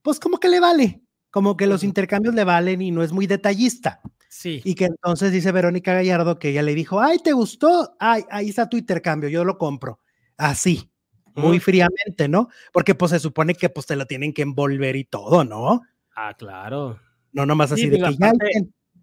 pues 0.00 0.18
como 0.18 0.38
que 0.38 0.48
le 0.48 0.58
vale, 0.58 1.02
como 1.30 1.54
que 1.54 1.66
los 1.66 1.84
intercambios 1.84 2.34
le 2.34 2.44
valen 2.44 2.80
y 2.80 2.92
no 2.92 3.02
es 3.02 3.12
muy 3.12 3.26
detallista. 3.26 4.00
Sí. 4.30 4.62
Y 4.64 4.74
que 4.74 4.86
entonces 4.86 5.32
dice 5.32 5.52
Verónica 5.52 5.92
Gallardo 5.92 6.38
que 6.38 6.48
ella 6.48 6.62
le 6.62 6.74
dijo, 6.74 7.02
ay, 7.02 7.18
¿te 7.18 7.32
gustó? 7.32 7.94
Ay, 8.00 8.24
ahí 8.30 8.48
está 8.48 8.70
tu 8.70 8.78
intercambio, 8.78 9.28
yo 9.28 9.44
lo 9.44 9.58
compro. 9.58 9.98
Así, 10.38 10.90
muy 11.34 11.60
fríamente, 11.60 12.26
¿no? 12.26 12.48
Porque 12.72 12.94
pues 12.94 13.10
se 13.10 13.20
supone 13.20 13.54
que 13.54 13.68
pues 13.68 13.84
te 13.84 13.96
lo 13.96 14.06
tienen 14.06 14.32
que 14.32 14.40
envolver 14.40 14.96
y 14.96 15.04
todo, 15.04 15.44
¿no? 15.44 15.82
Ah, 16.14 16.34
claro. 16.36 17.00
No 17.32 17.46
nomás 17.46 17.72
así 17.72 17.88
de 17.88 17.98
que 17.98 18.16
ya 18.16 18.32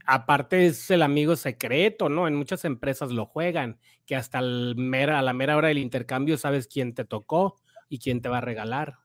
aparte 0.09 0.65
es 0.65 0.89
el 0.89 1.03
amigo 1.03 1.35
secreto, 1.35 2.09
¿no? 2.09 2.27
En 2.27 2.35
muchas 2.35 2.65
empresas 2.65 3.11
lo 3.11 3.27
juegan, 3.27 3.77
que 4.05 4.15
hasta 4.15 4.39
el 4.39 4.75
mera, 4.75 5.19
a 5.19 5.21
la 5.21 5.33
mera 5.33 5.55
hora 5.55 5.67
del 5.67 5.77
intercambio 5.77 6.37
sabes 6.37 6.67
quién 6.67 6.95
te 6.95 7.05
tocó 7.05 7.59
y 7.89 7.99
quién 7.99 8.21
te 8.21 8.29
va 8.29 8.39
a 8.39 8.41
regalar. 8.41 8.95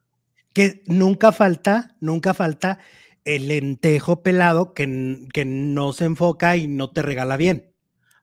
Que 0.54 0.82
nunca 0.86 1.32
falta, 1.32 1.96
nunca 2.00 2.32
falta 2.32 2.78
el 3.24 3.48
lentejo 3.48 4.22
pelado 4.22 4.72
que, 4.72 5.26
que 5.32 5.44
no 5.44 5.92
se 5.92 6.06
enfoca 6.06 6.56
y 6.56 6.68
no 6.68 6.90
te 6.90 7.02
regala 7.02 7.36
bien. 7.36 7.74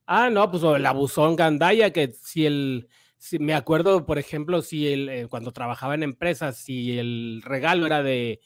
Ah, 0.07 0.29
no, 0.32 0.49
pues 0.49 0.63
el 0.63 0.86
abusón 0.86 1.36
gandaya, 1.36 1.91
que 1.91 2.13
si 2.21 2.45
el, 2.45 2.88
si, 3.17 3.38
me 3.38 3.53
acuerdo, 3.53 4.05
por 4.05 4.17
ejemplo, 4.17 4.61
si 4.61 4.88
el, 4.88 5.09
eh, 5.09 5.27
cuando 5.29 5.51
trabajaba 5.51 5.93
en 5.93 6.03
empresas, 6.03 6.57
si 6.57 6.97
el 6.97 7.43
regalo 7.45 7.86
era 7.86 8.01
de, 8.01 8.41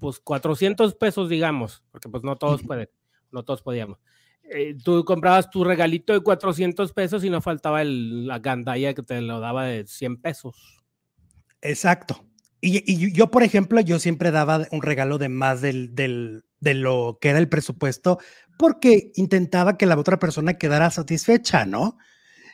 pues 0.00 0.18
400 0.18 0.94
pesos, 0.94 1.28
digamos, 1.28 1.84
porque 1.92 2.08
pues 2.08 2.24
no 2.24 2.36
todos 2.36 2.62
pueden 2.62 2.88
no 3.32 3.44
todos 3.44 3.62
podíamos. 3.62 3.98
Eh, 4.42 4.76
tú 4.82 5.04
comprabas 5.04 5.50
tu 5.50 5.62
regalito 5.62 6.12
de 6.12 6.20
400 6.20 6.92
pesos 6.92 7.24
y 7.24 7.30
no 7.30 7.40
faltaba 7.40 7.82
el, 7.82 8.26
la 8.26 8.40
gandalla 8.40 8.94
que 8.94 9.02
te 9.02 9.20
lo 9.20 9.40
daba 9.40 9.66
de 9.66 9.86
100 9.86 10.20
pesos. 10.20 10.56
Exacto. 11.62 12.24
Y, 12.60 13.12
yo, 13.12 13.30
por 13.30 13.42
ejemplo, 13.42 13.80
yo 13.80 13.98
siempre 13.98 14.30
daba 14.30 14.66
un 14.70 14.82
regalo 14.82 15.16
de 15.18 15.28
más 15.30 15.62
del, 15.62 15.94
del, 15.94 16.44
de 16.58 16.74
lo 16.74 17.18
que 17.20 17.30
era 17.30 17.38
el 17.38 17.48
presupuesto 17.48 18.18
porque 18.58 19.12
intentaba 19.14 19.78
que 19.78 19.86
la 19.86 19.98
otra 19.98 20.18
persona 20.18 20.58
quedara 20.58 20.90
satisfecha, 20.90 21.64
¿no? 21.64 21.96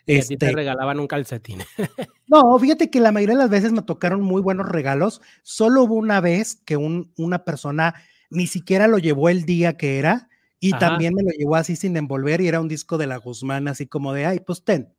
Y 0.06 0.18
a 0.18 0.22
ti 0.22 0.36
te 0.36 0.46
este 0.46 0.56
regalaban 0.56 1.00
un 1.00 1.08
calcetín. 1.08 1.60
no, 2.28 2.58
fíjate 2.58 2.90
que 2.90 3.00
la 3.00 3.12
mayoría 3.12 3.34
de 3.34 3.42
las 3.42 3.50
veces 3.50 3.72
me 3.72 3.82
tocaron 3.82 4.20
muy 4.20 4.40
buenos 4.40 4.68
regalos. 4.68 5.20
Solo 5.42 5.82
hubo 5.82 5.94
una 5.94 6.20
vez 6.20 6.56
que 6.64 6.76
un, 6.76 7.12
una 7.16 7.44
persona 7.44 7.94
ni 8.30 8.46
siquiera 8.46 8.88
lo 8.88 8.98
llevó 8.98 9.28
el 9.28 9.44
día 9.44 9.76
que 9.76 9.98
era 9.98 10.28
y 10.60 10.70
también 10.72 11.14
me 11.14 11.22
lo 11.22 11.30
llevó 11.30 11.56
así 11.56 11.76
sin 11.76 11.96
envolver 11.96 12.40
y 12.40 12.48
era 12.48 12.60
un 12.60 12.68
disco 12.68 12.98
de 12.98 13.06
la 13.06 13.18
Guzmán, 13.18 13.68
así 13.68 13.86
como 13.86 14.12
de, 14.12 14.26
ay, 14.26 14.40
pues 14.40 14.64
ten. 14.64 14.92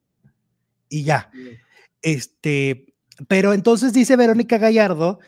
Y 0.89 1.03
ya. 1.03 1.31
Este, 2.01 2.93
pero 3.27 3.53
entonces 3.53 3.93
dice 3.93 4.15
Verónica 4.15 4.57
Gallardo 4.57 5.19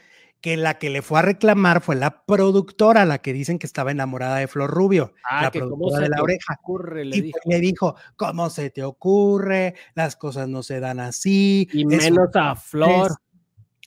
que 0.42 0.56
la 0.56 0.78
que 0.80 0.90
le 0.90 1.02
fue 1.02 1.20
a 1.20 1.22
reclamar 1.22 1.82
fue 1.82 1.96
la 1.96 2.24
productora, 2.26 3.06
la 3.06 3.20
que 3.20 3.34
dicen 3.34 3.60
que 3.60 3.68
estaba 3.68 3.92
enamorada 3.92 4.38
de 4.38 4.48
Flor 4.48 4.70
Rubio, 4.70 5.14
ah, 5.30 5.44
la 5.44 5.52
productora 5.52 6.00
de 6.00 6.10
la 6.10 6.22
oreja. 6.22 6.58
Ocurre, 6.62 7.06
le 7.06 7.18
y 7.18 7.22
dijo. 7.22 7.40
le 7.46 7.60
dijo, 7.60 7.96
¿cómo 8.16 8.50
se 8.50 8.70
te 8.70 8.84
ocurre? 8.84 9.76
Las 9.96 10.16
cosas 10.16 10.48
no 10.48 10.64
se 10.64 10.80
dan 10.80 11.00
así. 11.00 11.68
Y 11.74 11.86
menos 11.86 12.30
a 12.36 12.56
Flor. 12.56 13.12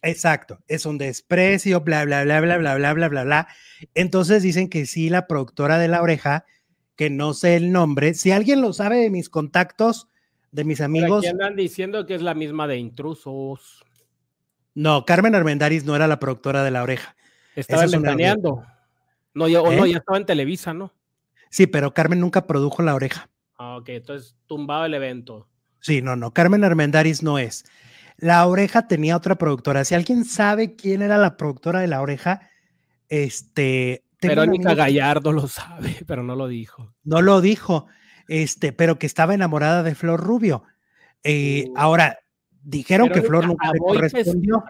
Exacto, 0.02 0.58
es 0.66 0.84
un 0.84 0.98
desprecio, 0.98 1.80
bla, 1.80 2.04
bla, 2.04 2.24
bla, 2.24 2.40
bla, 2.40 2.58
bla, 2.58 2.74
bla, 2.74 2.92
bla, 2.92 3.08
bla, 3.08 3.24
bla. 3.24 3.48
Entonces 3.94 4.42
dicen 4.42 4.68
que 4.68 4.84
sí, 4.84 5.08
la 5.08 5.28
productora 5.28 5.78
de 5.78 5.86
la 5.86 6.02
oreja, 6.02 6.44
que 6.96 7.08
no 7.08 7.34
sé 7.34 7.54
el 7.54 7.70
nombre, 7.70 8.14
si 8.14 8.32
alguien 8.32 8.60
lo 8.60 8.72
sabe 8.72 8.96
de 8.96 9.10
mis 9.10 9.30
contactos, 9.30 10.08
de 10.50 10.64
mis 10.64 10.80
amigos. 10.80 11.24
andan 11.26 11.56
diciendo 11.56 12.04
que 12.04 12.16
es 12.16 12.22
la 12.22 12.34
misma 12.34 12.66
de 12.66 12.78
intrusos. 12.78 13.84
No, 14.74 15.04
Carmen 15.04 15.34
Armendaris 15.34 15.84
no 15.84 15.94
era 15.96 16.06
la 16.06 16.18
productora 16.18 16.62
de 16.62 16.70
la 16.70 16.82
oreja. 16.82 17.14
Estaba 17.54 17.86
ventaneando. 17.86 18.64
No, 19.34 19.48
ya, 19.48 19.60
no, 19.62 19.70
¿Eh? 19.84 19.92
ya 19.92 19.98
estaba 19.98 20.18
en 20.18 20.26
Televisa, 20.26 20.74
¿no? 20.74 20.92
Sí, 21.50 21.66
pero 21.66 21.92
Carmen 21.92 22.20
nunca 22.20 22.46
produjo 22.46 22.82
la 22.82 22.94
oreja. 22.94 23.28
Ah, 23.58 23.76
ok, 23.76 23.90
entonces 23.90 24.36
tumbado 24.46 24.86
el 24.86 24.94
evento. 24.94 25.48
Sí, 25.80 26.00
no, 26.00 26.16
no, 26.16 26.32
Carmen 26.32 26.64
Armendaris 26.64 27.22
no 27.22 27.38
es. 27.38 27.64
La 28.16 28.46
Oreja 28.46 28.86
tenía 28.86 29.16
otra 29.16 29.34
productora. 29.34 29.84
Si 29.84 29.94
alguien 29.94 30.24
sabe 30.24 30.76
quién 30.76 31.02
era 31.02 31.18
la 31.18 31.36
productora 31.36 31.80
de 31.80 31.88
La 31.88 32.00
Oreja, 32.00 32.48
este. 33.08 34.04
Verónica 34.20 34.74
Gallardo 34.74 35.32
lo 35.32 35.48
sabe, 35.48 35.96
pero 36.06 36.22
no 36.22 36.36
lo 36.36 36.46
dijo. 36.46 36.94
No 37.02 37.20
lo 37.20 37.40
dijo, 37.40 37.86
este, 38.28 38.72
pero 38.72 38.98
que 38.98 39.06
estaba 39.06 39.34
enamorada 39.34 39.82
de 39.82 39.96
Flor 39.96 40.20
Rubio. 40.20 40.62
Eh, 41.24 41.66
uh. 41.68 41.74
Ahora, 41.76 42.20
dijeron 42.62 43.08
que 43.08 43.22
Flor 43.22 43.46
nunca 43.46 43.72
le 43.72 43.78
correspondió. 43.78 44.64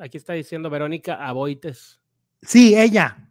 Aquí 0.00 0.16
está, 0.16 0.32
diciendo 0.32 0.70
Verónica 0.70 1.14
Aboites. 1.26 2.00
Sí, 2.42 2.76
ella. 2.76 3.28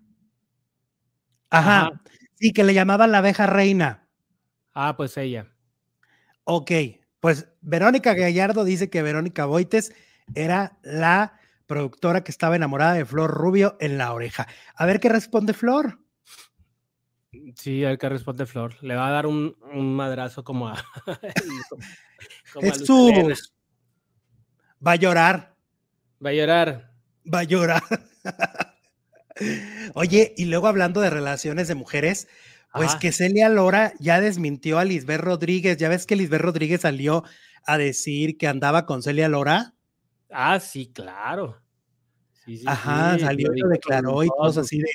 Ajá. 1.49 2.01
Sí, 2.35 2.51
que 2.51 2.63
le 2.63 2.73
llamaban 2.73 3.11
la 3.11 3.19
abeja 3.19 3.45
reina. 3.45 4.07
Ah, 4.73 4.95
pues 4.97 5.17
ella. 5.17 5.47
Ok, 6.45 6.71
pues 7.19 7.47
Verónica 7.61 8.13
Gallardo 8.13 8.65
dice 8.65 8.89
que 8.89 9.01
Verónica 9.01 9.45
Boites 9.45 9.93
era 10.35 10.77
la 10.83 11.39
productora 11.67 12.23
que 12.23 12.31
estaba 12.31 12.55
enamorada 12.55 12.93
de 12.93 13.05
Flor 13.05 13.31
Rubio 13.31 13.77
en 13.79 13.97
la 13.97 14.13
oreja. 14.13 14.47
A 14.75 14.85
ver 14.85 14.99
qué 14.99 15.09
responde 15.09 15.53
Flor. 15.53 15.99
Sí, 17.55 17.83
a 17.85 17.89
ver 17.89 17.97
qué 17.97 18.09
responde 18.09 18.45
Flor. 18.45 18.75
Le 18.81 18.95
va 18.95 19.07
a 19.07 19.11
dar 19.11 19.25
un, 19.25 19.55
un 19.73 19.95
madrazo 19.95 20.43
como 20.43 20.67
a. 20.67 20.83
como 22.53 22.67
a. 22.67 22.71
Jesús. 22.71 23.52
Va 24.85 24.91
a 24.93 24.95
llorar. 24.95 25.55
Va 26.25 26.29
a 26.29 26.33
llorar. 26.33 26.91
Va 27.33 27.39
a 27.39 27.43
llorar. 27.43 27.83
Oye, 29.95 30.33
y 30.37 30.45
luego 30.45 30.67
hablando 30.67 31.01
de 31.01 31.09
relaciones 31.09 31.67
de 31.67 31.75
mujeres, 31.75 32.27
pues 32.73 32.89
Ajá. 32.91 32.99
que 32.99 33.11
Celia 33.11 33.49
Lora 33.49 33.93
ya 33.99 34.19
desmintió 34.21 34.79
a 34.79 34.85
Lisbeth 34.85 35.21
Rodríguez. 35.21 35.77
Ya 35.77 35.89
ves 35.89 36.05
que 36.05 36.15
Lisbeth 36.15 36.41
Rodríguez 36.41 36.81
salió 36.81 37.23
a 37.65 37.77
decir 37.77 38.37
que 38.37 38.47
andaba 38.47 38.85
con 38.85 39.01
Celia 39.03 39.29
Lora. 39.29 39.73
Ah, 40.29 40.59
sí, 40.59 40.91
claro. 40.93 41.59
Sí, 42.45 42.57
sí, 42.57 42.65
Ajá, 42.67 43.15
sí, 43.15 43.21
salió 43.21 43.53
y 43.55 43.59
lo 43.59 43.69
declaró 43.69 44.23
y 44.23 44.27
cosas 44.27 44.65
así 44.65 44.79
de, 44.79 44.89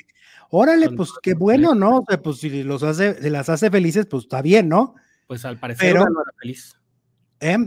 órale, 0.51 0.89
pues 0.91 1.11
qué 1.23 1.33
bueno, 1.33 1.73
¿no? 1.73 1.97
O 1.99 2.05
sea, 2.07 2.21
pues 2.21 2.37
si 2.37 2.63
los 2.63 2.83
hace, 2.83 3.19
si 3.21 3.29
las 3.29 3.49
hace 3.49 3.71
felices, 3.71 4.05
pues 4.05 4.23
está 4.25 4.41
bien, 4.43 4.69
¿no? 4.69 4.93
Pues 5.25 5.43
al 5.45 5.57
parecer 5.57 5.93
Pero- 5.93 6.05
no 6.09 6.21
era 6.21 6.31
feliz. 6.39 6.75
¿Eh? 7.39 7.57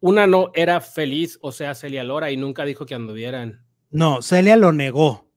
Una 0.00 0.26
no 0.26 0.50
era 0.54 0.80
feliz, 0.80 1.38
o 1.42 1.52
sea, 1.52 1.74
Celia 1.74 2.04
Lora, 2.04 2.30
y 2.30 2.36
nunca 2.36 2.64
dijo 2.64 2.86
que 2.86 2.94
anduvieran. 2.94 3.64
No, 3.90 4.20
Celia 4.22 4.56
lo 4.56 4.72
negó. 4.72 5.30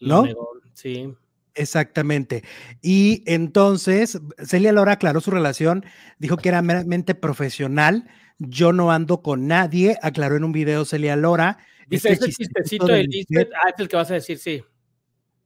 Lo 0.00 0.16
¿No? 0.16 0.22
negó, 0.24 0.50
Sí. 0.72 1.12
Exactamente. 1.54 2.44
Y 2.82 3.24
entonces 3.26 4.20
Celia 4.46 4.70
Lora 4.72 4.92
aclaró 4.92 5.20
su 5.20 5.32
relación, 5.32 5.84
dijo 6.18 6.36
que 6.36 6.48
era 6.50 6.62
meramente 6.62 7.16
profesional. 7.16 8.08
Yo 8.38 8.72
no 8.72 8.92
ando 8.92 9.22
con 9.22 9.48
nadie, 9.48 9.98
aclaró 10.02 10.36
en 10.36 10.44
un 10.44 10.52
video 10.52 10.84
Celia 10.84 11.16
Lora. 11.16 11.58
Dice, 11.88 12.12
Este 12.12 12.26
ese 12.26 12.36
chistecito 12.36 12.86
de 12.86 13.02
Lisbeth, 13.04 13.50
ah, 13.56 13.70
es 13.74 13.80
el 13.80 13.88
que 13.88 13.96
vas 13.96 14.10
a 14.10 14.14
decir, 14.14 14.38
sí. 14.38 14.62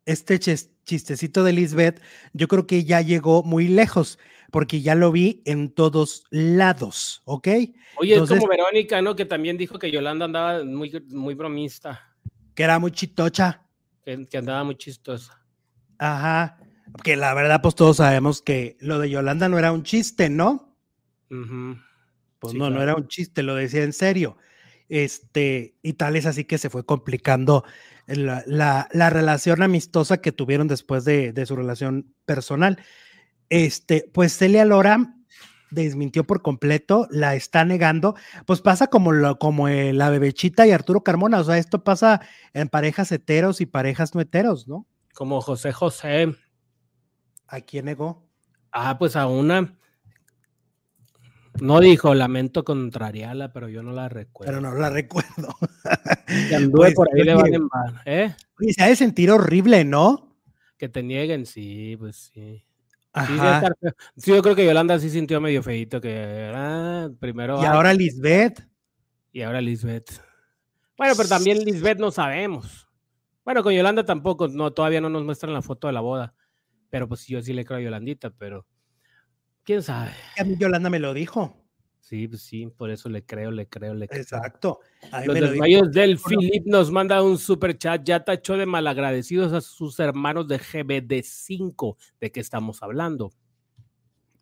este 0.04 0.38
chis- 0.38 0.68
chistecito 0.84 1.44
de 1.44 1.52
Lisbeth, 1.54 2.02
yo 2.34 2.46
creo 2.46 2.66
que 2.66 2.84
ya 2.84 3.00
llegó 3.00 3.42
muy 3.42 3.68
lejos, 3.68 4.18
porque 4.52 4.80
ya 4.82 4.94
lo 4.94 5.10
vi 5.10 5.42
en 5.46 5.72
todos 5.72 6.24
lados, 6.30 7.22
¿ok? 7.24 7.48
Oye, 7.96 8.12
Entonces- 8.12 8.36
es 8.36 8.40
como 8.44 8.50
Verónica, 8.50 9.02
¿no? 9.02 9.16
Que 9.16 9.24
también 9.24 9.56
dijo 9.56 9.78
que 9.78 9.90
Yolanda 9.90 10.26
andaba 10.26 10.62
muy, 10.64 10.92
muy 11.08 11.34
bromista, 11.34 12.14
Que 12.54 12.62
era 12.62 12.78
muy 12.78 12.92
chitocha. 12.92 13.62
que, 14.04 14.28
que 14.28 14.36
andaba 14.38 14.62
muy 14.62 14.76
chistosa. 14.76 15.42
Ajá. 15.98 16.58
Que 17.02 17.16
la 17.16 17.32
verdad, 17.34 17.62
pues 17.62 17.74
todos 17.74 17.96
sabemos 17.96 18.42
que 18.42 18.76
lo 18.80 18.98
de 18.98 19.08
Yolanda 19.08 19.48
no 19.48 19.58
era 19.58 19.72
un 19.72 19.82
chiste, 19.84 20.28
¿no? 20.28 20.76
Ujú. 21.30 21.76
Pues 22.38 22.52
Sí, 22.52 22.58
no, 22.58 22.68
no 22.70 22.82
era 22.82 22.94
un 22.94 23.08
chiste, 23.08 23.42
lo 23.42 23.54
decía 23.54 23.82
en 23.84 23.92
serio. 23.94 24.36
Este, 24.88 25.76
y 25.82 25.94
tal 25.94 26.16
es 26.16 26.26
así 26.26 26.44
que 26.44 26.58
se 26.58 26.68
fue 26.68 26.84
complicando 26.84 27.64
la, 28.06 28.42
la- 28.46 28.88
la 28.92 29.08
relación 29.08 29.62
amistosa 29.62 30.20
que 30.20 30.32
tuvieron 30.32 30.68
después 30.68 31.04
de, 31.06 31.32
de 31.32 31.46
su 31.46 31.56
relación 31.56 32.12
personal. 32.26 32.78
Este, 33.52 34.08
pues 34.14 34.34
Celia 34.34 34.64
Lora 34.64 35.14
desmintió 35.70 36.24
por 36.24 36.40
completo, 36.40 37.06
la 37.10 37.34
está 37.34 37.66
negando, 37.66 38.14
pues 38.46 38.62
pasa 38.62 38.86
como, 38.86 39.12
lo, 39.12 39.38
como 39.38 39.68
eh, 39.68 39.92
la 39.92 40.08
bebechita 40.08 40.66
y 40.66 40.70
Arturo 40.70 41.04
Carmona, 41.04 41.38
o 41.38 41.44
sea, 41.44 41.58
esto 41.58 41.84
pasa 41.84 42.22
en 42.54 42.70
parejas 42.70 43.12
heteros 43.12 43.60
y 43.60 43.66
parejas 43.66 44.14
no 44.14 44.22
heteros, 44.22 44.68
¿no? 44.68 44.86
Como 45.12 45.42
José 45.42 45.70
José. 45.70 46.34
¿A 47.46 47.60
quién 47.60 47.84
negó? 47.84 48.26
Ah, 48.70 48.96
pues 48.98 49.16
a 49.16 49.26
una. 49.26 49.76
No 51.60 51.80
dijo, 51.80 52.14
lamento 52.14 52.64
contrariarla, 52.64 53.52
pero 53.52 53.68
yo 53.68 53.82
no 53.82 53.92
la 53.92 54.08
recuerdo. 54.08 54.50
Pero 54.50 54.62
no 54.62 54.74
la 54.74 54.88
recuerdo. 54.88 55.54
Que 56.48 56.54
anduve 56.54 56.86
Pues, 56.86 56.94
por 56.94 57.08
ahí 57.14 57.26
de 57.26 57.34
van 57.34 57.52
en 57.52 57.68
van, 57.68 58.00
¿eh? 58.06 58.34
oye, 58.58 58.72
se 58.72 58.82
ha 58.82 58.86
de 58.86 58.96
sentir 58.96 59.30
horrible, 59.30 59.84
¿no? 59.84 60.38
Que 60.78 60.88
te 60.88 61.02
nieguen, 61.02 61.44
sí, 61.44 61.94
pues 61.98 62.30
sí. 62.32 62.64
Sí, 63.14 63.20
sí, 63.26 63.32
Ajá. 63.34 63.56
estar 63.56 63.76
feo. 63.78 63.92
Sí, 64.16 64.30
yo 64.30 64.42
creo 64.42 64.54
que 64.56 64.64
Yolanda 64.64 64.98
sí 64.98 65.10
sintió 65.10 65.40
medio 65.40 65.62
feito 65.62 66.00
que 66.00 66.50
ah, 66.54 67.10
primero. 67.20 67.60
Y 67.60 67.66
ah, 67.66 67.72
ahora 67.72 67.92
Lisbeth. 67.92 68.66
y 69.32 69.42
ahora 69.42 69.60
Lisbeth. 69.60 70.22
Bueno, 70.96 71.14
pero 71.16 71.28
también 71.28 71.62
Lisbeth 71.64 71.98
no 71.98 72.10
sabemos. 72.10 72.88
Bueno, 73.44 73.62
con 73.62 73.74
Yolanda 73.74 74.04
tampoco, 74.04 74.48
no, 74.48 74.72
todavía 74.72 75.00
no 75.00 75.10
nos 75.10 75.24
muestran 75.24 75.52
la 75.52 75.62
foto 75.62 75.88
de 75.88 75.92
la 75.92 76.00
boda. 76.00 76.34
Pero 76.88 77.08
pues 77.08 77.26
yo 77.26 77.42
sí 77.42 77.52
le 77.52 77.64
creo 77.64 77.78
a 77.78 77.82
Yolandita, 77.82 78.30
pero 78.30 78.66
quién 79.64 79.82
sabe. 79.82 80.12
A 80.38 80.44
mí 80.44 80.56
Yolanda 80.56 80.90
me 80.90 80.98
lo 80.98 81.12
dijo. 81.12 81.61
Sí, 82.12 82.28
pues 82.28 82.42
sí, 82.42 82.66
por 82.66 82.90
eso 82.90 83.08
le 83.08 83.24
creo, 83.24 83.50
le 83.50 83.66
creo, 83.66 83.94
le 83.94 84.06
creo. 84.06 84.20
Exacto. 84.20 84.80
A 85.10 85.20
mí 85.20 85.28
Los 85.28 85.34
lo 85.56 85.88
del. 85.88 86.18
Philip 86.18 86.66
nos 86.66 86.90
manda 86.90 87.22
un 87.22 87.38
super 87.38 87.78
chat. 87.78 88.02
Ya 88.04 88.22
tachó 88.22 88.58
de 88.58 88.66
malagradecidos 88.66 89.50
a 89.54 89.62
sus 89.62 89.98
hermanos 89.98 90.46
de 90.46 90.58
GBD5. 90.58 91.96
¿De 92.20 92.30
qué 92.30 92.40
estamos 92.40 92.82
hablando? 92.82 93.32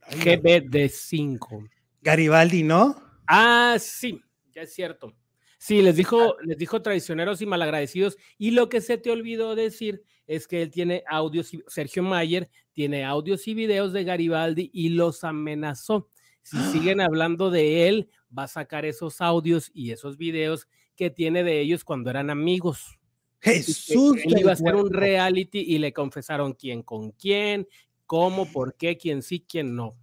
Ay, 0.03 0.19
Dios. 0.19 0.41
GBD5. 0.43 1.71
Garibaldi, 2.03 2.65
¿no? 2.65 3.01
Ah, 3.29 3.77
sí, 3.79 4.21
ya 4.53 4.63
es 4.63 4.75
cierto. 4.75 5.15
Sí, 5.57 5.81
les 5.81 5.95
dijo, 5.95 6.39
les 6.43 6.59
dijo 6.59 6.83
traicioneros 6.83 7.41
y 7.41 7.47
malagradecidos. 7.47 8.17
Y 8.37 8.51
lo 8.51 8.69
que 8.69 8.81
se 8.81 8.99
te 8.99 9.13
olvidó 9.13 9.55
decir 9.55 10.03
es 10.27 10.49
que 10.49 10.63
él 10.63 10.73
tiene 10.73 11.05
audios, 11.07 11.55
y- 11.55 11.63
Sergio 11.69 12.03
Mayer 12.03 12.51
tiene 12.73 13.05
audios 13.05 13.47
y 13.47 13.55
videos 13.55 13.93
de 13.93 14.03
Garibaldi 14.03 14.73
y 14.75 14.89
los 14.89 15.23
amenazó. 15.23 16.09
Si 16.43 16.57
siguen 16.73 17.01
hablando 17.01 17.51
de 17.51 17.89
él, 17.89 18.09
va 18.37 18.45
a 18.45 18.49
sacar 18.49 18.85
esos 18.85 19.21
audios 19.21 19.71
y 19.75 19.91
esos 19.93 20.17
videos 20.17 20.69
que 20.97 21.11
tiene 21.11 21.43
de 21.45 21.61
ellos 21.61 21.85
cuando 21.85 22.11
eran 22.11 22.31
amigos. 22.31 22.99
Jesús. 23.41 24.19
él 24.25 24.41
iba 24.41 24.51
a 24.51 24.55
hacer 24.55 24.75
un 24.77 24.93
reality 24.93 25.61
y 25.61 25.79
le 25.79 25.93
confesaron 25.95 26.53
quién 26.53 26.83
con 26.83 27.13
quién, 27.13 27.67
cómo, 28.05 28.45
por 28.53 28.75
qué, 28.75 28.99
quién 28.99 29.23
sí, 29.23 29.45
quién 29.49 29.75
no. 29.75 29.97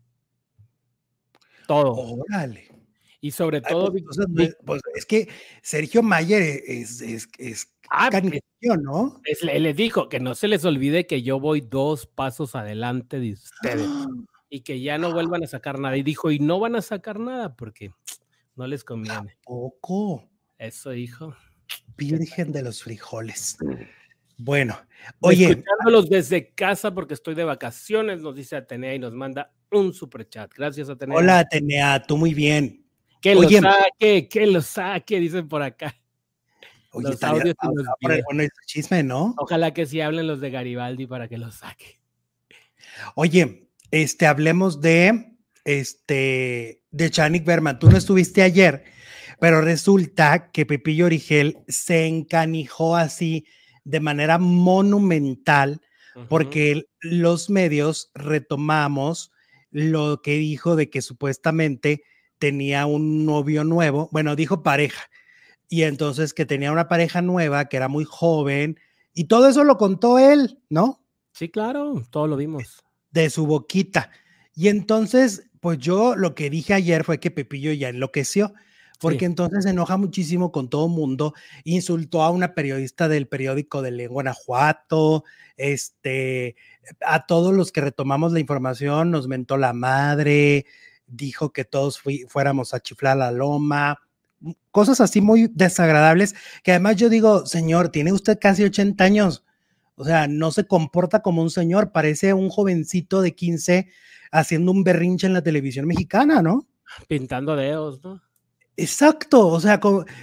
Todo. 1.67 1.93
Órale. 1.93 2.71
Y 3.19 3.31
sobre 3.31 3.57
Ay, 3.57 3.63
todo, 3.69 3.91
pues, 3.91 4.55
pues, 4.65 4.81
es 4.95 5.05
que 5.05 5.27
Sergio 5.61 6.01
Mayer 6.01 6.61
es, 6.65 7.01
es, 7.01 7.27
es 7.37 7.73
Ah, 7.89 8.09
canillo, 8.11 8.41
¿no? 8.81 9.21
es- 9.25 9.43
le, 9.43 9.59
les 9.59 9.75
dijo 9.75 10.07
que 10.09 10.19
no 10.19 10.35
se 10.35 10.47
les 10.47 10.65
olvide 10.65 11.07
que 11.07 11.21
yo 11.23 11.39
voy 11.39 11.61
dos 11.61 12.05
pasos 12.05 12.55
adelante 12.55 13.19
de 13.19 13.33
ustedes 13.33 13.87
y 14.49 14.61
que 14.61 14.79
ya 14.81 14.97
no 14.97 15.11
vuelvan 15.11 15.43
a 15.43 15.47
sacar 15.47 15.79
nada. 15.79 15.97
Y 15.97 16.03
dijo, 16.03 16.31
y 16.31 16.39
no 16.39 16.59
van 16.59 16.75
a 16.75 16.81
sacar 16.81 17.19
nada 17.19 17.55
porque 17.55 17.91
no 18.55 18.67
les 18.67 18.83
conviene. 18.83 19.37
Poco. 19.43 20.29
Eso 20.57 20.91
dijo. 20.91 21.35
Virgen 21.97 22.51
de 22.51 22.63
los 22.63 22.83
frijoles. 22.83 23.57
Bueno, 24.37 24.79
oye, 25.19 25.49
Escuchándolos 25.49 26.09
desde 26.09 26.53
casa 26.53 26.93
porque 26.93 27.15
estoy 27.15 27.33
de 27.33 27.43
vacaciones, 27.43 28.21
nos 28.21 28.35
dice 28.35 28.55
Atenea 28.55 28.93
y 28.93 28.99
nos 28.99 29.13
manda 29.13 29.51
un 29.71 29.93
super 29.93 30.29
chat. 30.29 30.53
Gracias, 30.53 30.89
Atenea. 30.89 31.17
hola 31.17 31.39
Atenea, 31.39 32.03
tú 32.03 32.17
muy 32.17 32.35
bien. 32.35 32.85
Que 33.19 33.33
lo 33.33 33.49
saque, 33.49 34.29
que 34.29 34.45
lo 34.45 34.61
saque, 34.61 35.19
dicen 35.19 35.47
por 35.47 35.63
acá. 35.63 35.95
Oye, 36.91 37.09
Los 37.09 37.23
audios 37.23 37.55
y 37.61 37.67
ah, 37.67 37.69
los 37.73 37.87
ah, 37.87 38.41
el 38.43 38.49
chisme, 38.65 39.03
¿no? 39.03 39.33
Ojalá 39.37 39.73
que 39.73 39.85
sí 39.85 40.01
hablen 40.01 40.27
los 40.27 40.39
de 40.39 40.51
Garibaldi 40.51 41.07
para 41.07 41.27
que 41.27 41.37
lo 41.37 41.51
saque. 41.51 41.99
Oye, 43.15 43.66
este, 43.91 44.25
hablemos 44.25 44.81
de, 44.81 45.37
este, 45.65 46.83
de 46.91 47.11
Chanik 47.11 47.45
Berman. 47.45 47.79
Tú 47.79 47.89
no 47.89 47.97
estuviste 47.97 48.41
ayer, 48.41 48.83
pero 49.39 49.61
resulta 49.61 50.51
que 50.51 50.65
Pepillo 50.65 51.05
Origel 51.05 51.57
se 51.67 52.05
encanijó 52.05 52.95
así 52.95 53.45
de 53.83 53.99
manera 53.99 54.37
monumental 54.37 55.81
porque 56.29 56.87
los 56.99 57.49
medios 57.49 58.09
retomamos 58.15 59.31
lo 59.69 60.21
que 60.21 60.37
dijo 60.37 60.75
de 60.75 60.89
que 60.89 61.01
supuestamente 61.01 62.03
tenía 62.39 62.85
un 62.85 63.25
novio 63.25 63.63
nuevo, 63.63 64.09
bueno, 64.11 64.35
dijo 64.35 64.63
pareja, 64.63 65.09
y 65.69 65.83
entonces 65.83 66.33
que 66.33 66.45
tenía 66.45 66.71
una 66.71 66.87
pareja 66.87 67.21
nueva, 67.21 67.65
que 67.65 67.77
era 67.77 67.87
muy 67.87 68.03
joven, 68.03 68.79
y 69.13 69.25
todo 69.25 69.47
eso 69.47 69.63
lo 69.63 69.77
contó 69.77 70.17
él, 70.17 70.59
¿no? 70.69 71.03
Sí, 71.33 71.49
claro, 71.49 72.03
todo 72.09 72.27
lo 72.27 72.35
vimos. 72.35 72.83
De 73.21 73.29
su 73.29 73.45
boquita. 73.47 74.11
Y 74.55 74.67
entonces, 74.67 75.43
pues 75.59 75.77
yo 75.79 76.15
lo 76.15 76.35
que 76.35 76.49
dije 76.49 76.73
ayer 76.73 77.03
fue 77.03 77.19
que 77.19 77.31
Pepillo 77.31 77.71
ya 77.73 77.89
enloqueció, 77.89 78.53
porque 78.99 79.19
Sí. 79.19 79.25
entonces 79.25 79.63
se 79.63 79.69
enoja 79.71 79.97
muchísimo 79.97 80.51
con 80.51 80.69
todo 80.69 80.87
mundo, 80.87 81.33
insultó 81.63 82.23
a 82.23 82.31
una 82.31 82.53
periodista 82.55 83.07
del 83.07 83.27
periódico 83.27 83.81
de 83.81 84.07
Guanajuato, 84.07 85.23
este, 85.55 86.55
a 87.05 87.25
todos 87.25 87.53
los 87.53 87.71
que 87.71 87.81
retomamos 87.81 88.33
la 88.33 88.39
información, 88.39 89.11
nos 89.11 89.27
mentó 89.27 89.57
la 89.57 89.73
madre, 89.73 90.65
dijo 91.05 91.51
que 91.53 91.63
todos 91.65 91.99
fui- 91.99 92.25
fuéramos 92.27 92.73
a 92.73 92.79
chiflar 92.79 93.17
la 93.17 93.31
loma, 93.31 93.99
cosas 94.71 94.99
así 95.01 95.21
muy 95.21 95.49
desagradables, 95.53 96.35
que 96.63 96.71
además 96.71 96.95
yo 96.97 97.09
digo, 97.09 97.45
señor, 97.45 97.89
tiene 97.89 98.13
usted 98.13 98.37
casi 98.39 98.63
80 98.63 99.03
años, 99.03 99.43
o 99.97 100.05
sea, 100.05 100.27
no 100.27 100.51
se 100.51 100.65
comporta 100.65 101.21
como 101.21 101.41
un 101.41 101.49
señor, 101.49 101.91
parece 101.91 102.33
un 102.33 102.49
jovencito 102.49 103.21
de 103.21 103.33
15 103.33 103.89
haciendo 104.31 104.71
un 104.71 104.83
berrinche 104.83 105.25
en 105.25 105.33
la 105.33 105.41
televisión 105.41 105.87
mexicana, 105.87 106.41
¿no? 106.43 106.67
Pintando 107.07 107.55
dedos, 107.55 108.03
¿no? 108.03 108.21
Exacto, 108.77 109.47
o 109.47 109.59
sea, 109.59 109.79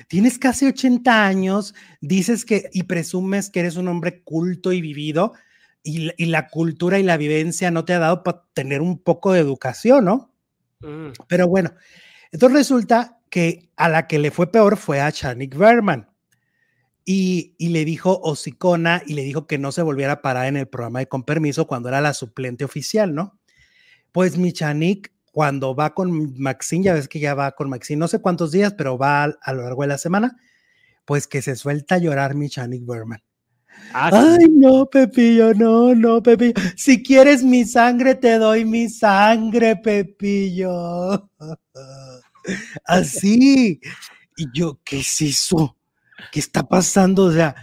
tienes 0.07 0.39
casi 0.39 0.66
80 0.66 1.27
años, 1.27 1.75
dices 2.01 2.45
que 2.45 2.70
y 2.72 2.85
presumes 2.85 3.51
que 3.51 3.61
eres 3.61 3.75
un 3.75 3.89
hombre 3.89 4.22
culto 4.22 4.72
y 4.72 4.81
vivido, 4.81 5.33
y, 5.83 6.25
la 6.27 6.49
cultura 6.49 6.99
y 7.01 7.03
la 7.03 7.16
vivencia 7.16 7.72
no 7.72 7.85
te 7.85 7.95
ha 7.95 7.99
dado 7.99 8.22
para 8.22 8.45
tener 8.55 8.81
un 8.81 8.99
poco 8.99 9.33
de 9.33 9.41
educación, 9.41 10.05
¿no? 10.05 10.33
Mm. 10.81 11.09
Pero 11.27 11.49
bueno, 11.49 11.75
entonces 12.31 12.57
resulta 12.57 13.18
que 13.29 13.70
a 13.77 13.89
la 13.89 14.07
que 14.07 14.20
le 14.20 14.31
fue 14.31 14.51
peor 14.51 14.77
fue 14.77 15.01
a 15.01 15.11
Chanik 15.11 15.57
Berman. 15.57 16.09
Y, 17.07 17.55
y, 17.59 17.68
le 17.68 17.84
dijo 17.84 18.18
hocicona 18.22 19.02
y 19.07 19.12
le 19.12 19.24
dijo 19.24 19.46
que 19.46 19.59
no 19.59 19.72
se 19.72 19.82
volviera 19.82 20.14
a 20.14 20.22
parar 20.22 20.46
en 20.46 20.57
el 20.57 20.66
programa 20.66 21.00
de 21.00 21.07
Con 21.07 21.22
Permiso 21.22 21.66
cuando 21.66 21.90
era 21.90 22.00
la 22.00 22.14
suplente 22.14 22.64
oficial, 22.64 23.14
¿no? 23.14 23.38
Pues 24.11 24.38
mi 24.38 24.52
Chanik, 24.52 25.12
cuando 25.34 25.74
va 25.74 25.92
con 25.92 26.40
Maxine, 26.40 26.84
ya 26.84 26.94
ves 26.94 27.09
que 27.09 27.18
ya 27.18 27.34
va 27.34 27.50
con 27.52 27.68
Maxine, 27.68 27.98
no 27.98 28.07
sé 28.07 28.20
cuántos 28.20 28.52
días, 28.52 28.72
pero 28.78 28.96
va 28.96 29.24
a, 29.24 29.52
lo 29.52 29.64
largo 29.64 29.82
de 29.82 29.88
la 29.88 29.98
semana, 29.98 30.36
pues 31.05 31.26
que 31.26 31.42
se 31.42 31.57
suelta 31.57 31.96
a 31.96 31.98
llorar 31.98 32.36
mi 32.36 32.48
Chanik 32.48 32.86
Berman. 32.86 33.20
Ah, 33.92 34.11
Ay, 34.12 34.46
no, 34.50 34.86
Pepillo, 34.86 35.52
no, 35.52 35.92
no, 35.94 36.22
Pepillo. 36.22 36.55
Si 36.76 37.02
quieres 37.02 37.42
mi 37.42 37.64
sangre, 37.64 38.14
te 38.14 38.38
doy 38.38 38.64
mi 38.64 38.88
sangre, 38.88 39.74
Pepillo. 39.74 41.28
Así. 42.86 43.80
Y 44.36 44.46
yo, 44.55 44.80
¿qué 44.84 45.00
es 45.00 45.20
eso? 45.20 45.76
¿Qué 46.33 46.41
está 46.41 46.64
pasando? 46.68 47.25
O 47.25 47.33
sea, 47.33 47.55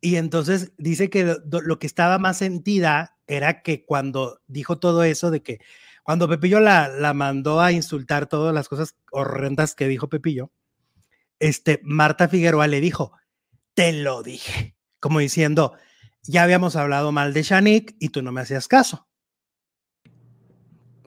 y 0.00 0.16
entonces 0.16 0.72
dice 0.78 1.10
que 1.10 1.36
lo, 1.50 1.78
que 1.78 1.86
estaba 1.86 2.18
más 2.18 2.38
sentida 2.38 3.16
era 3.26 3.62
que 3.62 3.84
cuando 3.84 4.40
dijo 4.46 4.78
todo 4.78 5.02
eso 5.02 5.30
de 5.30 5.42
que 5.42 5.60
cuando 6.02 6.28
Pepillo 6.28 6.60
la, 6.60 6.88
la 6.88 7.12
mandó 7.12 7.60
a 7.60 7.72
insultar 7.72 8.26
todas 8.26 8.54
las 8.54 8.68
cosas 8.68 8.96
horrendas 9.10 9.74
que 9.74 9.88
dijo 9.88 10.08
Pepillo, 10.08 10.50
este, 11.38 11.80
Marta 11.84 12.28
Figueroa 12.28 12.66
le 12.66 12.80
dijo, 12.80 13.12
te 13.74 13.92
lo 13.92 14.22
dije, 14.22 14.76
como 15.00 15.18
diciendo, 15.18 15.74
ya 16.22 16.42
habíamos 16.42 16.76
hablado 16.76 17.12
mal 17.12 17.32
de 17.32 17.42
Shanik 17.42 17.96
y 17.98 18.08
tú 18.08 18.22
no 18.22 18.32
me 18.32 18.40
hacías 18.40 18.68
caso. 18.68 19.06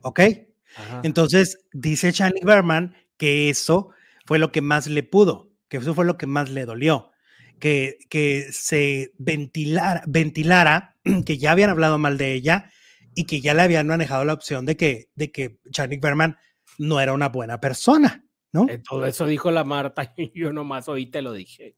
¿Ok? 0.02 0.20
Entonces 1.02 1.58
dice 1.72 2.12
Shanik 2.12 2.44
Berman 2.44 2.94
que 3.16 3.50
eso 3.50 3.90
fue 4.26 4.38
lo 4.38 4.52
que 4.52 4.62
más 4.62 4.86
le 4.86 5.02
pudo, 5.02 5.51
que 5.72 5.78
eso 5.78 5.94
fue 5.94 6.04
lo 6.04 6.18
que 6.18 6.26
más 6.26 6.50
le 6.50 6.66
dolió, 6.66 7.12
que, 7.58 7.96
que 8.10 8.48
se 8.52 9.14
ventilara, 9.16 10.02
ventilara 10.06 10.98
que 11.24 11.38
ya 11.38 11.52
habían 11.52 11.70
hablado 11.70 11.96
mal 11.96 12.18
de 12.18 12.34
ella 12.34 12.70
y 13.14 13.24
que 13.24 13.40
ya 13.40 13.54
le 13.54 13.62
habían 13.62 13.86
manejado 13.86 14.26
la 14.26 14.34
opción 14.34 14.66
de 14.66 14.76
que, 14.76 15.08
de 15.14 15.32
que 15.32 15.60
Chanik 15.70 16.02
Berman 16.02 16.36
no 16.76 17.00
era 17.00 17.14
una 17.14 17.30
buena 17.30 17.58
persona, 17.58 18.22
¿no? 18.52 18.66
Eh, 18.68 18.82
todo 18.86 19.06
eso 19.06 19.24
dijo 19.24 19.50
la 19.50 19.64
Marta 19.64 20.12
y 20.18 20.38
yo 20.38 20.52
nomás 20.52 20.90
hoy 20.90 21.06
te 21.06 21.22
lo 21.22 21.32
dije. 21.32 21.74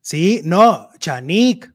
Sí, 0.00 0.40
no, 0.42 0.88
Chanik. 0.98 1.72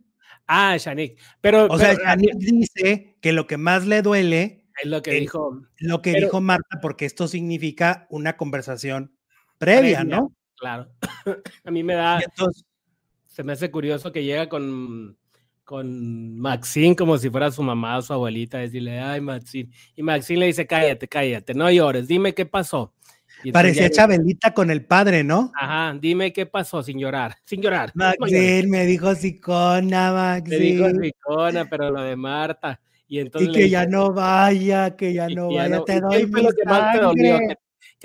Ah, 0.48 0.76
Chanik. 0.78 1.18
Pero, 1.40 1.68
o 1.68 1.80
sea, 1.80 1.96
Chanik 1.96 2.36
dice 2.36 3.16
que 3.22 3.32
lo 3.32 3.48
que 3.48 3.56
más 3.56 3.86
le 3.86 4.02
duele 4.02 4.66
es 4.84 4.90
lo 4.90 5.02
que 5.02 5.14
dijo. 5.14 5.62
Lo 5.78 6.02
que 6.02 6.12
dijo 6.16 6.42
Marta, 6.42 6.82
porque 6.82 7.06
esto 7.06 7.30
significa 7.30 8.08
una 8.10 8.36
conversación 8.36 9.16
previa, 9.58 10.04
¿no? 10.04 10.36
Claro. 10.58 10.88
A 11.64 11.72
mí 11.72 11.84
me 11.84 11.94
da. 11.96 12.20
se 13.28 13.44
me 13.44 13.54
hace 13.54 13.70
curioso 13.70 14.12
que 14.12 14.24
llega 14.24 14.48
con, 14.50 15.18
con 15.64 16.38
Maxine 16.38 16.96
como 16.96 17.18
si 17.18 17.30
fuera 17.30 17.52
su 17.52 17.64
mamá 17.64 17.98
o 17.98 18.02
su 18.02 18.14
abuelita, 18.14 18.60
decirle, 18.60 19.00
ay, 19.00 19.22
Maxine. 19.22 19.70
Y 19.96 20.04
Maxine 20.04 20.40
le 20.42 20.46
dice, 20.48 20.68
cállate, 20.68 21.08
cállate, 21.08 21.54
no 21.54 21.70
llores, 21.70 22.08
dime 22.08 22.34
qué 22.34 22.46
pasó. 22.46 22.94
Parecía 23.52 23.90
Chabelita 23.90 24.54
con 24.54 24.72
el 24.72 24.86
padre, 24.86 25.24
¿no? 25.24 25.52
Ajá, 25.60 25.98
dime 26.00 26.32
qué 26.34 26.46
pasó 26.46 26.82
sin 26.82 27.00
llorar, 27.00 27.36
sin 27.46 27.62
llorar. 27.62 27.92
Maxine 27.94 28.68
me 28.68 28.86
dijo 28.86 29.14
sicona, 29.16 30.12
Maxine. 30.14 30.58
Me 30.58 30.66
dijo 30.66 30.90
sicona, 31.02 31.66
pero 31.66 31.92
lo 31.92 32.02
de 32.02 32.16
Marta. 32.16 32.80
Y, 33.08 33.20
entonces 33.20 33.52
que 33.54 33.70
ya 33.70 33.86
no 33.86 34.14
vaya, 34.14 34.96
que 34.96 35.14
ya 35.14 35.28
no 35.30 35.54
vaya, 35.54 35.84
te 35.84 36.02
doy 36.02 36.26
mi 36.26 36.42
que 36.42 36.54
te 36.64 37.58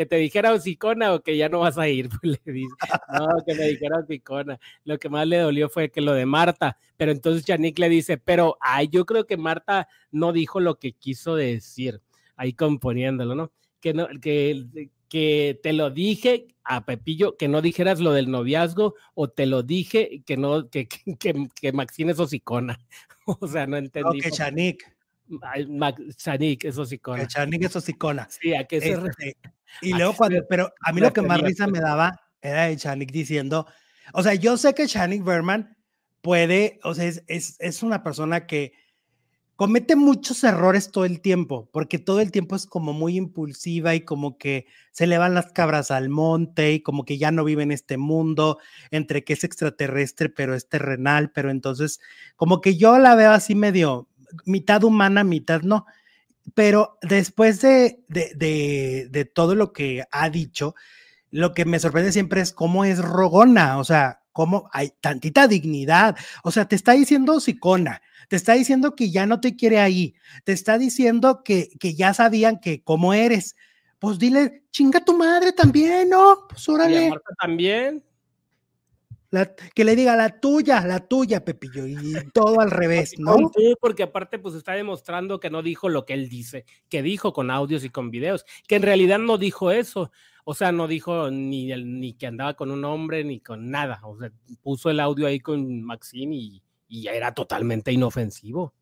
dijera 0.06 0.52
hocicona 0.52 1.14
o 1.14 1.22
que 1.22 1.36
ya 1.36 1.48
no 1.48 1.60
vas 1.60 1.78
a 1.78 1.88
ir. 1.88 2.08
Pues 2.20 2.40
le 2.44 2.52
dice, 2.52 2.74
no, 3.12 3.28
que 3.46 3.54
me 3.54 3.68
dijera 3.68 3.98
hocicona. 3.98 4.58
Lo 4.84 4.98
que 4.98 5.08
más 5.08 5.26
le 5.26 5.38
dolió 5.38 5.68
fue 5.68 5.90
que 5.90 6.00
lo 6.00 6.12
de 6.12 6.26
Marta, 6.26 6.78
pero 6.96 7.12
entonces 7.12 7.44
Yannick 7.44 7.78
le 7.78 7.88
dice, 7.88 8.18
pero 8.18 8.58
ay, 8.60 8.88
yo 8.88 9.06
creo 9.06 9.26
que 9.26 9.36
Marta 9.36 9.88
no 10.10 10.32
dijo 10.32 10.60
lo 10.60 10.78
que 10.78 10.92
quiso 10.92 11.34
decir, 11.34 12.00
ahí 12.36 12.52
componiéndolo, 12.52 13.34
¿no? 13.34 13.52
Que, 13.80 13.94
no, 13.94 14.08
que, 14.20 14.90
que 15.08 15.58
te 15.62 15.72
lo 15.72 15.90
dije 15.90 16.48
a 16.62 16.84
Pepillo, 16.84 17.36
que 17.36 17.48
no 17.48 17.62
dijeras 17.62 18.00
lo 18.00 18.12
del 18.12 18.30
noviazgo, 18.30 18.94
o 19.14 19.28
te 19.28 19.46
lo 19.46 19.62
dije 19.62 20.22
que 20.24 20.36
no, 20.36 20.68
que, 20.70 20.86
que, 21.18 21.48
que 21.60 21.72
Maxine 21.72 22.12
es 22.12 22.20
hocicona. 22.20 22.78
o 23.26 23.46
sea, 23.48 23.66
no 23.66 23.76
entendí. 23.76 24.20
O 24.20 24.22
que 24.22 24.30
Chanik. 24.30 24.84
Chanik 26.16 26.64
es 26.64 26.78
hocicona. 26.78 27.22
Que 27.22 27.28
Chanik 27.28 27.64
es 27.64 27.76
hocicona. 27.76 28.28
Sí, 28.30 28.54
a 28.54 28.64
qué 28.64 28.80
se 28.80 28.92
este, 28.92 29.36
y 29.80 29.92
luego 29.92 30.14
cuando, 30.14 30.40
pero 30.48 30.72
a 30.84 30.92
mí 30.92 31.00
lo 31.00 31.12
que 31.12 31.22
más 31.22 31.40
risa 31.40 31.66
me 31.66 31.80
daba 31.80 32.20
era 32.42 32.64
de 32.64 32.76
Chanik 32.76 33.10
diciendo, 33.10 33.66
o 34.12 34.22
sea, 34.22 34.34
yo 34.34 34.56
sé 34.56 34.74
que 34.74 34.86
Chanik 34.86 35.24
Berman 35.24 35.76
puede, 36.20 36.80
o 36.82 36.94
sea, 36.94 37.06
es, 37.06 37.22
es, 37.26 37.56
es, 37.60 37.82
una 37.82 38.02
persona 38.02 38.46
que 38.46 38.72
comete 39.56 39.94
muchos 39.94 40.42
errores 40.44 40.90
todo 40.90 41.04
el 41.04 41.20
tiempo, 41.20 41.68
porque 41.72 41.98
todo 41.98 42.20
el 42.20 42.30
tiempo 42.30 42.56
es 42.56 42.66
como 42.66 42.92
muy 42.92 43.16
impulsiva 43.16 43.94
y 43.94 44.02
como 44.02 44.38
que 44.38 44.66
se 44.90 45.06
le 45.06 45.18
van 45.18 45.34
las 45.34 45.52
cabras 45.52 45.90
al 45.90 46.08
monte 46.08 46.72
y 46.72 46.80
como 46.80 47.04
que 47.04 47.18
ya 47.18 47.30
no 47.30 47.44
vive 47.44 47.62
en 47.62 47.72
este 47.72 47.98
mundo, 47.98 48.58
entre 48.90 49.22
que 49.22 49.34
es 49.34 49.44
extraterrestre, 49.44 50.30
pero 50.30 50.54
es 50.54 50.68
terrenal, 50.68 51.30
pero 51.32 51.50
entonces 51.50 52.00
como 52.36 52.60
que 52.60 52.76
yo 52.76 52.98
la 52.98 53.14
veo 53.14 53.32
así 53.32 53.54
medio, 53.54 54.08
mitad 54.46 54.82
humana, 54.82 55.24
mitad 55.24 55.62
no 55.62 55.86
pero 56.54 56.98
después 57.02 57.60
de, 57.60 58.00
de, 58.08 59.30
todo 59.34 59.54
lo 59.54 59.72
que 59.72 60.04
ha 60.10 60.30
dicho, 60.30 60.74
lo 61.30 61.52
que 61.54 61.64
me 61.64 61.78
sorprende 61.78 62.12
siempre 62.12 62.40
es 62.40 62.52
cómo 62.52 62.84
es 62.84 62.98
rogona, 62.98 63.78
o 63.78 63.84
sea, 63.84 64.22
cómo 64.32 64.68
hay 64.72 64.92
tantita 65.00 65.48
dignidad. 65.48 66.16
O 66.42 66.50
sea, 66.50 66.66
te 66.66 66.76
está 66.76 66.92
diciendo 66.92 67.40
sicona, 67.40 68.02
te 68.28 68.36
está 68.36 68.54
diciendo 68.54 68.94
que 68.96 69.10
ya 69.10 69.26
no 69.26 69.40
te 69.40 69.56
quiere 69.56 69.80
ahí, 69.80 70.14
te 70.44 70.52
está 70.52 70.78
diciendo 70.78 71.42
que, 71.44 71.70
que 71.78 71.94
ya 71.94 72.14
sabían 72.14 72.58
que 72.60 72.82
cómo 72.82 73.14
eres. 73.14 73.56
Pues 73.98 74.18
dile, 74.18 74.64
chinga 74.70 75.04
tu 75.04 75.16
madre 75.16 75.52
también, 75.52 76.08
¿no? 76.08 76.46
Pues 76.48 76.66
órale. 76.68 77.12
también 77.38 78.02
que 79.74 79.84
le 79.84 79.94
diga 79.94 80.16
la 80.16 80.40
tuya, 80.40 80.84
la 80.86 81.00
tuya, 81.00 81.44
Pepillo, 81.44 81.86
y 81.86 82.14
todo 82.32 82.60
al 82.60 82.70
revés, 82.70 83.14
¿no? 83.18 83.36
porque 83.80 84.02
aparte, 84.02 84.38
pues 84.38 84.54
está 84.54 84.72
demostrando 84.72 85.38
que 85.38 85.50
no 85.50 85.62
dijo 85.62 85.88
lo 85.88 86.04
que 86.04 86.14
él 86.14 86.28
dice, 86.28 86.64
que 86.88 87.02
dijo 87.02 87.32
con 87.32 87.50
audios 87.50 87.84
y 87.84 87.90
con 87.90 88.10
videos, 88.10 88.44
que 88.66 88.76
en 88.76 88.82
realidad 88.82 89.18
no 89.18 89.38
dijo 89.38 89.70
eso. 89.70 90.10
O 90.44 90.54
sea, 90.54 90.72
no 90.72 90.88
dijo 90.88 91.30
ni, 91.30 91.66
ni 91.66 92.14
que 92.14 92.26
andaba 92.26 92.54
con 92.54 92.70
un 92.70 92.84
hombre 92.84 93.22
ni 93.22 93.40
con 93.40 93.70
nada. 93.70 94.00
O 94.02 94.18
sea, 94.18 94.32
puso 94.62 94.90
el 94.90 94.98
audio 94.98 95.26
ahí 95.26 95.38
con 95.38 95.82
Maxine 95.82 96.34
y, 96.34 96.62
y 96.88 97.02
ya 97.02 97.12
era 97.12 97.32
totalmente 97.32 97.92
inofensivo. 97.92 98.74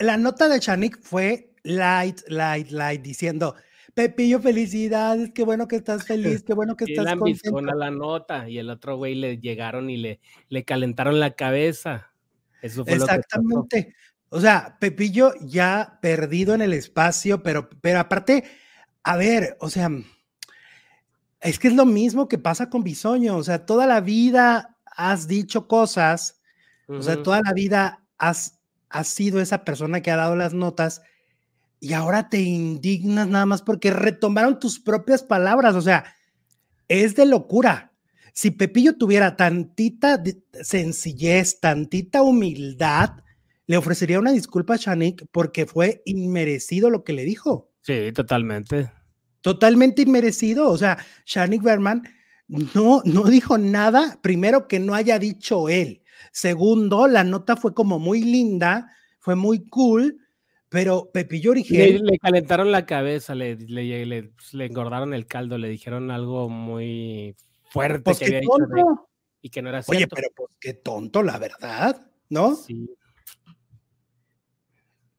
La 0.00 0.16
nota 0.16 0.48
de 0.48 0.58
Chanik 0.58 1.00
fue 1.00 1.52
light, 1.62 2.22
light, 2.28 2.70
light, 2.70 3.02
diciendo, 3.02 3.54
Pepillo, 3.96 4.40
felicidades, 4.40 5.32
qué 5.32 5.42
bueno 5.42 5.66
que 5.66 5.76
estás 5.76 6.04
feliz, 6.04 6.42
qué 6.42 6.52
bueno 6.52 6.76
que 6.76 6.84
estás 6.84 7.16
contento. 7.16 7.62
la 7.62 7.90
nota 7.90 8.46
y 8.46 8.58
el 8.58 8.68
otro 8.68 8.98
güey 8.98 9.14
le 9.14 9.38
llegaron 9.38 9.88
y 9.88 9.96
le, 9.96 10.20
le 10.50 10.64
calentaron 10.66 11.18
la 11.18 11.30
cabeza. 11.30 12.12
Eso 12.60 12.84
fue 12.84 12.92
Exactamente. 12.92 13.94
o 14.28 14.38
sea, 14.38 14.76
Pepillo 14.78 15.32
ya 15.40 15.98
perdido 16.02 16.54
en 16.54 16.60
el 16.60 16.74
espacio, 16.74 17.42
pero, 17.42 17.70
pero 17.80 18.00
aparte, 18.00 18.44
a 19.02 19.16
ver, 19.16 19.56
o 19.60 19.70
sea, 19.70 19.88
es 21.40 21.58
que 21.58 21.68
es 21.68 21.74
lo 21.74 21.86
mismo 21.86 22.28
que 22.28 22.36
pasa 22.36 22.68
con 22.68 22.84
Bisoño, 22.84 23.34
o 23.38 23.42
sea, 23.44 23.64
toda 23.64 23.86
la 23.86 24.02
vida 24.02 24.76
has 24.84 25.26
dicho 25.26 25.68
cosas, 25.68 26.42
o 26.86 27.00
sea, 27.00 27.22
toda 27.22 27.40
la 27.40 27.54
vida 27.54 28.04
has, 28.18 28.60
has 28.90 29.08
sido 29.08 29.40
esa 29.40 29.64
persona 29.64 30.02
que 30.02 30.10
ha 30.10 30.16
dado 30.16 30.36
las 30.36 30.52
notas 30.52 31.00
y 31.80 31.92
ahora 31.92 32.28
te 32.28 32.40
indignas 32.40 33.28
nada 33.28 33.46
más 33.46 33.62
porque 33.62 33.90
retomaron 33.90 34.58
tus 34.58 34.80
propias 34.80 35.22
palabras. 35.22 35.74
O 35.74 35.82
sea, 35.82 36.04
es 36.88 37.14
de 37.16 37.26
locura. 37.26 37.92
Si 38.32 38.50
Pepillo 38.50 38.96
tuviera 38.96 39.36
tantita 39.36 40.22
sencillez, 40.62 41.60
tantita 41.60 42.22
humildad, 42.22 43.10
le 43.66 43.76
ofrecería 43.76 44.18
una 44.18 44.32
disculpa 44.32 44.74
a 44.74 44.78
Shanik 44.78 45.26
porque 45.32 45.66
fue 45.66 46.02
inmerecido 46.04 46.90
lo 46.90 47.02
que 47.02 47.12
le 47.12 47.24
dijo. 47.24 47.70
Sí, 47.82 48.12
totalmente. 48.12 48.90
Totalmente 49.40 50.02
inmerecido. 50.02 50.70
O 50.70 50.76
sea, 50.76 50.98
Shanik 51.24 51.62
Berman 51.62 52.02
no, 52.48 53.02
no 53.04 53.24
dijo 53.24 53.58
nada, 53.58 54.18
primero 54.22 54.68
que 54.68 54.78
no 54.78 54.94
haya 54.94 55.18
dicho 55.18 55.68
él. 55.68 56.02
Segundo, 56.32 57.08
la 57.08 57.24
nota 57.24 57.56
fue 57.56 57.74
como 57.74 57.98
muy 57.98 58.22
linda, 58.22 58.92
fue 59.18 59.34
muy 59.34 59.66
cool, 59.68 60.18
Pero 60.68 61.10
Pepillo 61.12 61.52
Origel, 61.52 62.02
le 62.02 62.18
calentaron 62.18 62.72
la 62.72 62.86
cabeza, 62.86 63.34
le, 63.34 63.54
le, 63.56 64.04
le- 64.04 64.22
pues, 64.24 64.52
le 64.52 64.66
engordaron 64.66 65.14
el 65.14 65.26
caldo, 65.26 65.58
le 65.58 65.68
dijeron 65.68 66.10
algo 66.10 66.48
muy 66.48 67.36
fuerte 67.70 68.00
pues 68.02 68.18
que 68.18 68.24
qué 68.26 68.36
había 68.38 68.48
tonto. 68.48 69.08
y 69.40 69.50
que 69.50 69.62
no 69.62 69.68
era 69.68 69.78
Oye, 69.86 69.98
cierto. 69.98 70.16
pero 70.16 70.28
pues 70.34 70.50
qué 70.58 70.74
tonto, 70.74 71.22
la 71.22 71.38
verdad, 71.38 72.10
¿no? 72.28 72.56
Sí. 72.56 72.90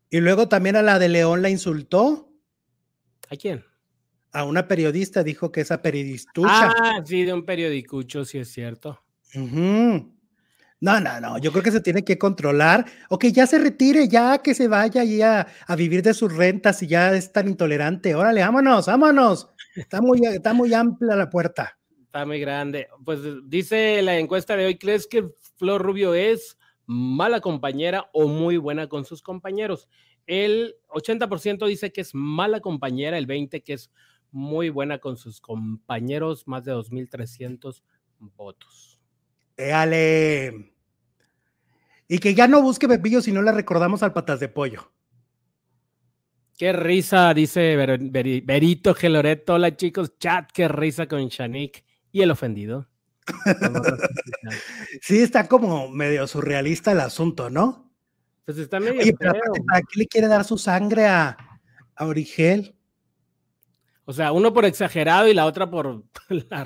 Y 0.09 0.19
luego 0.19 0.47
también 0.47 0.75
a 0.75 0.81
la 0.81 0.99
de 0.99 1.09
León 1.09 1.41
la 1.41 1.49
insultó. 1.49 2.29
¿A 3.29 3.35
quién? 3.35 3.63
A 4.31 4.43
una 4.43 4.67
periodista 4.67 5.23
dijo 5.23 5.51
que 5.51 5.61
esa 5.61 5.81
periodistucha. 5.81 6.71
Ah, 6.77 7.01
sí, 7.05 7.23
de 7.23 7.33
un 7.33 7.45
periodicucho, 7.45 8.23
sí 8.25 8.37
es 8.37 8.49
cierto. 8.51 9.01
Ujú. 9.35 10.13
No, 10.79 10.99
no, 10.99 11.19
no, 11.19 11.39
yo 11.39 11.51
creo 11.51 11.63
que 11.63 11.71
se 11.71 11.81
tiene 11.81 12.03
que 12.03 12.19
controlar 12.19 12.85
o 13.09 13.17
que 13.17 13.31
ya 13.31 13.47
se 13.47 13.57
retire, 13.57 14.07
ya 14.07 14.37
que 14.37 14.53
se 14.53 14.67
vaya 14.67 15.03
y 15.03 15.23
a, 15.23 15.47
vivir 15.75 16.03
de 16.03 16.13
sus 16.13 16.35
rentas 16.35 16.83
y 16.83 16.87
ya 16.87 17.15
es 17.15 17.31
tan 17.31 17.47
intolerante. 17.47 18.13
Órale, 18.13 18.41
vámonos, 18.41 18.85
vámonos. 18.85 19.49
Está 19.75 20.01
muy, 20.01 20.23
está 20.25 20.53
muy 20.53 20.73
amplia 20.75 21.15
la 21.15 21.31
puerta. 21.31 21.79
Está 22.05 22.27
muy 22.27 22.39
grande. 22.39 22.87
Pues 23.03 23.21
dice 23.45 24.03
la 24.03 24.19
encuesta 24.19 24.55
de 24.55 24.67
hoy, 24.67 24.77
¿crees 24.77 25.07
que 25.07 25.27
Flor 25.57 25.81
Rubio 25.81 26.13
es 26.13 26.59
mala 26.85 27.41
compañera 27.41 28.09
o 28.13 28.27
muy 28.27 28.57
buena 28.57 28.87
con 28.87 29.03
sus 29.03 29.23
compañeros? 29.23 29.89
El 30.27 30.75
80% 30.89 31.65
dice 31.65 31.91
que 31.91 32.01
es 32.01 32.13
mala 32.13 32.59
compañera, 32.59 33.17
el 33.17 33.25
20% 33.25 33.63
que 33.63 33.73
es 33.73 33.91
muy 34.31 34.69
buena 34.69 34.99
con 34.99 35.17
sus 35.17 35.41
compañeros, 35.41 36.47
más 36.47 36.65
de 36.65 36.73
2.300 36.73 37.81
votos. 38.19 38.96
Éale. 39.57 40.71
Y 42.07 42.19
que 42.19 42.33
ya 42.35 42.47
no 42.47 42.61
busque 42.61 42.87
Pepillo 42.87 43.21
si 43.21 43.31
no 43.31 43.41
le 43.41 43.51
recordamos 43.51 44.01
al 44.03 44.13
patas 44.13 44.39
de 44.39 44.47
pollo. 44.47 44.91
Qué 46.57 46.71
risa, 46.73 47.33
dice 47.33 47.75
Ver- 47.75 47.99
Veri- 47.99 48.43
Berito 48.45 48.93
Geloreto. 48.95 49.55
Hola 49.55 49.75
chicos, 49.75 50.17
chat, 50.17 50.49
qué 50.51 50.67
risa 50.67 51.07
con 51.07 51.27
Shanik 51.27 51.83
y 52.11 52.21
el 52.21 52.31
ofendido. 52.31 52.87
Sí, 55.01 55.19
está 55.19 55.47
como 55.47 55.89
medio 55.89 56.25
surrealista 56.27 56.93
el 56.93 57.01
asunto, 57.01 57.49
¿no? 57.49 57.91
Pues 58.45 58.57
está 58.57 58.79
medio 58.79 59.01
Oye, 59.01 59.13
pero 59.19 59.33
¿para 59.67 59.81
qué 59.81 59.99
le 59.99 60.07
quiere 60.07 60.27
dar 60.27 60.45
su 60.45 60.57
sangre 60.57 61.05
a, 61.05 61.37
a 61.95 62.05
Origel? 62.05 62.75
O 64.05 64.13
sea, 64.13 64.31
uno 64.31 64.53
por 64.53 64.63
exagerado 64.65 65.27
y 65.27 65.33
la 65.33 65.45
otra 65.45 65.69
por 65.69 66.03
la 66.29 66.63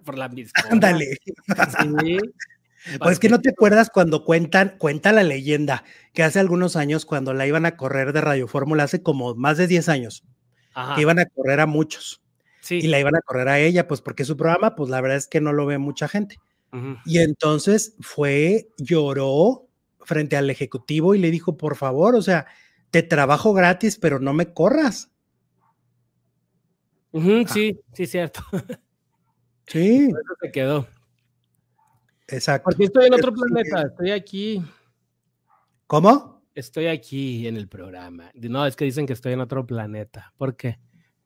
por 0.00 0.18
la 0.18 0.28
misma. 0.30 0.52
Ándale. 0.70 1.16
Sí. 1.24 2.18
Pues 2.98 3.18
que 3.18 3.28
no 3.28 3.42
te 3.42 3.50
acuerdas 3.50 3.90
cuando 3.92 4.24
cuentan, 4.24 4.74
cuenta 4.78 5.12
la 5.12 5.22
leyenda 5.22 5.84
que 6.14 6.22
hace 6.22 6.40
algunos 6.40 6.76
años 6.76 7.04
cuando 7.04 7.34
la 7.34 7.46
iban 7.46 7.66
a 7.66 7.76
correr 7.76 8.14
de 8.14 8.22
Radio 8.22 8.48
Fórmula, 8.48 8.84
hace 8.84 9.02
como 9.02 9.34
más 9.34 9.58
de 9.58 9.66
10 9.66 9.90
años, 9.90 10.24
Ajá. 10.72 10.94
que 10.94 11.02
iban 11.02 11.18
a 11.18 11.26
correr 11.26 11.60
a 11.60 11.66
muchos 11.66 12.22
Sí. 12.62 12.76
y 12.76 12.86
la 12.86 12.98
iban 12.98 13.14
a 13.14 13.20
correr 13.20 13.48
a 13.48 13.58
ella, 13.58 13.86
pues 13.86 14.00
porque 14.00 14.24
su 14.24 14.34
programa, 14.38 14.76
pues 14.76 14.88
la 14.88 14.98
verdad 15.02 15.18
es 15.18 15.26
que 15.28 15.42
no 15.42 15.52
lo 15.52 15.66
ve 15.66 15.76
mucha 15.76 16.08
gente. 16.08 16.38
Y 17.04 17.18
entonces 17.18 17.96
fue, 18.00 18.68
lloró 18.78 19.68
frente 20.00 20.38
al 20.38 20.48
ejecutivo 20.48 21.14
y 21.14 21.18
le 21.18 21.30
dijo, 21.30 21.58
por 21.58 21.76
favor, 21.76 22.14
o 22.14 22.22
sea, 22.22 22.46
te 22.90 23.02
trabajo 23.02 23.52
gratis, 23.52 23.98
pero 23.98 24.20
no 24.20 24.32
me 24.32 24.54
corras. 24.54 25.10
Ujú, 27.12 27.46
sí, 27.46 27.78
sí, 27.92 28.06
cierto. 28.06 28.42
Sí, 29.70 30.06
Eso 30.08 30.34
se 30.40 30.50
quedó. 30.50 30.86
exacto. 32.28 32.64
Porque 32.64 32.84
estoy 32.84 33.06
en 33.06 33.14
otro 33.14 33.32
planeta, 33.32 33.82
estoy 33.82 34.10
aquí, 34.10 34.62
¿Cómo? 35.86 36.42
estoy 36.54 36.86
aquí 36.86 37.46
en 37.46 37.56
el 37.56 37.68
programa. 37.68 38.30
No, 38.34 38.66
es 38.66 38.76
que 38.76 38.84
dicen 38.84 39.06
que 39.06 39.12
estoy 39.12 39.32
en 39.32 39.40
otro 39.40 39.66
planeta. 39.66 40.32
¿Por 40.36 40.56
qué? 40.56 40.78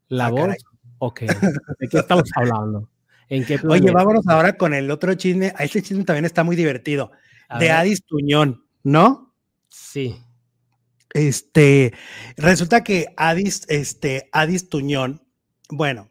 ¿La 0.09 0.27
Ah, 0.27 0.31
voz? 0.31 0.41
caray. 0.41 0.57
¿O 0.99 1.13
qué? 1.15 1.27
¿De 1.27 1.89
qué 1.89 1.99
estamos 1.99 2.25
hablando? 2.37 2.89
¿En 3.29 3.45
qué 3.45 3.59
Oye, 3.69 3.91
vámonos 3.91 4.27
ahora 4.29 4.57
con 4.57 4.75
el 4.75 4.91
otro 4.91 5.15
chisme. 5.15 5.53
Este 5.59 5.83
chisme 5.83 6.05
también 6.05 6.25
está 6.27 6.45
muy 6.45 6.57
divertido. 6.57 7.11
A 7.49 7.59
de 7.59 7.67
ver. 7.67 7.73
Adis 7.77 8.05
Tuñón, 8.05 8.65
¿no? 8.83 9.35
Sí. 9.69 10.17
Este, 11.15 11.93
resulta 12.37 12.83
que 12.85 13.07
Adis, 13.17 13.65
este, 13.69 14.29
Adis 14.33 14.69
Tuñón, 14.69 15.23
bueno, 15.71 16.11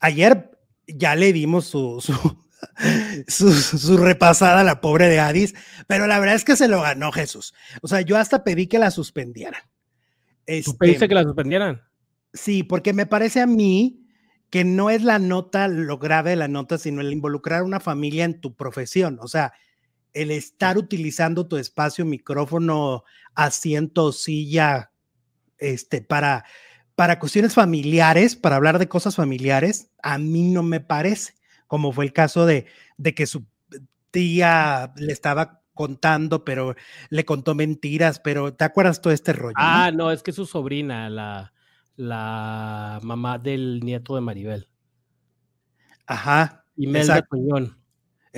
ayer 0.00 0.50
ya 0.88 1.14
le 1.14 1.32
dimos 1.32 1.66
su, 1.66 2.00
su, 2.00 2.12
su, 3.28 3.52
su 3.52 3.96
repasada 3.96 4.60
a 4.60 4.64
la 4.64 4.80
pobre 4.80 5.08
de 5.08 5.20
Adis, 5.20 5.54
pero 5.86 6.06
la 6.06 6.18
verdad 6.18 6.34
es 6.34 6.44
que 6.44 6.56
se 6.56 6.68
lo 6.68 6.82
ganó 6.82 7.12
Jesús. 7.12 7.54
O 7.82 7.88
sea, 7.88 8.00
yo 8.00 8.16
hasta 8.16 8.42
pedí 8.42 8.66
que 8.66 8.78
la 8.78 8.90
suspendieran. 8.90 9.62
¿Tú 9.62 9.68
Este, 10.46 10.72
pediste 10.78 11.08
que 11.08 11.14
la 11.14 11.24
suspendieran? 11.24 11.82
Sí, 12.32 12.62
porque 12.62 12.92
me 12.92 13.06
parece 13.06 13.40
a 13.40 13.46
mí 13.46 14.06
que 14.50 14.64
no 14.64 14.88
es 14.90 15.02
la 15.02 15.18
nota, 15.18 15.68
lo 15.68 15.98
grave 15.98 16.30
de 16.30 16.36
la 16.36 16.48
nota, 16.48 16.78
sino 16.78 17.02
el 17.02 17.12
involucrar 17.12 17.60
a 17.60 17.64
una 17.64 17.80
familia 17.80 18.24
en 18.24 18.40
tu 18.40 18.54
profesión. 18.54 19.18
O 19.20 19.28
sea, 19.28 19.52
el 20.14 20.30
estar 20.30 20.78
utilizando 20.78 21.46
tu 21.46 21.58
espacio, 21.58 22.06
micrófono, 22.06 23.04
asiento, 23.34 24.12
silla, 24.12 24.90
este, 25.58 26.00
para, 26.00 26.44
para 26.98 27.20
cuestiones 27.20 27.54
familiares, 27.54 28.34
para 28.34 28.56
hablar 28.56 28.80
de 28.80 28.88
cosas 28.88 29.14
familiares, 29.14 29.88
a 30.02 30.18
mí 30.18 30.42
no 30.50 30.64
me 30.64 30.80
parece, 30.80 31.34
como 31.68 31.92
fue 31.92 32.04
el 32.04 32.12
caso 32.12 32.44
de, 32.44 32.66
de 32.96 33.14
que 33.14 33.28
su 33.28 33.46
tía 34.10 34.92
le 34.96 35.12
estaba 35.12 35.62
contando, 35.74 36.44
pero 36.44 36.74
le 37.10 37.24
contó 37.24 37.54
mentiras, 37.54 38.18
pero 38.18 38.52
¿te 38.52 38.64
acuerdas 38.64 39.00
todo 39.00 39.12
este 39.12 39.32
rollo? 39.32 39.54
Ah, 39.56 39.92
no, 39.94 40.10
es 40.10 40.24
que 40.24 40.32
su 40.32 40.44
sobrina, 40.44 41.08
la, 41.08 41.52
la 41.94 42.98
mamá 43.04 43.38
del 43.38 43.78
nieto 43.78 44.16
de 44.16 44.20
Maribel. 44.20 44.68
Ajá. 46.04 46.64
Imelda 46.74 47.18
exacto. 47.18 47.77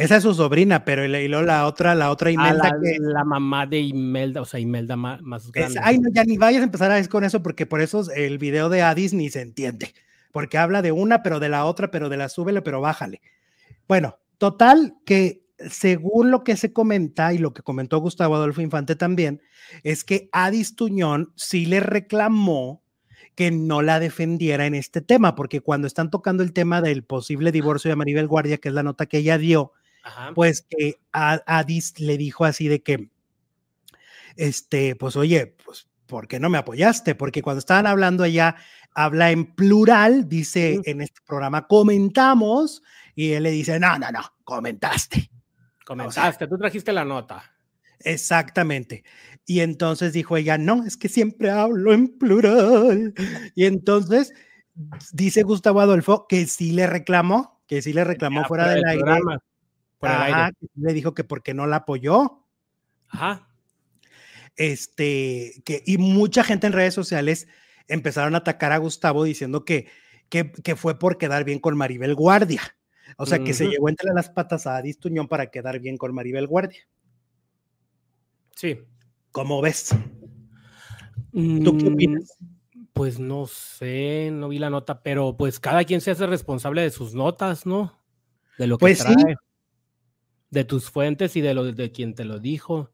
Esa 0.01 0.17
es 0.17 0.23
su 0.23 0.35
sobrina, 0.35 0.85
pero 0.85 1.05
y 1.05 1.29
luego 1.29 1.45
la 1.45 1.67
otra, 1.67 1.95
la 1.95 2.11
otra 2.11 2.29
Ah, 2.31 2.33
Imelda 2.33 2.71
la, 2.71 2.81
que 2.81 2.97
la 3.01 3.25
mamá 3.25 3.67
de 3.67 3.81
Imelda, 3.81 4.41
o 4.41 4.45
sea, 4.45 4.61
Imelda 4.61 4.97
más, 4.97 5.21
es- 5.45 5.53
grande. 5.53 5.81
ay, 5.83 5.99
no, 5.99 6.09
ya 6.13 6.25
ni 6.25 6.37
vayas 6.39 6.61
a 6.63 6.65
empezar 6.65 6.91
a 6.91 7.09
con 7.09 7.25
eso, 7.25 7.43
porque 7.43 7.67
por 7.67 7.81
eso 7.81 8.05
el 8.15 8.39
video 8.39 8.69
de 8.69 8.83
Addis 8.83 9.13
ni 9.15 9.31
se 9.31 9.41
entiende, 9.43 9.93
porque 10.33 10.59
habla 10.59 10.83
de 10.83 10.93
una, 10.93 11.23
pero 11.23 11.41
de 11.41 11.49
la 11.49 11.65
otra, 11.65 11.91
pero 11.91 12.09
de 12.09 12.17
la 12.17 12.29
súbele, 12.29 12.63
pero 12.63 12.81
bájale. 12.81 13.21
Bueno, 13.89 14.19
total 14.39 14.95
que 15.05 15.43
según 15.69 16.31
lo 16.31 16.43
que 16.45 16.57
se 16.57 16.73
comenta 16.73 17.35
y 17.35 17.39
lo 17.39 17.53
que 17.53 17.63
comentó 17.63 17.99
Gustavo 17.99 18.35
Adolfo 18.37 18.63
Infante 18.63 18.97
también, 18.97 19.43
es 19.83 20.05
que 20.05 20.29
Addis 20.33 20.75
Tuñón 20.77 21.33
sí 21.37 21.67
le 21.67 21.81
reclamó 21.81 22.83
que 23.35 23.51
no 23.51 23.83
la 23.83 24.01
defendiera 24.01 24.67
en 24.67 24.75
este 24.75 25.01
tema, 25.01 25.35
porque 25.35 25.61
cuando 25.61 25.87
están 25.87 26.11
tocando 26.11 26.43
el 26.43 26.53
tema 26.53 26.81
del 26.83 27.05
posible 27.05 27.53
divorcio 27.53 27.89
de 27.91 27.97
Maribel 27.97 28.27
Guardia, 28.27 28.59
que 28.59 28.69
es 28.69 28.75
la 28.75 28.83
nota 28.83 29.07
que 29.07 29.19
ella 29.19 29.39
dio, 29.39 29.73
Ajá. 30.03 30.33
pues 30.35 30.63
que 30.63 31.01
a 31.13 31.65
le 31.99 32.17
dijo 32.17 32.45
así 32.45 32.69
de 32.69 32.83
que, 32.83 33.11
este, 34.37 34.97
pues 34.97 35.17
oye, 35.17 35.55
pues, 35.65 35.89
¿por 36.07 36.27
qué 36.29 36.41
no 36.41 36.51
me 36.51 36.59
apoyaste? 36.59 37.15
Porque 37.15 37.43
cuando 37.43 37.59
estaban 37.59 37.87
hablando 37.87 38.25
ella, 38.25 38.57
habla 38.95 39.31
en 39.31 39.55
plural, 39.55 40.29
dice 40.29 40.81
en 40.85 41.01
este 41.01 41.21
programa, 41.27 41.67
comentamos, 41.67 42.83
y 43.15 43.33
él 43.33 43.45
le 43.45 43.51
dice, 43.51 43.79
no, 43.79 43.99
no, 43.99 44.11
no, 44.11 44.21
comentaste. 44.45 45.31
Comentaste, 45.85 46.47
tú 46.47 46.57
trajiste 46.57 46.93
la 46.93 47.05
nota. 47.05 47.43
Exactamente. 48.01 49.05
Y 49.45 49.61
entonces 49.61 50.13
dijo 50.13 50.37
ella, 50.37 50.59
no, 50.59 50.85
es 50.85 50.97
que 50.97 51.09
siempre 51.09 51.51
hablo 51.51 51.93
en 51.93 52.19
plural. 52.19 53.15
Y 53.55 53.67
entonces 53.67 54.33
dice 55.13 55.43
Gustavo 55.43 55.81
Adolfo 55.81 56.27
que 56.29 56.47
sí 56.47 56.73
le 56.73 56.87
reclamó, 56.87 57.61
que 57.67 57.83
sí 57.83 57.93
le 57.93 58.05
reclamó 58.05 58.45
fuera 58.45 58.69
del 58.69 58.85
aire. 58.87 59.03
programa, 59.03 59.43
aire. 60.09 60.53
le 60.77 60.93
dijo 60.93 61.15
que 61.15 61.25
porque 61.25 61.53
no 61.55 61.67
la 61.67 61.77
apoyó. 61.77 62.45
Ajá. 63.09 63.49
este, 64.57 65.63
que, 65.65 65.83
y 65.87 65.99
mucha 65.99 66.45
gente 66.45 66.67
en 66.67 66.73
redes 66.73 66.95
sociales 66.95 67.49
empezaron 67.89 68.35
a 68.35 68.39
atacar 68.39 68.73
a 68.73 68.79
Gustavo 68.79 69.25
diciendo 69.25 69.65
que, 69.65 69.89
que, 70.29 70.53
que 70.53 70.77
fue 70.77 70.99
por 70.99 71.19
quedar 71.19 71.45
bien 71.45 71.59
con 71.59 71.77
Maribel 71.77 72.15
Guardia. 72.15 72.61
O 73.17 73.27
sea, 73.27 73.41
que 73.43 73.55
se 73.55 73.67
llevó 73.67 73.89
entre 73.89 74.13
las 74.15 74.31
patas 74.31 74.67
a 74.69 74.77
Adis 74.77 75.01
Tuñón 75.01 75.27
para 75.27 75.51
quedar 75.51 75.81
bien 75.81 75.97
con 75.97 76.15
Maribel 76.15 76.47
Guardia. 76.47 76.87
Sí. 78.55 78.79
¿Cómo 79.33 79.61
ves? 79.61 79.89
¿Tú 81.33 81.77
qué 81.79 81.91
Mm, 81.91 81.93
opinas? 81.95 82.37
Pues 82.93 83.19
no 83.19 83.47
sé, 83.47 84.31
no 84.33 84.49
vi 84.49 84.59
la 84.59 84.71
nota, 84.71 85.03
pero 85.03 85.37
pues 85.37 85.59
cada 85.59 85.85
quien 85.85 86.01
se 86.01 86.11
hace 86.13 86.27
responsable 86.27 86.83
de 86.83 86.91
sus 86.91 87.15
notas, 87.15 87.67
¿no? 87.67 87.99
De 88.59 88.67
lo 88.67 88.77
que 88.79 88.83
Pues 88.83 88.99
sí. 88.99 89.15
De 90.51 90.65
tus 90.65 90.91
fuentes 90.91 91.37
y 91.37 91.41
de 91.41 91.55
lo 91.55 91.65
de 91.73 91.93
quien 91.93 92.15
te 92.15 92.25
lo 92.25 92.39
dijo. 92.41 92.91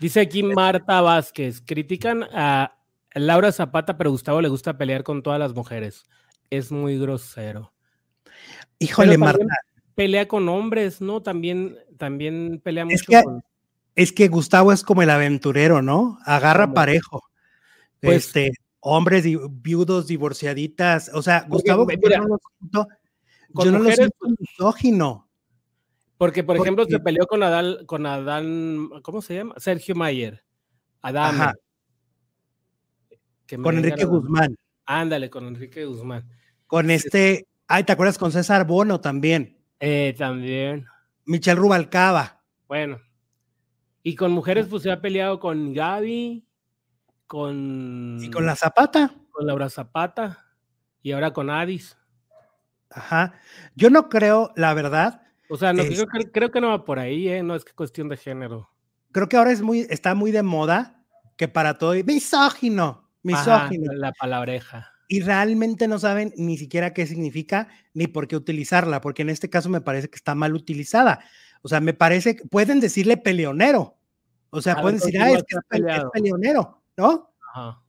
Dice 0.00 0.20
aquí 0.20 0.42
Marta 0.42 1.00
Vázquez, 1.00 1.60
critican 1.64 2.24
a 2.32 2.76
Laura 3.14 3.52
Zapata, 3.52 3.96
pero 3.96 4.10
Gustavo 4.10 4.40
le 4.40 4.48
gusta 4.48 4.76
pelear 4.76 5.04
con 5.04 5.22
todas 5.22 5.38
las 5.38 5.54
mujeres. 5.54 6.04
Es 6.50 6.72
muy 6.72 6.98
grosero. 6.98 7.72
Híjole, 8.78 9.16
Marta. 9.18 9.44
pelea 9.94 10.26
con 10.26 10.48
hombres, 10.48 11.00
¿no? 11.00 11.22
También, 11.22 11.76
también 11.96 12.60
pelea 12.62 12.84
Es 12.88 13.02
mucho 13.02 13.04
que- 13.06 13.22
con. 13.22 13.42
Es 13.94 14.12
que 14.12 14.26
Gustavo 14.26 14.72
es 14.72 14.82
como 14.82 15.02
el 15.02 15.10
aventurero, 15.10 15.80
¿no? 15.80 16.18
Agarra 16.24 16.64
Hombre. 16.64 16.74
parejo. 16.74 17.22
Pues- 18.00 18.26
este, 18.26 18.50
hombres 18.80 19.24
viudos, 19.62 20.08
divorciaditas. 20.08 21.10
O 21.14 21.22
sea, 21.22 21.46
Gustavo, 21.48 21.86
mira, 21.86 22.20
no 22.72 22.88
con 23.54 23.64
yo 23.66 23.70
no 23.72 23.78
lo 23.78 23.84
mujeres- 23.84 24.10
siento 24.20 24.36
misógino. 24.40 25.28
Porque, 26.18 26.44
por 26.44 26.56
ejemplo, 26.56 26.84
se 26.84 27.00
peleó 27.00 27.26
con 27.26 27.42
Adán, 27.42 27.86
con 27.86 28.06
Adán, 28.06 28.88
¿cómo 29.02 29.20
se 29.22 29.34
llama? 29.36 29.54
Sergio 29.58 29.94
Mayer. 29.94 30.44
Adán. 31.02 31.54
Con 33.62 33.76
Enrique 33.76 34.04
Guzmán. 34.04 34.56
Ándale, 34.86 35.28
con 35.30 35.46
Enrique 35.46 35.84
Guzmán. 35.84 36.28
Con 36.66 36.90
este, 36.90 37.46
ay, 37.66 37.84
¿te 37.84 37.92
acuerdas 37.92 38.18
con 38.18 38.32
César 38.32 38.66
Bono 38.66 39.00
también? 39.00 39.58
Eh, 39.80 40.14
también. 40.16 40.86
Michelle 41.26 41.56
Rubalcaba. 41.60 42.42
Bueno. 42.68 43.00
Y 44.02 44.14
con 44.16 44.32
mujeres, 44.32 44.66
pues 44.68 44.82
se 44.82 44.90
ha 44.90 45.00
peleado 45.00 45.40
con 45.40 45.72
Gaby, 45.72 46.46
con, 47.26 48.18
Y 48.20 48.30
con 48.30 48.46
la 48.46 48.54
Zapata. 48.56 49.14
con 49.30 49.46
Laura 49.46 49.68
Zapata 49.68 50.44
y 51.02 51.12
ahora 51.12 51.32
con 51.32 51.50
Adis. 51.50 51.96
Ajá. 52.94 53.34
Yo 53.74 53.90
no 53.90 54.08
creo, 54.08 54.52
la 54.56 54.72
verdad, 54.74 55.20
O 55.50 55.56
sea, 55.58 55.72
no, 55.74 55.82
Es- 55.82 55.88
creo, 55.90 56.06
que- 56.08 56.30
creo 56.32 56.50
que 56.50 56.60
no 56.60 56.68
va 56.70 56.84
por 56.86 56.98
ahí, 56.98 57.28
¿eh? 57.28 57.42
No 57.42 57.54
es 57.54 57.64
que 57.64 57.72
cuestión 57.74 58.08
de 58.08 58.16
género. 58.16 58.70
creo 59.12 59.28
que 59.28 59.36
ahora 59.36 59.52
es 59.52 59.60
muy, 59.62 59.86
está 59.90 60.14
muy 60.14 60.30
de 60.32 60.42
moda 60.42 61.04
que 61.36 61.46
para 61.48 61.74
todo, 61.78 61.92
misógino, 62.04 63.08
Ajá, 63.32 63.68
misógino. 63.68 63.92
la 63.92 64.12
palabreja. 64.12 64.90
y 65.06 65.20
realmente 65.20 65.86
no 65.86 65.98
saben 65.98 66.32
ni 66.38 66.56
siquiera 66.56 66.94
qué 66.94 67.06
significa 67.06 67.68
ni 67.92 68.06
por 68.06 68.26
qué 68.26 68.36
utilizarla, 68.36 69.00
porque 69.02 69.20
en 69.22 69.28
este 69.30 69.50
caso 69.50 69.68
me 69.68 69.82
parece 69.82 70.08
que 70.08 70.16
está 70.16 70.34
mal 70.34 70.54
utilizada. 70.54 71.20
O 71.60 71.68
sea, 71.68 71.80
me 71.80 71.92
parece 71.92 72.36
que 72.36 72.44
pueden 72.46 72.80
decirle 72.80 73.18
peleonero. 73.18 73.98
O 74.50 74.62
sea, 74.62 74.72
A 74.74 74.80
pueden 74.82 74.98
decir, 74.98 75.12
¿contigo 75.20 75.34
ah, 75.36 75.38
es 75.38 75.44
que 75.44 75.56
es, 75.56 75.60
pe- 75.68 75.76
es 75.76 75.82
peleado". 75.82 76.10
peleonero, 76.10 76.82
¿no? 76.96 77.30
Ajá. 77.52 77.82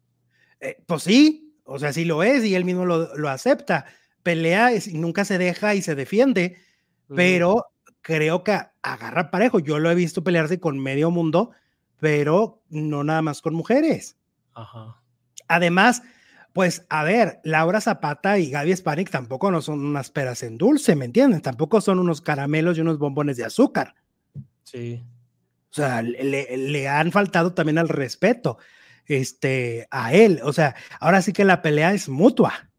Eh, 0.60 0.84
pues 0.86 1.04
sí, 1.04 1.58
o 1.64 1.80
sea, 1.80 1.94
sí 1.94 2.04
lo 2.06 2.22
es 2.22 2.44
y 2.44 2.54
él 2.54 2.66
mismo 2.66 2.86
lo, 2.86 3.16
lo 3.16 3.30
acepta. 3.30 3.86
Pelea 4.26 4.72
y 4.74 4.98
nunca 4.98 5.24
se 5.24 5.38
deja 5.38 5.76
y 5.76 5.84
se 5.84 5.94
defiende, 5.94 6.58
pero 7.08 7.68
creo 8.02 8.44
que 8.44 8.60
agarra 8.82 9.30
parejo. 9.30 9.60
Yo 9.60 9.78
lo 9.78 9.92
he 9.92 9.94
visto 9.94 10.24
pelearse 10.24 10.60
con 10.60 10.80
medio 10.80 11.12
mundo, 11.12 11.52
pero 12.00 12.64
no 12.70 13.04
nada 13.04 13.22
más 13.22 13.44
con 13.44 13.54
mujeres. 13.54 14.18
Ajá. 14.56 15.00
Además, 15.48 16.02
pues 16.54 16.88
a 16.90 17.04
ver, 17.04 17.40
Laura 17.44 17.82
Zapata 17.82 18.40
y 18.40 18.50
Gaby 18.50 18.76
Spanik 18.76 19.12
tampoco 19.12 19.52
no 19.52 19.62
son 19.62 19.86
unas 19.86 20.10
peras 20.10 20.42
en 20.42 20.58
dulce, 20.58 20.96
¿me 20.96 21.06
entienden? 21.06 21.44
Tampoco 21.44 21.80
son 21.80 22.00
unos 22.00 22.22
caramelos 22.22 22.80
y 22.80 22.82
unos 22.82 22.98
bombones 22.98 23.38
de 23.38 23.46
azúcar. 23.46 23.94
Sí. 24.64 25.06
O 25.70 25.76
sea, 25.76 26.02
le, 26.02 26.58
le 26.58 26.88
han 26.88 27.12
faltado 27.12 27.54
también 27.54 27.78
al 27.78 27.90
respeto 27.90 28.58
este, 29.06 29.88
a 29.92 30.14
él. 30.14 30.40
O 30.44 30.52
sea, 30.52 30.74
ahora 31.00 31.22
sí 31.22 31.32
que 31.32 31.46
la 31.46 31.62
pelea 31.62 31.94
es 31.94 32.10
mutua. 32.10 32.72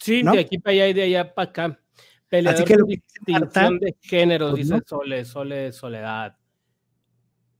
Sí, 0.00 0.22
¿No? 0.22 0.32
de 0.32 0.40
aquí 0.40 0.58
para 0.58 0.72
allá 0.72 0.88
y 0.88 0.92
de 0.94 1.02
allá 1.02 1.34
para 1.34 1.50
acá. 1.50 1.80
Peleador 2.28 2.64
que 2.64 2.76
lo 2.76 2.86
que 2.86 3.02
distinción 3.26 3.78
de 3.78 3.96
género, 4.00 4.50
pues, 4.50 4.62
dice 4.62 4.74
no. 4.76 4.82
Sole, 4.86 5.24
Sole, 5.24 5.72
Soledad. 5.72 6.36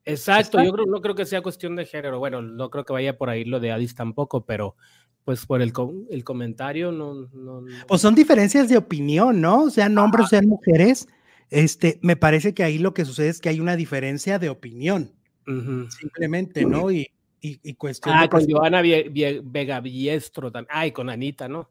Exacto, 0.05 0.63
yo 0.63 0.73
creo, 0.73 0.87
no 0.87 1.01
creo 1.01 1.15
que 1.15 1.27
sea 1.27 1.43
cuestión 1.43 1.77
de 1.77 1.85
género. 1.87 2.19
Bueno, 2.19 2.41
no 2.41 2.71
creo 2.71 2.85
que 2.85 2.93
vaya 2.93 3.19
por 3.19 3.29
ahí 3.31 3.45
lo 3.45 3.61
de 3.61 3.73
Adis 3.73 3.95
tampoco, 3.95 4.47
pero 4.47 4.77
pues 5.25 5.45
por 5.45 5.61
el, 5.61 5.73
el 6.11 6.25
comentario 6.25 6.91
no, 6.93 7.15
no, 7.33 7.61
no. 7.61 7.67
Pues 7.87 8.01
son 8.01 8.15
diferencias 8.15 8.69
de 8.69 8.79
opinión, 8.79 9.41
¿no? 9.41 9.69
Sean 9.71 9.97
hombres 9.99 10.29
sean 10.29 10.47
mujeres. 10.47 11.07
Este, 11.51 11.99
me 12.03 12.17
parece 12.17 12.55
que 12.55 12.63
ahí 12.63 12.79
lo 12.79 12.95
que 12.95 13.05
sucede 13.05 13.29
es 13.29 13.41
que 13.41 13.49
hay 13.49 13.61
una 13.61 13.77
diferencia 13.77 14.39
de 14.39 14.49
opinión, 14.49 15.13
simplemente, 15.99 16.65
¿no? 16.65 16.91
Y, 16.91 17.11
y, 17.41 17.59
y 17.63 17.75
cuestión 17.75 18.15
Ah, 18.17 18.23
de 18.23 18.29
con 18.29 18.49
Joana 18.49 18.81
Vega 18.83 19.81
Biestro 19.81 20.51
también. 20.51 20.71
Ah, 20.73 20.87
y 20.87 20.93
con 20.93 21.11
Anita, 21.11 21.49
¿no? 21.49 21.69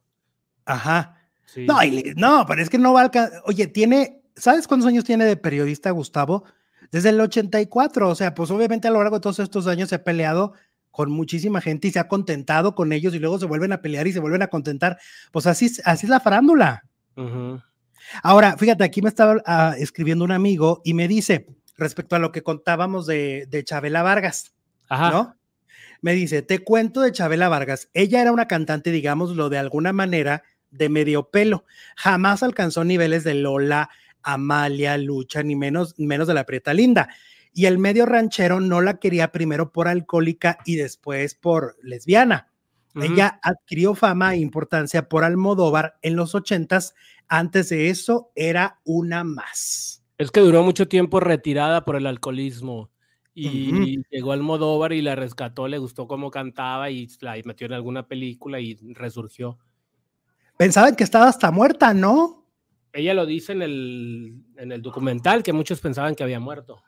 Ajá. 0.70 1.16
Sí. 1.46 1.66
No, 1.66 1.84
y 1.84 2.14
no, 2.16 2.46
pero 2.48 2.62
es 2.62 2.70
que 2.70 2.78
no 2.78 2.94
va 2.94 3.02
a 3.02 3.04
alcanzar. 3.06 3.42
Oye, 3.46 3.68
tiene, 3.68 4.22
¿sabes 4.36 4.68
cuántos 4.68 4.88
años 4.88 5.04
tiene 5.04 5.26
de 5.26 5.36
periodista 5.36 5.90
Gustavo? 5.92 6.44
Desde 6.92 7.10
el 7.10 7.20
84, 7.20 8.08
o 8.10 8.16
sea, 8.16 8.34
pues 8.36 8.52
obviamente 8.52 8.88
a 8.88 8.92
lo 8.92 9.00
largo 9.00 9.18
de 9.18 9.22
todos 9.22 9.40
estos 9.40 9.66
años 9.68 9.90
se 9.90 9.96
ha 9.96 10.04
peleado 10.04 10.54
con 10.92 11.12
muchísima 11.12 11.60
gente 11.62 11.88
y 11.88 11.92
se 11.92 12.00
ha 12.00 12.08
contentado 12.08 12.76
con 12.76 12.92
ellos 12.94 13.14
y 13.16 13.20
luego 13.20 13.40
se 13.40 13.46
vuelven 13.46 13.72
a 13.74 13.82
pelear 13.82 14.06
y 14.08 14.14
se 14.14 14.20
vuelven 14.20 14.42
a 14.44 14.48
contentar. 14.48 14.98
Pues 15.32 15.48
así, 15.48 15.66
es- 15.66 15.82
así 15.86 16.06
es 16.06 16.10
la 16.10 16.20
farándula. 16.20 16.84
Ahora, 18.24 18.58
fíjate, 18.58 18.84
aquí 18.84 19.02
me 19.02 19.10
estaba 19.10 19.38
ah, 19.46 19.76
escribiendo 19.78 20.24
un 20.26 20.32
amigo 20.32 20.82
y 20.84 20.94
me 20.94 21.08
dice, 21.08 21.48
respecto 21.78 22.16
a 22.16 22.20
lo 22.20 22.32
que 22.32 22.44
contábamos 22.44 23.06
de, 23.06 23.46
de 23.50 23.64
Chabela 23.64 24.04
Vargas, 24.04 24.54
Ajá. 24.88 25.12
¿no? 25.12 25.36
Me 26.02 26.14
dice, 26.14 26.42
te 26.42 26.60
cuento 26.60 27.02
de 27.02 27.12
Chabela 27.12 27.50
Vargas. 27.50 27.90
Ella 27.94 28.22
era 28.22 28.32
una 28.32 28.48
cantante, 28.48 28.92
digámoslo 28.92 29.50
de 29.50 29.58
alguna 29.58 29.92
manera, 29.94 30.44
de 30.72 30.90
medio 30.90 31.30
pelo. 31.30 31.66
Jamás 31.96 32.44
alcanzó 32.44 32.84
niveles 32.84 33.24
de 33.24 33.36
Lola, 33.36 33.90
Amalia, 34.24 34.98
Lucha, 34.98 35.44
ni 35.44 35.56
menos, 35.56 35.96
menos 35.98 36.28
de 36.28 36.34
la 36.34 36.46
Prieta 36.46 36.74
Linda. 36.74 37.10
Y 37.54 37.66
el 37.66 37.80
medio 37.80 38.06
ranchero 38.06 38.60
no 38.60 38.82
la 38.82 39.00
quería 39.00 39.32
primero 39.32 39.72
por 39.72 39.88
alcohólica 39.88 40.60
y 40.66 40.76
después 40.76 41.36
por 41.36 41.78
lesbiana. 41.82 42.52
Ella 42.96 43.40
adquirió 43.44 43.96
fama 43.96 44.34
e 44.34 44.40
importancia 44.40 45.08
por 45.08 45.24
Almodóvar 45.24 45.98
en 46.02 46.16
los 46.16 46.36
ochentas. 46.36 46.96
Antes 47.30 47.70
de 47.70 47.90
eso 47.90 48.32
era 48.36 48.80
una 48.84 49.24
más. 49.24 50.04
Es 50.18 50.32
que 50.32 50.42
duró 50.42 50.64
mucho 50.64 50.88
tiempo 50.88 51.20
retirada 51.22 51.86
por 51.86 51.96
el 51.96 52.08
alcoholismo. 52.08 52.92
Y 53.34 54.00
Ujú. 54.00 54.04
llegó 54.12 54.32
Almodóvar 54.34 54.92
y 54.92 55.02
la 55.02 55.16
rescató, 55.16 55.68
le 55.70 55.78
gustó 55.78 56.08
cómo 56.08 56.30
cantaba 56.30 56.90
y 56.90 57.08
la 57.22 57.38
metió 57.46 57.68
en 57.68 57.74
alguna 57.74 58.06
película 58.08 58.60
y 58.60 58.76
resurgió. 58.94 59.60
Pensaban 60.60 60.98
que 60.98 61.06
estaba 61.06 61.30
hasta 61.30 61.52
muerta, 61.52 61.94
¿no? 61.94 62.46
Ella 62.92 63.14
lo 63.14 63.26
dice 63.26 63.54
en 63.54 63.62
el, 63.62 64.44
en 64.58 64.74
el 64.74 64.82
documental, 64.82 65.42
que 65.42 65.54
muchos 65.54 65.80
pensaban 65.80 66.16
que 66.16 66.24
había 66.24 66.42
muerto. 66.42 66.84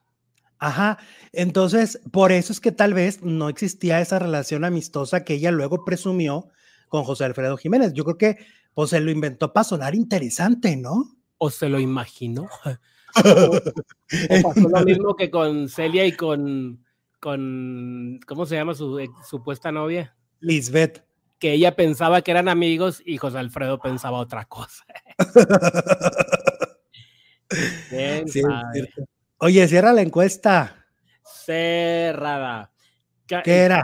Ajá, 0.59 0.97
entonces 1.31 2.01
por 2.11 2.33
eso 2.33 2.51
es 2.51 2.59
que 2.59 2.73
tal 2.73 2.93
vez 2.93 3.23
no 3.23 3.47
existía 3.47 4.01
esa 4.01 4.19
relación 4.19 4.65
amistosa 4.65 5.23
que 5.23 5.35
ella 5.35 5.51
luego 5.51 5.85
presumió 5.85 6.49
con 6.89 7.05
José 7.05 7.23
Alfredo 7.23 7.55
Jiménez. 7.55 7.93
Yo 7.93 8.03
creo 8.03 8.17
que 8.17 8.45
pues 8.73 8.89
se 8.89 8.99
lo 8.99 9.09
inventó 9.09 9.53
para 9.53 9.63
sonar 9.63 9.95
interesante, 9.95 10.75
¿no? 10.75 11.05
O 11.37 11.49
se 11.49 11.69
lo 11.69 11.79
imaginó. 11.79 12.49
O 14.29 14.41
pasó 14.41 14.69
lo 14.69 14.85
mismo 14.85 15.15
que 15.15 15.29
con 15.29 15.67
Celia 15.69 16.05
y 16.05 16.13
con, 16.13 16.85
con 17.19 18.19
¿cómo 18.25 18.45
se 18.45 18.55
llama 18.55 18.73
su 18.73 18.99
supuesta 19.29 19.71
novia? 19.71 20.15
Lisbeth. 20.39 21.03
Que 21.41 21.53
ella 21.53 21.75
pensaba 21.75 22.21
que 22.21 22.31
eran 22.31 22.47
amigos 22.47 23.01
y 23.03 23.17
José 23.17 23.39
Alfredo 23.39 23.79
pensaba 23.79 24.19
otra 24.19 24.45
cosa. 24.45 24.85
Oye, 29.39 29.67
cierra 29.67 29.91
la 29.91 30.03
encuesta. 30.03 30.85
Cerrada. 31.25 32.71
¿Qué 33.25 33.57
era? 33.57 33.81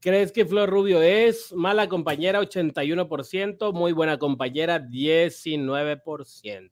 ¿Crees 0.00 0.32
que 0.32 0.44
Flor 0.44 0.68
Rubio 0.68 1.00
es 1.00 1.50
mala 1.54 1.88
compañera 1.88 2.42
81%, 2.42 3.72
muy 3.72 3.92
buena 3.92 4.18
compañera 4.18 4.78
19%? 4.78 6.70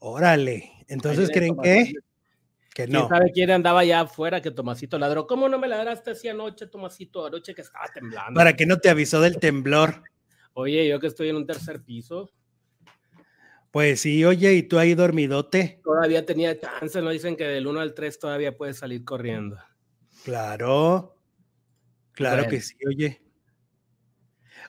Órale. 0.00 0.72
Entonces, 0.88 1.30
¿creen 1.30 1.56
que? 1.62 1.92
Que 2.74 2.84
¿Quién 2.86 2.92
no. 2.92 3.08
sabe 3.08 3.30
quién 3.34 3.50
andaba 3.50 3.80
allá 3.80 4.00
afuera 4.00 4.40
que 4.40 4.50
Tomasito 4.50 4.98
ladró? 4.98 5.26
¿Cómo 5.26 5.48
no 5.48 5.58
me 5.58 5.68
ladraste 5.68 6.12
así 6.12 6.28
anoche, 6.28 6.66
Tomasito? 6.68 7.26
Anoche 7.26 7.54
que 7.54 7.60
estaba 7.60 7.84
temblando. 7.92 8.38
¿Para 8.38 8.54
qué 8.56 8.64
no 8.64 8.78
te 8.78 8.88
avisó 8.88 9.20
del 9.20 9.38
temblor? 9.38 10.02
Oye, 10.54 10.88
yo 10.88 10.98
que 10.98 11.06
estoy 11.08 11.28
en 11.28 11.36
un 11.36 11.46
tercer 11.46 11.82
piso, 11.82 12.30
Pues 13.70 14.00
sí, 14.02 14.22
oye, 14.24 14.52
y 14.54 14.62
tú 14.64 14.78
ahí 14.78 14.94
dormidote. 14.94 15.80
todavía 15.82 16.24
tenía 16.26 16.58
chance, 16.58 17.00
no 17.00 17.08
dicen 17.10 17.36
que 17.36 17.44
del 17.44 17.66
1 17.66 17.80
al 17.80 17.94
3 17.94 18.18
todavía 18.18 18.54
puedes 18.56 18.78
salir 18.78 19.02
corriendo. 19.04 19.56
Claro. 20.24 21.16
Claro 22.12 22.36
Bueno. 22.42 22.50
que 22.50 22.60
sí, 22.60 22.74
oye. 22.86 23.22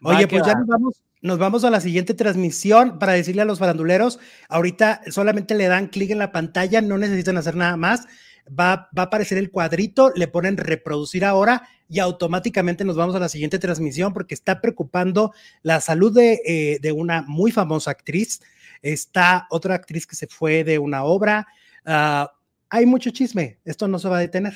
Oye, 0.03 0.19
que 0.21 0.27
pues 0.37 0.45
ya 0.45 0.55
nos 0.55 0.67
vamos, 0.67 1.02
nos 1.23 1.39
vamos 1.39 1.63
a 1.63 1.69
la 1.69 1.79
siguiente 1.79 2.13
transmisión 2.13 2.99
para 2.99 3.13
decirle 3.13 3.41
a 3.41 3.45
los 3.45 3.57
faranduleros, 3.57 4.19
ahorita 4.49 5.01
solamente 5.09 5.55
le 5.55 5.67
dan 5.67 5.87
clic 5.87 6.11
en 6.11 6.19
la 6.19 6.33
pantalla, 6.33 6.81
no 6.81 6.97
necesitan 6.97 7.37
hacer 7.37 7.55
nada 7.55 7.77
más. 7.77 8.05
Va, 8.47 8.89
va 8.97 9.03
a 9.03 9.05
aparecer 9.05 9.37
el 9.37 9.49
cuadrito, 9.49 10.11
le 10.15 10.27
ponen 10.27 10.57
reproducir 10.57 11.23
ahora 11.23 11.63
y 11.87 11.99
automáticamente 11.99 12.83
nos 12.83 12.97
vamos 12.97 13.15
a 13.15 13.19
la 13.19 13.29
siguiente 13.29 13.57
transmisión 13.57 14.11
porque 14.11 14.33
está 14.33 14.59
preocupando 14.59 15.31
la 15.61 15.79
salud 15.79 16.13
de, 16.13 16.41
eh, 16.45 16.79
de 16.81 16.91
una 16.91 17.21
muy 17.21 17.51
famosa 17.51 17.91
actriz. 17.91 18.41
Está 18.81 19.47
otra 19.49 19.75
actriz 19.75 20.05
que 20.05 20.17
se 20.17 20.27
fue 20.27 20.65
de 20.65 20.77
una 20.77 21.05
obra. 21.05 21.47
Ah, 21.85 22.33
hay 22.69 22.85
mucho 22.85 23.11
chisme, 23.11 23.59
esto 23.63 23.87
no 23.87 23.97
se 23.97 24.09
va 24.09 24.17
a 24.17 24.21
detener. 24.21 24.55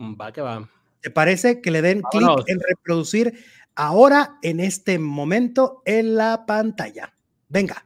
Va 0.00 0.32
que 0.32 0.40
va. 0.40 0.68
¿Te 1.02 1.10
parece 1.10 1.60
que 1.60 1.70
le 1.70 1.82
den 1.82 2.02
clic 2.10 2.30
en 2.48 2.58
reproducir 2.58 3.34
ahora 3.76 4.38
en 4.42 4.60
este 4.60 4.98
momento 4.98 5.82
en 5.84 6.16
la 6.16 6.46
pantalla? 6.46 7.14
Venga. 7.48 7.84